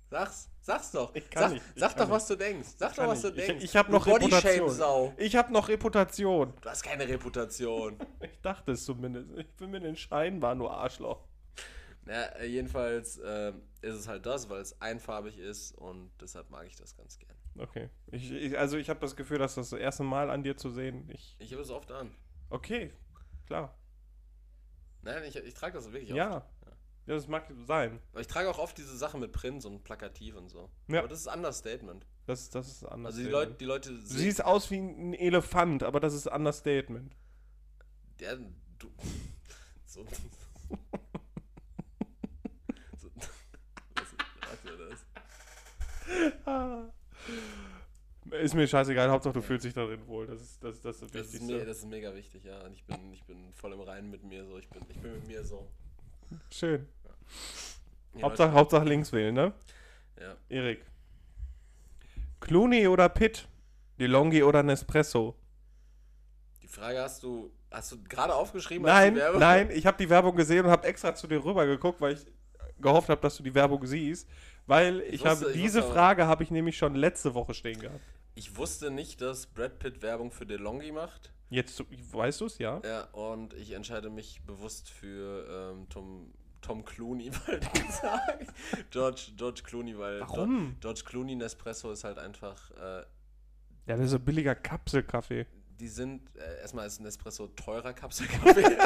Sag's. 0.09 0.49
Sag's 0.61 0.91
doch. 0.91 1.13
Ich 1.15 1.29
kann 1.29 1.43
sag 1.43 1.51
nicht, 1.53 1.63
ich 1.75 1.79
sag 1.79 1.95
kann 1.95 2.07
doch, 2.07 2.15
was 2.15 2.27
du 2.27 2.35
denkst. 2.35 2.69
Sag 2.77 2.89
doch, 2.91 2.95
Kann 2.97 3.09
was 3.09 3.21
du 3.21 3.29
ich. 3.29 3.37
Ich- 3.37 3.45
denkst. 3.47 3.63
ich 3.65 3.75
hab 3.75 3.85
Du 3.87 3.93
noch 3.93 4.05
Reputation. 4.07 4.59
Bodyshame-Sau. 4.67 5.13
Ich 5.17 5.35
habe 5.35 5.53
noch 5.53 5.67
Reputation. 5.69 6.53
Du 6.61 6.69
hast 6.69 6.83
keine 6.83 7.07
Reputation. 7.07 7.97
Ich 8.21 8.41
dachte 8.41 8.71
es 8.73 8.83
zumindest. 8.85 9.29
Ich 9.37 9.47
bin 9.55 9.71
mir 9.71 9.79
den 9.79 9.95
Schein 9.95 10.41
war 10.41 10.53
nur 10.55 10.71
Arschloch. 10.75 11.23
Na, 12.05 12.23
äh, 12.37 12.45
jedenfalls 12.45 13.19
ähm, 13.23 13.63
ist 13.81 13.95
es 13.95 14.07
halt 14.07 14.25
das, 14.25 14.47
weil 14.49 14.61
es 14.61 14.79
einfarbig 14.81 15.37
ist 15.39 15.71
und 15.73 16.11
deshalb 16.21 16.49
mag 16.51 16.67
ich 16.67 16.75
das 16.75 16.95
ganz 16.95 17.17
gern. 17.17 17.35
Okay. 17.57 17.89
Ich, 18.11 18.31
ich, 18.31 18.57
also 18.59 18.77
ich 18.77 18.89
habe 18.89 18.99
das 18.99 19.15
Gefühl, 19.15 19.39
dass 19.39 19.55
das, 19.55 19.69
das 19.71 19.79
erste 19.79 20.03
Mal 20.03 20.29
an 20.29 20.43
dir 20.43 20.55
zu 20.57 20.69
sehen. 20.69 21.09
Ich, 21.11 21.35
Ich 21.39 21.51
habe 21.51 21.61
es 21.63 21.69
oft 21.71 21.91
an. 21.91 22.11
okay, 22.49 22.91
klar. 23.47 23.75
Nein, 25.01 25.23
ich, 25.27 25.35
ich 25.35 25.53
trage 25.53 25.73
das 25.73 25.91
wirklich 25.91 26.09
Ja. 26.09 26.37
oft. 26.37 26.45
Ja, 27.07 27.13
das 27.13 27.27
mag 27.27 27.45
sein. 27.67 27.99
Aber 28.13 28.21
ich 28.21 28.27
trage 28.27 28.49
auch 28.49 28.57
oft 28.57 28.75
diese 28.79 28.97
Sachen 28.97 29.19
mit 29.19 29.31
Prints 29.31 29.63
und 29.65 29.83
plakativ 29.83 30.35
und 30.35 30.49
so. 30.49 30.69
Ja. 30.87 30.99
Aber 30.99 31.07
das 31.07 31.19
ist 31.19 31.27
Understatement. 31.27 32.05
Das, 32.25 32.49
das 32.49 32.67
ist 32.67 32.83
anders. 32.83 33.13
Also 33.13 33.23
die 33.25 33.29
Leute, 33.31 33.53
die 33.53 33.65
Leute 33.65 33.91
Du 33.93 34.01
siehst 34.01 34.43
aus 34.43 34.71
wie 34.71 34.77
ein 34.79 35.13
Elefant, 35.13 35.83
aber 35.83 35.99
das 35.99 36.15
ist 36.15 36.25
Understatement. 36.27 37.15
Ja, 38.19 38.35
du. 38.79 38.89
So 39.85 40.03
was, 43.95 44.13
was 44.41 44.63
mir 44.63 44.77
das? 44.89 45.05
Ah. 46.07 46.14
Ist 48.31 48.55
mir 48.55 48.67
scheißegal, 48.67 49.09
Hauptsache 49.09 49.33
du 49.33 49.41
fühlst 49.41 49.65
dich 49.65 49.73
darin 49.73 50.05
wohl. 50.07 50.25
Das 50.27 50.41
ist 50.41 50.63
das, 50.63 50.81
das, 50.81 51.01
ist 51.01 51.03
das 51.03 51.11
Das 51.11 51.33
ist, 51.33 51.43
me 51.43 51.63
das 51.63 51.77
ist 51.77 51.87
mega 51.87 52.13
wichtig, 52.15 52.43
ja. 52.43 52.61
Und 52.63 52.73
ich 52.73 52.83
bin, 52.85 53.13
ich 53.13 53.23
bin 53.23 53.53
voll 53.53 53.73
im 53.73 53.81
Reinen 53.81 54.09
mit 54.09 54.23
mir 54.23 54.45
so. 54.45 54.57
Ich 54.57 54.69
bin, 54.69 54.81
ich 54.89 54.99
bin 54.99 55.13
mit 55.13 55.27
mir 55.27 55.43
so. 55.43 55.67
Schön. 56.49 56.87
Ja, 58.15 58.23
Hauptsache, 58.23 58.51
Hauptsache 58.51 58.85
links 58.85 59.11
wählen, 59.11 59.35
ne? 59.35 59.53
Ja. 60.19 60.35
Erik. 60.49 60.85
Clooney 62.39 62.87
oder 62.87 63.09
Pitt? 63.09 63.47
DeLonghi 63.99 64.43
oder 64.43 64.63
Nespresso? 64.63 65.35
Die 66.61 66.67
Frage 66.67 67.01
hast 67.01 67.23
du, 67.23 67.51
hast 67.71 67.91
du 67.91 68.03
gerade 68.03 68.33
aufgeschrieben? 68.33 68.85
Nein, 68.85 69.19
nein, 69.37 69.69
ich 69.71 69.85
habe 69.85 69.97
die 69.97 70.09
Werbung 70.09 70.35
gesehen 70.35 70.65
und 70.65 70.71
habe 70.71 70.87
extra 70.87 71.15
zu 71.15 71.27
dir 71.27 71.43
rüber 71.43 71.65
geguckt, 71.65 72.01
weil 72.01 72.15
ich 72.15 72.25
gehofft 72.79 73.09
habe, 73.09 73.21
dass 73.21 73.37
du 73.37 73.43
die 73.43 73.53
Werbung 73.53 73.85
siehst. 73.85 74.27
Weil 74.67 75.01
ich, 75.01 75.21
wusste- 75.23 75.29
habe 75.29 75.51
ich 75.51 75.61
diese 75.61 75.83
aber- 75.83 75.93
Frage 75.93 76.27
habe 76.27 76.43
ich 76.43 76.51
nämlich 76.51 76.77
schon 76.77 76.95
letzte 76.95 77.33
Woche 77.33 77.53
stehen 77.53 77.79
gehabt. 77.79 78.01
Ich 78.35 78.57
wusste 78.57 78.91
nicht, 78.91 79.21
dass 79.21 79.45
Brad 79.47 79.79
Pitt 79.79 80.01
Werbung 80.01 80.31
für 80.31 80.45
DeLonghi 80.45 80.91
macht. 80.91 81.31
Jetzt 81.49 81.83
weißt 82.11 82.41
du 82.41 82.45
es, 82.45 82.57
ja? 82.57 82.81
Ja, 82.83 83.03
und 83.11 83.53
ich 83.53 83.71
entscheide 83.71 84.09
mich 84.09 84.41
bewusst 84.45 84.89
für 84.89 85.71
ähm, 85.73 85.87
Tom, 85.89 86.33
Tom 86.61 86.83
Clooney, 86.83 87.31
wollte 87.47 87.67
ich 87.75 87.91
sagen. 87.91 88.47
George, 88.89 89.31
George 89.37 89.61
Clooney, 89.63 89.97
weil 89.97 90.19
Warum? 90.21 90.57
George, 90.57 90.75
George 90.81 91.01
Clooney 91.05 91.35
Nespresso 91.35 91.91
ist 91.91 92.03
halt 92.03 92.17
einfach, 92.17 92.71
äh, 92.71 93.03
Ja, 93.85 93.95
das 93.95 94.01
ist 94.05 94.11
so 94.11 94.19
billiger 94.19 94.55
Kapselkaffee. 94.55 95.45
die 95.79 95.87
sind, 95.87 96.35
äh, 96.35 96.59
erstmal 96.61 96.87
ist 96.87 96.99
Nespresso 96.99 97.47
teurer 97.49 97.93
Kapselkaffee. 97.93 98.77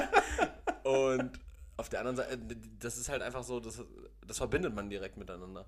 und 0.83 1.39
auf 1.79 1.89
der 1.89 1.99
anderen 1.99 2.17
Seite, 2.17 2.37
das 2.79 2.97
ist 2.97 3.09
halt 3.09 3.21
einfach 3.21 3.43
so, 3.43 3.59
das, 3.59 3.83
das 4.25 4.37
verbindet 4.37 4.75
man 4.75 4.89
direkt 4.89 5.17
miteinander. 5.17 5.65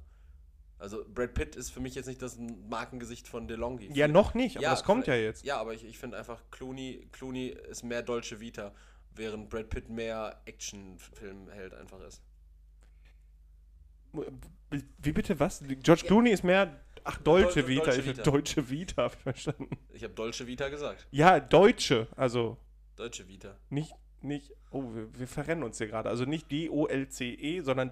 Also 0.78 1.06
Brad 1.08 1.34
Pitt 1.36 1.56
ist 1.56 1.70
für 1.70 1.80
mich 1.80 1.94
jetzt 1.96 2.08
nicht 2.08 2.22
das 2.22 2.38
Markengesicht 2.68 3.28
von 3.28 3.48
DeLonghi. 3.48 3.92
Ja, 3.94 4.08
noch 4.08 4.34
nicht, 4.34 4.58
aber 4.58 4.64
Ja, 4.64 4.72
das 4.72 4.84
kommt 4.84 5.08
ja 5.08 5.16
jetzt. 5.16 5.46
Ja, 5.46 5.58
aber 5.58 5.74
ich, 5.74 5.86
ich 5.86 5.98
finde 5.98 6.18
einfach, 6.18 6.42
Clooney, 6.52 7.08
Clooney 7.12 7.48
ist 7.70 7.84
mehr 7.84 8.02
Dolce 8.02 8.40
Vita, 8.40 8.74
während 9.16 9.50
Brad 9.50 9.70
Pitt 9.70 9.90
mehr 9.90 10.42
Actionfilmheld 10.46 11.74
einfach 11.76 12.00
ist. 12.02 12.22
Wie 15.00 15.12
bitte 15.12 15.40
was? 15.40 15.64
George 15.82 16.04
Clooney 16.08 16.32
ist 16.32 16.44
mehr. 16.44 16.80
Ach, 17.04 17.18
Deutsche 17.20 17.62
Dol- 17.62 17.68
Vita. 17.68 17.84
Dolce 17.86 18.00
Ich 18.02 18.08
Vita. 18.08 18.24
Deutsche 18.24 18.70
Vita, 18.70 19.06
ich 19.08 19.14
verstanden. 19.14 19.70
Ich 19.90 20.04
habe 20.04 20.14
Dolce 20.14 20.48
Vita 20.48 20.70
gesagt. 20.70 21.08
Ja, 21.12 21.40
Deutsche. 21.40 22.08
Also 22.16 22.58
Deutsche 22.96 23.28
Vita. 23.28 23.56
nicht, 23.70 23.94
nicht. 24.22 24.52
Oh, 24.74 24.84
wir, 24.96 25.10
wir 25.20 25.28
verrennen 25.28 25.66
uns 25.66 25.78
hier 25.80 25.88
gerade. 25.88 26.08
Also 26.08 26.24
nicht 26.24 26.50
D-O-L-C-E, 26.50 27.60
sondern 27.60 27.90
E 27.90 27.92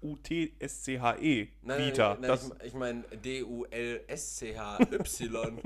D-E-U-T-S-C-H-E. 0.00 1.48
Nein, 1.60 1.86
Vita. 1.86 2.14
nein, 2.14 2.20
nein, 2.22 2.30
das 2.30 2.50
ich, 2.60 2.68
ich 2.68 2.74
meine 2.74 3.02
D-U-L-S-C-H-Y. 3.22 4.00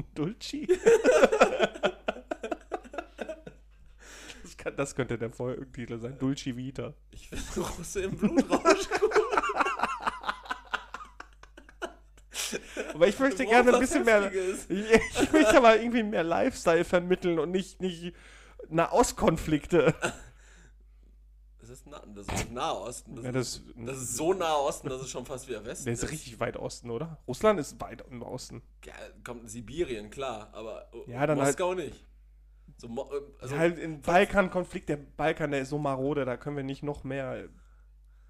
Dulci? 0.14 0.66
das, 4.42 4.57
kann, 4.57 4.74
das 4.76 4.96
könnte 4.96 5.18
der 5.18 5.30
Folgentitel 5.30 6.01
sein. 6.01 6.18
Dulci 6.18 6.57
Vita. 6.57 6.94
ich 7.12 7.28
finde 7.28 7.61
Russe 7.78 8.03
im 8.03 8.16
Blutrausch. 8.16 8.88
Aber 12.92 13.07
ich 13.07 13.18
möchte 13.20 13.44
Worauf 13.44 13.53
gerne 13.53 13.74
ein 13.74 13.80
bisschen 13.80 14.05
mehr. 14.05 14.32
Ich, 14.32 14.68
ich 15.22 15.32
möchte 15.32 15.57
aber 15.57 15.80
irgendwie 15.80 16.03
mehr 16.03 16.24
Lifestyle 16.24 16.84
vermitteln 16.84 17.38
und 17.38 17.53
nicht, 17.53 17.80
nicht 17.80 18.12
Nahostkonflikte. 18.68 19.94
Das 21.71 21.79
ist, 21.79 21.87
nah, 21.87 22.03
das 22.05 22.27
ist 22.27 22.51
Nahosten. 22.51 23.14
Das, 23.14 23.25
Ja, 23.25 23.31
ist, 23.31 23.62
das, 23.77 23.87
das 23.87 23.99
ist 24.03 24.16
so 24.16 24.35
Nahosten, 24.35 24.89
dass 24.89 25.03
es 25.03 25.09
schon 25.09 25.25
fast 25.25 25.47
wieder 25.47 25.64
Westen 25.64 25.85
der 25.85 25.93
ist 25.95 26.11
richtig 26.11 26.41
weit 26.41 26.57
Osten, 26.57 26.91
oder? 26.91 27.18
Russland 27.29 27.61
ist 27.61 27.81
weit 27.81 28.05
im 28.11 28.23
Osten. 28.23 28.61
Ja, 28.85 28.93
kommt 29.23 29.43
in 29.43 29.49
Sibirien, 29.49 30.11
klar, 30.11 30.51
aber 30.53 30.91
Ja, 31.07 31.25
dann 31.29 31.39
halt- 31.39 31.51
Moskau 31.51 31.75
nicht. 31.75 32.05
So, 32.77 32.89
äh, 32.89 33.21
also, 33.41 33.57
halt 33.57 33.79
im 33.79 34.01
Balkan-Konflikt, 34.01 34.89
der 34.89 34.97
Balkan, 34.97 35.53
der 35.53 35.61
ist 35.61 35.68
so 35.68 35.79
marode, 35.79 36.25
da 36.25 36.37
können 36.37 36.57
wir 36.57 36.64
nicht 36.64 36.83
noch 36.83 37.05
mehr 37.05 37.49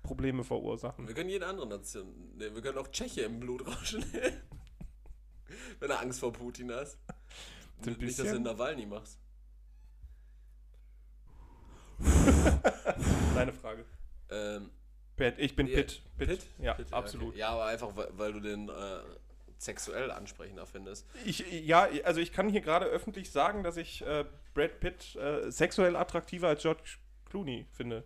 Probleme 0.03 0.45
verursachen. 0.45 1.09
Wir 1.09 1.15
können 1.15 1.31
jede 1.31 1.47
andere 1.47 1.67
Nation. 1.67 2.37
Ne, 2.37 2.55
wir 2.55 2.61
können 2.61 2.77
auch 2.77 2.89
Tscheche 2.89 3.23
im 3.23 3.41
Blutrausch 3.41 3.95
nehmen. 3.95 4.13
Wenn 5.81 5.89
du 5.89 5.99
Angst 5.99 6.21
vor 6.21 6.31
Putin 6.35 6.71
hast. 6.75 6.99
Ein 7.87 7.95
Nicht, 7.95 8.19
dass 8.19 8.33
du. 8.33 8.39
Nawalny 8.39 8.85
machst. 8.85 9.19
Deine 13.41 13.53
Frage. 13.53 13.85
Ähm, 14.31 14.71
Pitt, 15.17 15.35
ich 15.39 15.57
bin 15.57 15.67
Pitt. 15.67 16.03
Pitt. 16.19 16.29
Pitt? 16.29 16.47
Ja, 16.59 16.75
Pitt, 16.75 16.93
absolut. 16.93 17.31
okay. 17.31 17.39
Ja, 17.39 17.51
aber 17.51 17.67
einfach, 17.67 17.95
weil, 17.97 18.09
weil 18.13 18.33
du 18.33 18.41
den 18.41 18.69
äh, 18.69 19.01
sexuell 19.59 20.11
ansprechender 20.11 20.67
findest. 20.67 21.07
Ich, 21.25 21.45
ja, 21.51 21.89
also 22.05 22.21
ich 22.21 22.33
kann 22.33 22.49
hier 22.49 22.63
gerade 22.63 22.87
öffentlich 22.87 23.31
sagen, 23.31 23.63
dass 23.63 23.77
ich 23.77 24.03
äh, 24.03 24.25
Brad 24.55 24.81
Pitt 24.81 25.17
äh, 25.17 25.51
sexuell 25.51 25.97
attraktiver 25.97 26.49
als 26.49 26.63
George 26.63 26.99
Clooney 27.27 27.67
finde. 27.71 28.05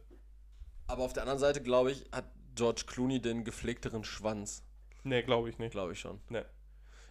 Aber 0.87 1.05
auf 1.05 1.12
der 1.12 1.22
anderen 1.22 1.39
Seite, 1.39 1.62
glaube 1.62 1.93
ich, 1.93 2.05
hat 2.12 2.24
George 2.55 2.85
Clooney 2.87 3.20
den 3.20 3.45
gepflegteren 3.45 4.05
Schwanz. 4.05 4.64
Nee, 5.03 5.22
glaube 5.22 5.49
ich 5.49 5.59
nicht. 5.59 5.72
Glaube 5.72 5.93
ich 5.93 6.01
schon. 6.01 6.20
Nee. 6.28 6.43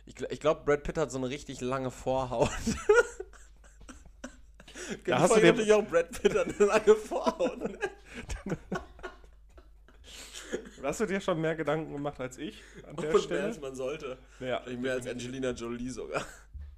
Ich, 0.05 0.19
ich 0.19 0.39
glaube, 0.39 0.63
Brad 0.65 0.83
Pitt 0.83 0.97
hat 0.97 1.11
so 1.11 1.17
eine 1.17 1.29
richtig 1.29 1.61
lange 1.61 1.91
Vorhaut. 1.91 2.49
Da 5.05 5.19
hast 5.19 5.35
du 5.35 5.39
dir- 5.39 5.47
natürlich 5.47 5.71
auch 5.73 5.85
Brad 5.85 6.11
Pitt 6.21 6.35
eine 6.37 6.53
lange 6.65 6.95
Vorhaut. 6.95 7.57
ne? 7.59 7.77
Hast 10.83 10.99
du 10.99 11.05
dir 11.05 11.21
schon 11.21 11.39
mehr 11.39 11.55
Gedanken 11.55 11.93
gemacht 11.93 12.19
als 12.19 12.37
ich 12.37 12.61
an 12.85 12.95
der 12.97 13.05
Und 13.05 13.13
mehr 13.13 13.19
Stelle? 13.21 13.43
als 13.45 13.59
man 13.61 13.73
sollte. 13.73 14.17
Ja, 14.39 14.59
Vielleicht 14.61 14.81
mehr 14.81 14.93
als 14.93 15.07
Angelina 15.07 15.51
Jolie 15.51 15.89
sogar. 15.89 16.23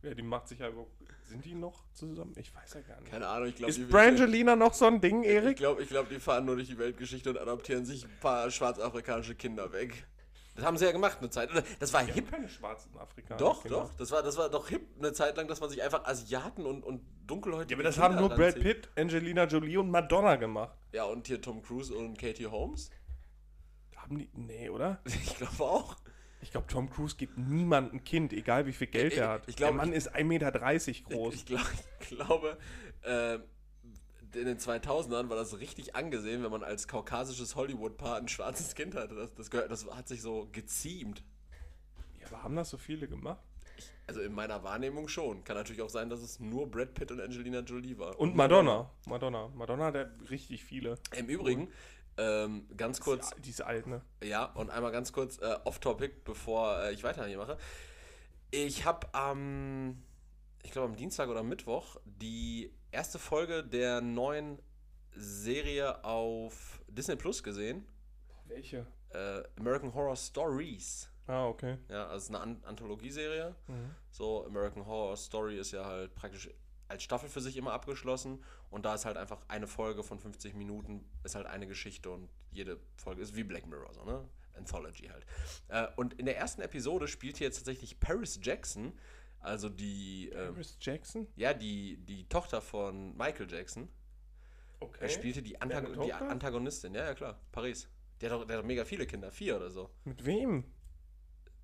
ja, 0.04 0.14
die 0.14 0.22
macht 0.22 0.48
sich 0.48 0.60
ja 0.60 0.70
überhaupt. 0.70 0.92
Sind 1.24 1.44
die 1.44 1.56
noch 1.56 1.84
zusammen? 1.94 2.34
Ich 2.38 2.54
weiß 2.56 2.76
ja 2.76 2.82
gar 2.82 3.02
nicht. 3.02 3.10
Keine 3.12 3.28
Ahnung, 3.28 3.48
ich 3.50 3.56
glaube, 3.56 3.72
Ist 3.72 3.90
Brangelina 3.90 4.56
noch 4.56 4.76
so 4.76 4.86
ein 4.86 5.02
Ding, 5.02 5.24
Ich 5.24 5.30
Erik? 5.30 5.58
glaube, 5.58 5.82
ich 5.82 5.90
glaub, 5.90 6.08
die 6.08 6.20
fahren 6.20 6.46
nur 6.46 6.56
durch 6.56 6.68
die 6.68 6.78
Weltgeschichte 6.78 7.32
und 7.32 7.38
adoptieren 7.40 7.84
sich 7.84 8.06
ein 8.06 8.12
paar 8.22 8.52
schwarzafrikanische 8.52 9.34
Kinder 9.34 9.74
weg. 9.74 10.06
Das 10.56 10.64
haben 10.66 10.78
sie 10.78 10.86
ja 10.86 10.92
gemacht 10.92 11.18
eine 11.20 11.30
Zeit. 11.30 11.50
Das 11.80 11.92
war 11.94 12.06
Wir 12.08 12.14
hip. 12.14 12.32
keine 12.32 12.48
schwarzen 12.48 12.98
Afrikaner. 12.98 13.38
Doch, 13.38 13.62
Kinder. 13.64 13.82
doch. 13.82 13.94
Das 13.96 14.12
war, 14.12 14.24
das 14.24 14.38
war 14.38 14.50
doch 14.50 14.70
hip 14.70 14.88
eine 14.98 15.12
Zeit 15.14 15.36
lang, 15.38 15.48
dass 15.48 15.60
man 15.60 15.70
sich 15.70 15.84
einfach 15.84 16.06
Asiaten 16.06 16.66
und, 16.66 16.84
und 16.84 17.02
Dunkelhäutige 17.28 17.74
Ja, 17.74 17.78
aber 17.78 17.84
das 17.84 17.96
Kinder 17.96 18.08
haben 18.10 18.16
nur 18.20 18.30
Brad. 18.30 18.56
Pitt, 18.60 18.90
Angelina 18.98 19.46
Jolie 19.46 19.78
und 19.80 19.90
Madonna 19.92 20.36
gemacht. 20.38 20.78
Ja, 20.94 21.04
und 21.06 21.28
hier 21.28 21.42
Tom 21.42 21.62
Cruise 21.62 21.94
und 21.94 22.18
Katie 22.18 22.48
Holmes. 22.48 22.90
Haben 23.98 24.20
die. 24.20 24.30
Nee, 24.34 24.70
oder? 24.70 25.00
Ich 25.06 25.36
glaube 25.38 25.64
auch. 25.64 25.98
Ich 26.42 26.52
glaube, 26.52 26.68
Tom 26.68 26.90
Cruise 26.92 27.16
gibt 27.18 27.38
niemandem 27.40 27.96
ein 28.00 28.04
Kind, 28.04 28.32
egal 28.32 28.68
wie 28.68 28.74
viel 28.74 28.88
Geld 28.88 29.14
Ich- 29.14 29.20
er 29.20 29.30
hat. 29.30 29.44
ich 29.48 29.56
glaub, 29.56 29.70
Der 29.72 29.78
Mann 29.78 29.92
ist 29.94 30.14
1,30 30.16 30.24
Meter 30.26 30.52
groß. 30.52 31.34
Ich, 31.34 31.46
glaub, 31.48 31.62
ich 32.00 32.08
glaube, 32.10 32.58
ähm, 33.04 33.44
in 34.34 34.46
den 34.46 34.58
2000ern 34.58 35.30
war 35.30 35.36
das 35.36 35.60
richtig 35.60 35.96
angesehen, 35.96 36.44
wenn 36.44 36.52
man 36.52 36.64
als 36.64 36.88
kaukasisches 36.88 37.56
Hollywood-Paar 37.56 38.18
ein 38.18 38.28
schwarzes 38.28 38.76
Kind 38.76 38.96
hatte. 38.96 39.16
Das, 39.16 39.34
das, 39.34 39.50
gehört, 39.50 39.72
das 39.72 39.86
hat 39.88 40.08
sich 40.08 40.22
so 40.22 40.48
geziemt. 40.52 41.24
ja, 42.20 42.28
aber 42.28 42.44
haben 42.44 42.56
das 42.56 42.70
so 42.70 42.78
viele 42.78 43.08
gemacht? 43.08 43.42
Also 44.08 44.22
in 44.22 44.34
meiner 44.34 44.64
Wahrnehmung 44.64 45.08
schon. 45.08 45.44
Kann 45.44 45.56
natürlich 45.56 45.82
auch 45.82 45.90
sein, 45.90 46.10
dass 46.10 46.22
es 46.22 46.40
nur 46.40 46.70
Brad 46.70 46.94
Pitt 46.94 47.12
und 47.12 47.20
Angelina 47.22 47.60
Jolie 47.60 47.98
war. 47.98 48.20
Und 48.20 48.36
Madonna. 48.36 48.90
Madonna. 49.08 49.50
Madonna 49.56 49.86
hat 49.86 50.08
richtig 50.30 50.64
viele. 50.64 50.96
Im 51.16 51.28
Übrigen, 51.28 51.70
ähm, 52.18 52.68
ganz 52.78 53.00
kurz, 53.02 53.32
Die 53.40 53.50
ist 53.50 53.62
alt, 53.62 53.88
ne? 53.88 54.02
ja, 54.24 54.46
und 54.46 54.70
einmal 54.70 54.92
ganz 54.92 55.12
kurz 55.12 55.38
äh, 55.40 55.58
off-topic, 55.66 56.22
bevor 56.24 56.80
äh, 56.80 56.94
ich 56.94 57.04
weiter 57.04 57.26
hier 57.26 57.38
mache. 57.38 57.58
Ich 58.52 58.86
habe 58.86 59.08
am, 59.14 60.02
ich 60.64 60.72
glaube 60.72 60.88
am 60.88 60.96
Dienstag 60.96 61.28
oder 61.28 61.44
Mittwoch 61.44 61.98
die 62.06 62.72
erste 62.96 63.20
Folge 63.20 63.62
der 63.62 64.00
neuen 64.00 64.58
Serie 65.16 66.04
auf 66.04 66.82
Disney 66.88 67.18
Plus 67.18 67.44
gesehen. 67.44 67.86
Welche? 68.46 68.88
Äh, 69.10 69.44
American 69.58 69.94
Horror 69.94 70.16
Stories. 70.16 71.10
Ah, 71.28 71.46
okay. 71.48 71.78
Ja, 71.90 72.06
also 72.06 72.18
es 72.18 72.24
ist 72.24 72.30
eine 72.30 72.40
An 72.40 72.64
Anthologieserie. 72.64 73.54
Mhm. 73.68 73.92
So, 74.12 74.46
American 74.46 74.86
Horror 74.86 75.18
Story 75.18 75.60
ist 75.60 75.72
ja 75.72 75.84
halt 75.84 76.16
praktisch 76.16 76.50
als 76.88 77.04
Staffel 77.04 77.28
für 77.28 77.42
sich 77.42 77.58
immer 77.58 77.74
abgeschlossen. 77.74 78.42
Und 78.70 78.86
da 78.86 78.96
ist 78.96 79.04
halt 79.04 79.18
einfach 79.18 79.42
eine 79.50 79.68
Folge 79.68 80.02
von 80.02 80.18
50 80.18 80.54
Minuten, 80.54 81.04
ist 81.24 81.36
halt 81.36 81.48
eine 81.48 81.68
Geschichte 81.68 82.10
und 82.10 82.30
jede 82.52 82.80
Folge 82.96 83.22
ist 83.22 83.36
wie 83.36 83.44
Black 83.44 83.68
Mirror, 83.68 83.94
so, 83.94 84.06
ne? 84.06 84.24
Anthology 84.54 85.08
halt. 85.08 85.26
Äh, 85.68 85.88
und 85.98 86.14
in 86.14 86.26
der 86.26 86.38
ersten 86.38 86.62
Episode 86.62 87.10
spielt 87.10 87.38
hier 87.38 87.48
jetzt 87.48 87.58
tatsächlich 87.58 88.00
Paris 88.00 88.40
Jackson, 88.42 88.94
also 89.46 89.70
die, 89.70 90.30
ähm, 90.34 90.54
Paris 90.54 90.78
Jackson? 90.82 91.28
ja, 91.36 91.54
die, 91.54 91.98
die 91.98 92.28
Tochter 92.28 92.62
von 92.62 93.16
Michael 93.16 93.50
Jackson. 93.50 93.90
Okay. 94.80 94.98
Er 95.02 95.10
spielte 95.10 95.42
die, 95.42 95.60
Antago 95.62 96.04
die? 96.04 96.12
Antagonistin, 96.14 96.94
ja, 96.96 97.06
ja, 97.06 97.14
klar, 97.14 97.40
Paris. 97.52 97.88
Der 98.22 98.30
hat, 98.32 98.40
doch, 98.42 98.46
der 98.48 98.58
hat 98.58 98.64
doch 98.64 98.68
mega 98.68 98.86
viele 98.86 99.06
Kinder, 99.06 99.32
vier 99.32 99.56
oder 99.58 99.70
so. 99.70 99.90
Mit 100.04 100.26
wem? 100.26 100.64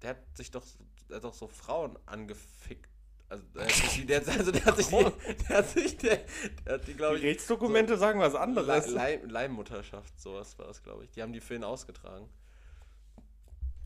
Der 0.02 0.12
hat 0.12 0.38
sich 0.38 0.52
doch, 0.52 0.64
der 1.10 1.18
hat 1.18 1.24
doch 1.24 1.34
so 1.34 1.48
Frauen 1.48 1.98
angefickt. 2.06 2.90
Also 3.30 3.44
der 3.56 3.64
hat 3.64 3.72
sich, 3.72 3.90
die- 3.96 4.06
der, 4.06 4.28
also 4.28 4.52
der 4.52 4.66
hat 4.66 4.76
sich, 4.78 4.88
die, 4.88 5.06
der 5.48 5.58
hat 5.58 5.70
sich, 5.70 5.98
der, 5.98 6.26
der 6.66 6.74
hat 6.74 6.82
die, 6.88 6.92
Die 6.92 6.98
glaube 6.98 7.18
ich, 7.18 7.24
Rechtsdokumente 7.24 7.98
sagen 7.98 8.20
was 8.20 8.36
anderes. 8.36 8.88
Le 8.88 8.94
Leih- 8.98 9.26
Leihmutterschaft, 9.28 10.20
sowas 10.20 10.58
war 10.60 10.68
das, 10.68 10.84
glaube 10.84 11.06
ich. 11.06 11.12
Die 11.12 11.22
haben 11.22 11.32
die 11.32 11.40
für 11.40 11.56
ihn 11.56 11.64
ausgetragen. 11.64 12.28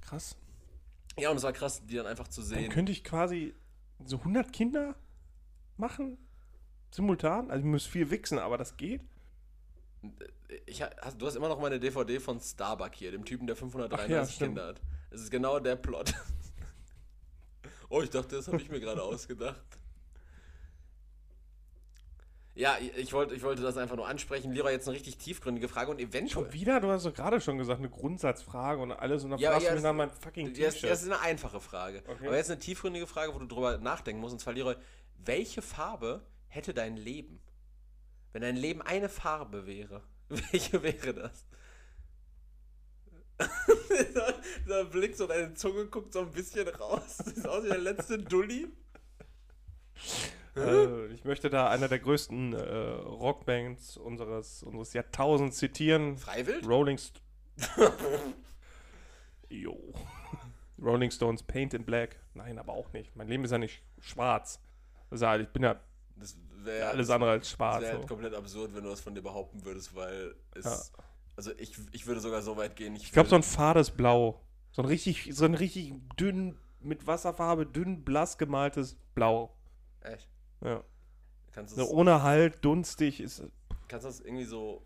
Krass. 0.02 0.36
Ja, 1.18 1.30
und 1.32 1.38
es 1.38 1.44
war 1.44 1.54
krass, 1.54 1.82
die 1.86 1.96
dann 1.96 2.08
einfach 2.08 2.28
zu 2.28 2.42
Dann 2.42 2.50
sehen. 2.50 2.72
könnte 2.72 2.92
ich 2.92 3.04
quasi 3.04 3.54
so 4.04 4.18
100 4.18 4.52
Kinder 4.52 4.96
machen? 5.78 6.18
Simultan? 6.92 7.52
Also 7.52 7.66
ich 7.66 7.72
muss 7.72 7.86
viel 7.86 8.10
wichsen, 8.10 8.40
aber 8.40 8.58
das 8.58 8.78
geht? 8.78 9.02
Ich, 10.66 10.82
ha- 10.82 10.92
hast, 11.02 11.20
du 11.22 11.26
hast 11.26 11.36
immer 11.36 11.50
noch 11.50 11.60
meine 11.60 11.80
DVD 11.80 12.20
von 12.20 12.40
Starbuck 12.40 12.94
hier, 12.96 13.12
dem 13.12 13.26
Typen, 13.26 13.48
der 13.48 13.56
533 13.56 14.36
Ach 14.36 14.40
ja. 14.40 14.46
Kinder 14.48 14.68
hat. 14.68 14.82
Es 15.10 15.22
ist 15.22 15.32
genau 15.32 15.60
der 15.60 15.76
Plot. 15.76 16.14
oh, 17.90 18.02
ich 18.02 18.10
dachte, 18.10 18.36
das 18.36 18.48
habe 18.48 18.58
ich 18.58 18.70
mir 18.70 18.80
gerade 18.80 19.02
ausgedacht. 19.04 19.62
Ja, 22.58 22.78
ich- 22.80 23.12
wollte, 23.12 23.36
ich 23.36 23.44
wollte 23.44 23.62
das 23.62 23.76
einfach 23.76 23.98
nur 23.98 24.08
ansprechen. 24.08 24.54
Leroy, 24.54 24.72
jetzt 24.72 24.88
eine 24.88 24.96
richtig 24.96 25.18
tiefgründige 25.18 25.68
Frage 25.68 25.92
und 25.92 26.00
eventuell. 26.00 26.30
Schon 26.46 26.54
wieder? 26.54 26.80
Du 26.80 26.88
hast 26.90 27.06
doch 27.06 27.14
gerade 27.14 27.42
schon 27.42 27.58
gesagt, 27.58 27.80
eine 27.80 27.90
Grundsatzfrage 27.90 28.82
und 28.82 28.94
alles 28.94 29.26
und 29.26 29.32
dann 29.32 29.40
Ja, 29.40 29.52
fragst 29.52 29.66
ja, 29.68 29.72
du 29.74 29.78
mir 29.78 29.84
nach 29.84 29.94
mein 29.94 30.10
fucking 30.10 30.54
das, 30.54 30.76
T-Shirt. 30.76 30.90
das 30.90 31.02
ist 31.04 31.12
eine 31.12 31.20
einfache 31.20 31.60
Frage. 31.60 32.02
Okay. 32.08 32.28
Aber 32.28 32.38
jetzt 32.38 32.50
eine 32.50 32.60
tiefgründige 32.60 33.08
Frage, 33.08 33.36
wo 33.36 33.40
du 33.40 33.46
drüber 33.46 33.78
nachdenken 33.78 34.22
musst. 34.22 34.34
Und 34.34 34.40
zwar, 34.40 34.54
Leroy, 34.54 34.76
welche 35.18 35.62
Farbe 35.62 36.26
hätte 36.48 36.74
dein 36.74 36.96
Leben? 36.96 37.42
Wenn 38.32 38.42
dein 38.42 38.56
Leben 38.56 38.82
eine 38.82 39.10
Farbe 39.10 39.66
wäre, 39.66 40.02
welche 40.30 40.82
wäre 40.82 41.14
das? 41.14 41.46
dieser, 44.64 44.86
Blick, 44.86 45.18
so 45.18 45.28
deine 45.28 45.54
Zunge 45.56 45.88
guckt 45.88 46.14
so 46.14 46.22
ein 46.22 46.32
bisschen 46.32 46.70
raus. 46.70 47.18
Das 47.18 47.36
sieht 47.36 47.46
aus 47.48 47.66
wie 47.66 47.68
der 47.70 47.80
letzte 47.80 48.18
Dulli. 48.18 48.70
Äh, 50.56 51.08
ich 51.08 51.24
möchte 51.26 51.50
da 51.50 51.70
einer 51.70 51.88
der 51.88 52.00
größten 52.00 52.54
äh, 52.54 52.60
Rockbands 52.62 53.98
unseres, 53.98 54.64
unseres 54.64 54.94
Jahrtausends 54.94 55.58
zitieren. 55.58 56.18
Freiwild? 56.18 56.66
Rolling 56.68 56.98
St 56.98 57.22
Jo. 59.50 59.78
Rolling 60.82 61.12
Stones 61.12 61.44
Paint 61.44 61.74
in 61.74 61.86
Black. 61.86 62.20
Nein, 62.34 62.58
aber 62.60 62.74
auch 62.74 62.92
nicht. 62.94 63.16
Mein 63.16 63.28
Leben 63.28 63.44
ist 63.46 63.52
ja 63.52 63.58
nicht 63.58 63.82
schwarz. 64.00 64.60
Das 65.10 65.22
ja, 65.22 65.38
ich 65.38 65.48
bin 65.50 65.64
ja 65.64 65.80
Das 66.18 66.38
wäre 66.64 66.90
alles 66.90 67.10
andere 67.10 67.32
als 67.32 67.44
das 67.48 67.52
schwarz. 67.56 67.82
wär 67.82 67.92
halt 67.92 68.02
So. 68.02 68.08
komplett 68.08 68.34
absurd, 68.34 68.76
wenn 68.76 68.84
du 68.84 68.90
das 68.90 69.00
von 69.02 69.16
dir 69.16 69.22
behaupten 69.22 69.64
würdest, 69.64 69.96
weil 69.96 70.36
es. 70.54 70.66
Ja. 70.66 71.04
Also 71.38 71.52
ich, 71.58 71.74
ich 71.92 72.08
würde 72.08 72.22
sogar 72.22 72.42
so 72.42 72.56
weit 72.58 72.76
gehen. 72.76 72.96
Ich 72.96 73.12
glaube, 73.12 73.30
so 73.30 73.36
ein 73.36 73.44
fades 73.44 73.92
Blau. 73.92 74.42
So 74.72 74.82
ein 74.82 74.88
richtig, 74.88 75.30
so 75.34 75.46
ein 75.46 75.54
richtig 75.54 75.94
dünn, 76.20 76.58
mit 76.82 77.08
Wasserfarbe, 77.08 77.66
dünn 77.66 78.04
blass 78.04 78.38
gemaltes 78.38 78.98
Blau. 79.16 79.54
Echt? 80.02 80.30
Ja. 80.62 80.84
Kannst 81.52 81.76
So 81.76 81.88
ohne 81.90 82.22
Halt, 82.24 82.64
dunstig 82.66 83.22
ist. 83.22 83.44
Kannst 83.88 84.06
du 84.06 84.10
das 84.10 84.20
irgendwie 84.20 84.46
so 84.46 84.82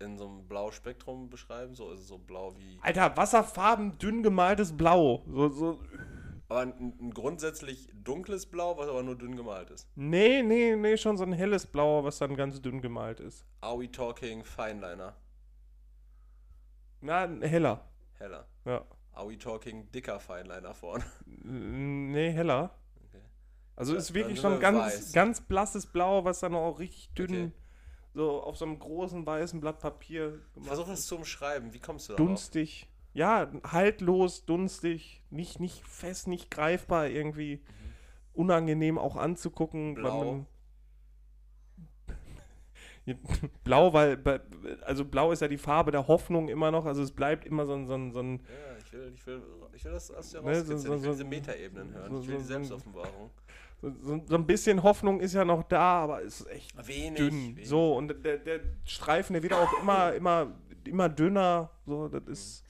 in 0.00 0.18
so 0.18 0.26
einem 0.26 0.48
blau 0.48 0.70
Spektrum 0.70 1.30
beschreiben? 1.30 1.74
So 1.74 1.92
ist 1.92 2.00
es 2.00 2.08
so 2.08 2.18
blau 2.18 2.56
wie. 2.56 2.78
Alter, 2.82 3.16
Wasserfarben, 3.16 3.98
dünn 3.98 4.22
gemaltes 4.22 4.76
Blau. 4.76 5.22
So, 5.26 5.48
so. 5.48 5.80
Aber 6.48 6.60
ein, 6.60 6.94
ein 7.00 7.10
grundsätzlich 7.12 7.88
dunkles 7.94 8.46
Blau, 8.46 8.76
was 8.76 8.88
aber 8.88 9.02
nur 9.02 9.16
dünn 9.16 9.36
gemalt 9.36 9.70
ist. 9.70 9.88
Nee, 9.94 10.42
nee, 10.42 10.76
nee, 10.76 10.96
schon 10.96 11.16
so 11.16 11.24
ein 11.24 11.32
helles 11.32 11.66
Blau, 11.66 12.04
was 12.04 12.18
dann 12.18 12.36
ganz 12.36 12.60
dünn 12.60 12.82
gemalt 12.82 13.20
ist. 13.20 13.46
Are 13.60 13.78
we 13.78 13.90
talking 13.90 14.44
Fineliner? 14.44 15.14
Na, 17.00 17.26
heller. 17.40 17.88
Heller. 18.18 18.46
Ja. 18.64 18.84
Are 19.12 19.28
we 19.28 19.38
talking 19.38 19.90
dicker 19.92 20.20
Fineliner 20.20 20.74
vorne? 20.74 21.04
Nee, 21.26 22.32
heller. 22.32 22.74
Also 23.76 23.92
Ja, 23.94 23.98
ist 23.98 24.12
wirklich 24.14 24.40
schon 24.40 24.60
ganz, 24.60 24.78
weiß. 24.78 25.12
ganz 25.12 25.40
blasses 25.40 25.86
Blau, 25.86 26.24
was 26.24 26.40
dann 26.40 26.54
auch 26.54 26.78
richtig 26.78 27.10
dünn, 27.14 27.30
Okay. 27.30 27.52
so 28.14 28.42
auf 28.42 28.56
so 28.56 28.64
einem 28.66 28.78
großen 28.78 29.24
weißen 29.24 29.60
Blatt 29.60 29.80
Papier 29.80 30.40
gemacht 30.54 30.68
Versuch 30.68 30.86
das 30.88 31.06
zu 31.06 31.16
umschreiben. 31.16 31.72
Wie 31.72 31.78
kommst 31.80 32.08
du 32.08 32.12
darauf? 32.12 32.26
Dunstig. 32.28 32.86
Ja, 33.14 33.50
haltlos, 33.64 34.44
dunstig, 34.46 35.22
nicht, 35.30 35.60
nicht 35.60 35.82
fest, 35.86 36.28
nicht 36.28 36.50
greifbar, 36.50 37.08
irgendwie 37.08 37.62
unangenehm 38.34 38.98
auch 38.98 39.16
anzugucken. 39.16 39.94
Blau. 39.94 40.46
Blau, 43.64 43.92
weil, 43.92 44.16
bei- 44.16 44.40
also 44.82 45.04
blau 45.04 45.32
ist 45.32 45.42
ja 45.42 45.48
die 45.48 45.58
Farbe 45.58 45.90
der 45.90 46.06
Hoffnung 46.06 46.48
immer 46.48 46.70
noch, 46.70 46.86
also 46.86 47.02
es 47.02 47.10
bleibt 47.10 47.44
immer 47.44 47.66
so 47.66 47.74
ein, 47.74 47.86
so 47.86 47.94
ein, 47.94 48.12
so 48.12 48.20
ein 48.20 48.38
Ja, 48.48 48.76
ich 48.78 48.92
will, 48.92 49.12
ich 49.12 49.26
will, 49.26 49.42
ich 49.72 49.84
will 49.84 49.92
das 49.92 50.10
aus 50.12 50.30
dir 50.30 50.40
Ne, 50.40 50.54
so- 50.64 50.76
so- 50.76 50.84
ich 50.84 50.90
will 50.90 50.98
so- 51.00 51.10
diese 51.12 51.24
Metaebenen 51.24 51.92
hören. 51.92 52.12
so- 52.14 52.20
ich 52.20 52.28
will 52.28 52.38
die 52.38 52.44
Selbstoffenbarung. 52.44 53.30
So, 53.82 54.22
so, 54.24 54.36
ein 54.36 54.46
bisschen 54.46 54.82
Hoffnung 54.84 55.20
ist 55.20 55.34
ja 55.34 55.44
noch 55.44 55.64
da, 55.64 56.04
aber 56.04 56.22
es 56.22 56.40
ist 56.40 56.46
echt 56.50 56.86
Wenig. 56.86 57.18
dünn. 57.18 57.56
wenig. 57.56 57.68
So, 57.68 57.96
und 57.96 58.08
der, 58.24 58.38
der 58.38 58.60
Streifen, 58.84 59.32
der 59.34 59.42
wird 59.42 59.52
auch 59.54 59.72
immer, 59.82 60.12
immer, 60.14 60.52
immer 60.84 61.08
dünner. 61.08 61.70
So, 61.84 62.06
das 62.08 62.22
ist, 62.28 62.64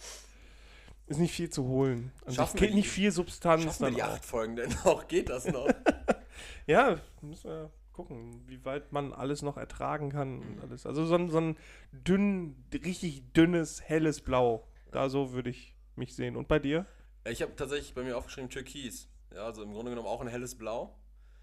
ist 1.06 1.18
nicht 1.18 1.34
viel 1.34 1.50
zu 1.50 1.64
holen. 1.64 2.12
Also 2.24 2.36
Schaffen 2.36 2.56
es 2.56 2.60
wir 2.62 2.66
geht 2.66 2.70
die- 2.70 2.74
nicht 2.80 2.88
viel 2.88 3.10
Substanz 3.12 3.62
Schaffen 3.64 3.80
wir 3.80 3.86
dann 3.88 3.94
die 3.96 4.02
auch. 4.02 4.08
acht 4.08 4.24
Folgen 4.24 4.56
denn 4.56 4.74
auch? 4.84 5.06
Geht 5.08 5.28
das 5.28 5.46
noch? 5.46 5.68
Ja, 6.66 6.98
müssen 7.20 7.50
wir 7.50 7.70
gucken, 7.92 8.40
wie 8.46 8.64
weit 8.64 8.92
man 8.92 9.12
alles 9.12 9.42
noch 9.42 9.56
ertragen 9.56 10.10
kann 10.10 10.38
und 10.40 10.60
alles. 10.62 10.86
Also 10.86 11.04
so 11.04 11.14
ein, 11.16 11.28
so 11.28 11.38
ein 11.38 11.56
dünn, 11.92 12.56
richtig 12.72 13.32
dünnes, 13.32 13.82
helles 13.82 14.20
Blau. 14.20 14.66
Da 14.92 15.08
so 15.08 15.32
würde 15.32 15.50
ich 15.50 15.74
mich 15.96 16.14
sehen. 16.14 16.36
Und 16.36 16.48
bei 16.48 16.58
dir? 16.58 16.86
ich 17.28 17.42
habe 17.42 17.54
tatsächlich 17.56 17.94
bei 17.94 18.02
mir 18.02 18.16
aufgeschrieben 18.16 18.48
Türkis. 18.48 19.08
Ja, 19.34 19.44
also 19.44 19.62
im 19.62 19.72
Grunde 19.72 19.90
genommen 19.90 20.08
auch 20.08 20.20
ein 20.20 20.28
helles 20.28 20.56
Blau. 20.56 20.96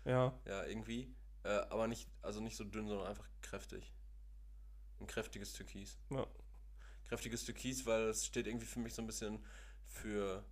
Ja. 0.09 0.33
Ja, 0.45 0.65
irgendwie. 0.65 1.15
Äh, 1.43 1.49
aber 1.49 1.87
nicht, 1.87 2.09
also 2.21 2.41
nicht 2.41 2.57
so 2.57 2.63
dünn, 2.63 2.87
sondern 2.87 3.07
einfach 3.07 3.27
kräftig. 3.41 3.93
Ein 4.99 5.07
kräftiges 5.07 5.53
Türkis. 5.53 5.99
Ja. 6.09 6.25
Kräftiges 7.07 7.45
Türkis, 7.45 7.85
weil 7.85 8.09
es 8.09 8.25
steht 8.25 8.47
irgendwie 8.47 8.65
für 8.65 8.79
mich 8.79 8.93
so 8.93 9.01
ein 9.01 9.07
bisschen 9.07 9.43
für 9.85 10.43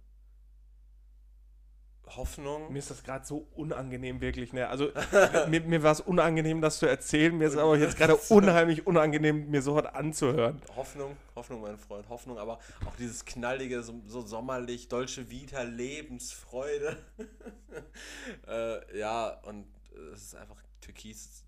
Hoffnung. 2.15 2.71
Mir 2.71 2.79
ist 2.79 2.89
das 2.89 3.03
gerade 3.03 3.25
so 3.25 3.47
unangenehm, 3.55 4.21
wirklich. 4.21 4.53
Ne? 4.53 4.67
Also, 4.67 4.91
mir, 5.49 5.61
mir 5.61 5.83
war 5.83 5.91
es 5.91 6.01
unangenehm, 6.01 6.61
das 6.61 6.79
zu 6.79 6.85
erzählen. 6.85 7.37
Mir 7.37 7.47
ist 7.47 7.57
aber 7.57 7.77
jetzt 7.77 7.97
gerade 7.97 8.15
unheimlich 8.29 8.87
unangenehm, 8.87 9.49
mir 9.49 9.61
so 9.61 9.75
was 9.75 9.85
anzuhören. 9.85 10.61
Hoffnung, 10.75 11.17
Hoffnung, 11.35 11.61
mein 11.61 11.77
Freund, 11.77 12.07
Hoffnung, 12.09 12.37
aber 12.37 12.59
auch 12.85 12.95
dieses 12.97 13.25
knallige, 13.25 13.83
so, 13.83 14.01
so 14.07 14.21
sommerlich, 14.21 14.87
Dolce 14.87 15.29
Vita, 15.29 15.63
Lebensfreude. 15.63 16.97
äh, 18.47 18.97
ja, 18.97 19.29
und 19.43 19.65
es 20.13 20.23
ist 20.23 20.35
einfach 20.35 20.57
Türkis, 20.81 21.43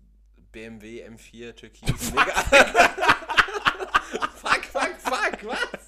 BMW 0.52 1.06
M4, 1.06 1.54
Türkis, 1.54 2.10
mega. 2.10 2.32
fuck, 4.34 4.64
fuck, 4.64 4.94
fuck, 5.00 5.44
was? 5.44 5.79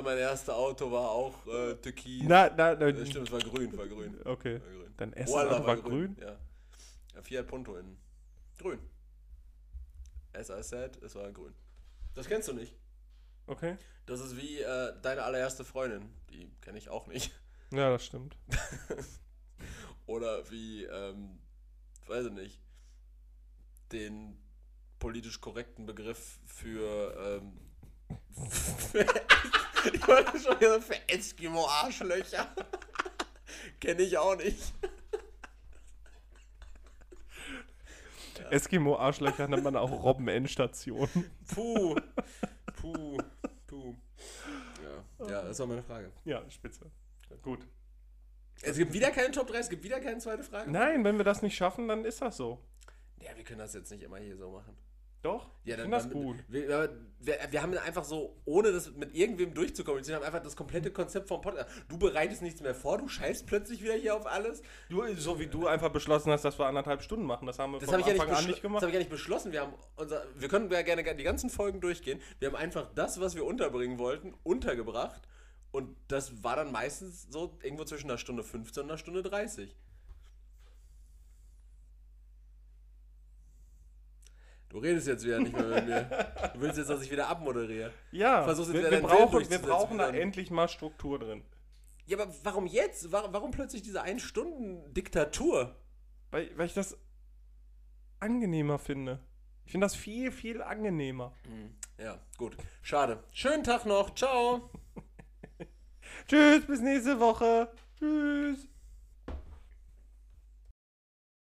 Dann 0.00 0.14
mein 0.14 0.18
erstes 0.18 0.48
Auto 0.48 0.90
war 0.90 1.10
auch 1.10 1.46
äh, 1.46 1.74
Türkis. 1.74 2.22
Na, 2.26 2.48
na, 2.56 2.74
na, 2.74 2.86
Äh, 2.86 3.06
Stimmt, 3.06 3.28
es 3.28 3.32
war 3.32 3.40
grün, 3.40 3.76
war 3.76 3.86
grün. 3.86 4.18
Okay. 4.24 4.54
War 4.54 4.70
grün. 4.70 4.94
Dein 4.96 5.12
erstes 5.12 5.36
Auto 5.36 5.66
war 5.66 5.76
grün? 5.76 6.16
Ja. 6.18 6.38
ja. 7.14 7.22
Fiat 7.22 7.46
Punto 7.46 7.76
in 7.76 7.98
grün. 8.58 8.78
As 10.32 10.48
I 10.48 10.62
said, 10.62 10.96
es 11.02 11.14
war 11.14 11.30
grün. 11.32 11.52
Das 12.14 12.26
kennst 12.26 12.48
du 12.48 12.54
nicht. 12.54 12.74
Okay. 13.46 13.76
Das 14.06 14.20
ist 14.20 14.38
wie 14.38 14.60
äh, 14.60 14.94
deine 15.02 15.22
allererste 15.22 15.64
Freundin. 15.64 16.08
Die 16.30 16.50
kenne 16.62 16.78
ich 16.78 16.88
auch 16.88 17.06
nicht. 17.06 17.32
Ja, 17.70 17.90
das 17.90 18.06
stimmt. 18.06 18.38
Oder 20.06 20.50
wie, 20.50 20.84
ähm, 20.84 21.38
weiß 22.06 22.26
ich 22.26 22.32
nicht, 22.32 22.60
den 23.92 24.38
politisch 24.98 25.42
korrekten 25.42 25.84
Begriff 25.84 26.38
für, 26.46 27.38
ähm, 27.38 27.52
für 28.50 29.06
ich 29.92 30.06
wollte 30.06 30.38
schon 30.38 30.60
wieder 30.60 30.80
für 30.80 30.96
Eskimo-Arschlöcher. 31.08 32.48
Kenne 33.80 34.02
ich 34.02 34.16
auch 34.18 34.36
nicht. 34.36 34.72
Eskimo-Arschlöcher 38.50 39.48
nennt 39.48 39.64
man 39.64 39.76
auch 39.76 39.90
Robben-Endstation. 39.90 41.08
Puh. 41.54 41.96
Puh. 42.80 43.18
Puh. 43.66 43.94
Ja, 45.20 45.28
ja, 45.28 45.42
das 45.42 45.58
war 45.58 45.66
meine 45.66 45.82
Frage. 45.82 46.10
Ja, 46.24 46.42
spitze. 46.50 46.90
Gut. 47.42 47.66
Es 48.62 48.76
gibt 48.76 48.92
wieder 48.92 49.10
keine 49.10 49.30
Top 49.30 49.46
3, 49.46 49.58
es 49.58 49.70
gibt 49.70 49.84
wieder 49.84 50.00
keine 50.00 50.18
zweite 50.18 50.42
Frage. 50.42 50.70
Nein, 50.70 51.04
wenn 51.04 51.16
wir 51.16 51.24
das 51.24 51.42
nicht 51.42 51.56
schaffen, 51.56 51.88
dann 51.88 52.04
ist 52.04 52.20
das 52.20 52.36
so. 52.36 52.62
Ja, 53.18 53.34
wir 53.36 53.44
können 53.44 53.60
das 53.60 53.74
jetzt 53.74 53.90
nicht 53.90 54.02
immer 54.02 54.18
hier 54.18 54.36
so 54.36 54.50
machen. 54.50 54.76
Doch? 55.22 55.50
Ja, 55.64 55.76
dann, 55.76 55.90
das 55.90 56.04
dann, 56.04 56.12
gut. 56.12 56.36
Wir, 56.48 56.90
wir, 57.20 57.38
wir 57.50 57.62
haben 57.62 57.76
einfach 57.76 58.04
so, 58.04 58.40
ohne 58.46 58.72
das 58.72 58.94
mit 58.94 59.14
irgendwem 59.14 59.52
durchzukommunizieren, 59.52 60.18
haben 60.18 60.26
einfach 60.26 60.42
das 60.42 60.56
komplette 60.56 60.90
Konzept 60.90 61.28
vom 61.28 61.42
Podcast. 61.42 61.68
Du 61.88 61.98
bereitest 61.98 62.40
nichts 62.40 62.62
mehr 62.62 62.74
vor, 62.74 62.96
du 62.96 63.06
scheißt 63.06 63.46
plötzlich 63.46 63.82
wieder 63.82 63.94
hier 63.94 64.16
auf 64.16 64.26
alles. 64.26 64.62
Du, 64.88 65.02
so 65.16 65.38
wie 65.38 65.46
du 65.46 65.66
einfach 65.66 65.90
beschlossen 65.90 66.32
hast, 66.32 66.44
dass 66.44 66.58
wir 66.58 66.66
anderthalb 66.66 67.02
Stunden 67.02 67.26
machen. 67.26 67.46
Das 67.46 67.58
haben 67.58 67.72
wir 67.72 67.80
Das 67.80 67.92
habe 67.92 68.00
ich, 68.00 68.06
ja 68.06 68.14
nicht 68.14 68.22
Anfang 68.22 68.36
an 68.36 68.44
nicht 68.44 68.56
das 68.56 68.62
gemacht. 68.62 68.82
hab 68.82 68.88
ich 68.88 68.94
ja 68.94 69.00
nicht 69.00 69.10
beschlossen. 69.10 69.52
Wir, 69.52 69.60
haben 69.60 69.74
unser, 69.96 70.24
wir 70.36 70.48
können 70.48 70.70
ja 70.70 70.80
gerne 70.80 71.14
die 71.14 71.24
ganzen 71.24 71.50
Folgen 71.50 71.82
durchgehen. 71.82 72.20
Wir 72.38 72.48
haben 72.48 72.56
einfach 72.56 72.88
das, 72.94 73.20
was 73.20 73.34
wir 73.34 73.44
unterbringen 73.44 73.98
wollten, 73.98 74.34
untergebracht. 74.42 75.20
Und 75.72 75.96
das 76.08 76.42
war 76.42 76.56
dann 76.56 76.72
meistens 76.72 77.26
so 77.30 77.58
irgendwo 77.62 77.84
zwischen 77.84 78.08
einer 78.08 78.18
Stunde 78.18 78.42
15 78.42 78.84
und 78.84 78.90
einer 78.90 78.98
Stunde 78.98 79.22
30. 79.22 79.76
Du 84.70 84.78
redest 84.78 85.08
jetzt 85.08 85.24
wieder 85.24 85.40
nicht 85.40 85.52
mehr 85.52 85.66
mit 85.66 85.86
mir. 85.86 86.04
Du 86.54 86.60
willst 86.60 86.78
jetzt, 86.78 86.88
dass 86.88 87.02
ich 87.02 87.10
wieder 87.10 87.28
abmoderiere. 87.28 87.92
Ja, 88.12 88.44
Versuch's 88.44 88.68
jetzt 88.68 88.76
wir, 88.76 88.82
wieder 88.82 89.02
wir, 89.02 89.02
brauchen, 89.02 89.50
wir 89.50 89.58
brauchen 89.58 89.98
da 89.98 90.10
endlich 90.10 90.50
mal 90.50 90.68
Struktur 90.68 91.18
drin. 91.18 91.42
Ja, 92.06 92.18
aber 92.18 92.32
warum 92.44 92.66
jetzt? 92.66 93.10
Warum, 93.10 93.32
warum 93.32 93.50
plötzlich 93.50 93.82
diese 93.82 94.02
Ein-Stunden-Diktatur? 94.02 95.74
Weil, 96.30 96.56
weil 96.56 96.66
ich 96.66 96.74
das 96.74 96.96
angenehmer 98.20 98.78
finde. 98.78 99.18
Ich 99.64 99.72
finde 99.72 99.86
das 99.86 99.96
viel, 99.96 100.30
viel 100.30 100.62
angenehmer. 100.62 101.32
Ja, 101.98 102.18
gut. 102.38 102.56
Schade. 102.82 103.24
Schönen 103.32 103.64
Tag 103.64 103.86
noch. 103.86 104.14
Ciao. 104.14 104.70
Tschüss, 106.28 106.64
bis 106.66 106.80
nächste 106.80 107.18
Woche. 107.18 107.72
Tschüss. 107.98 108.69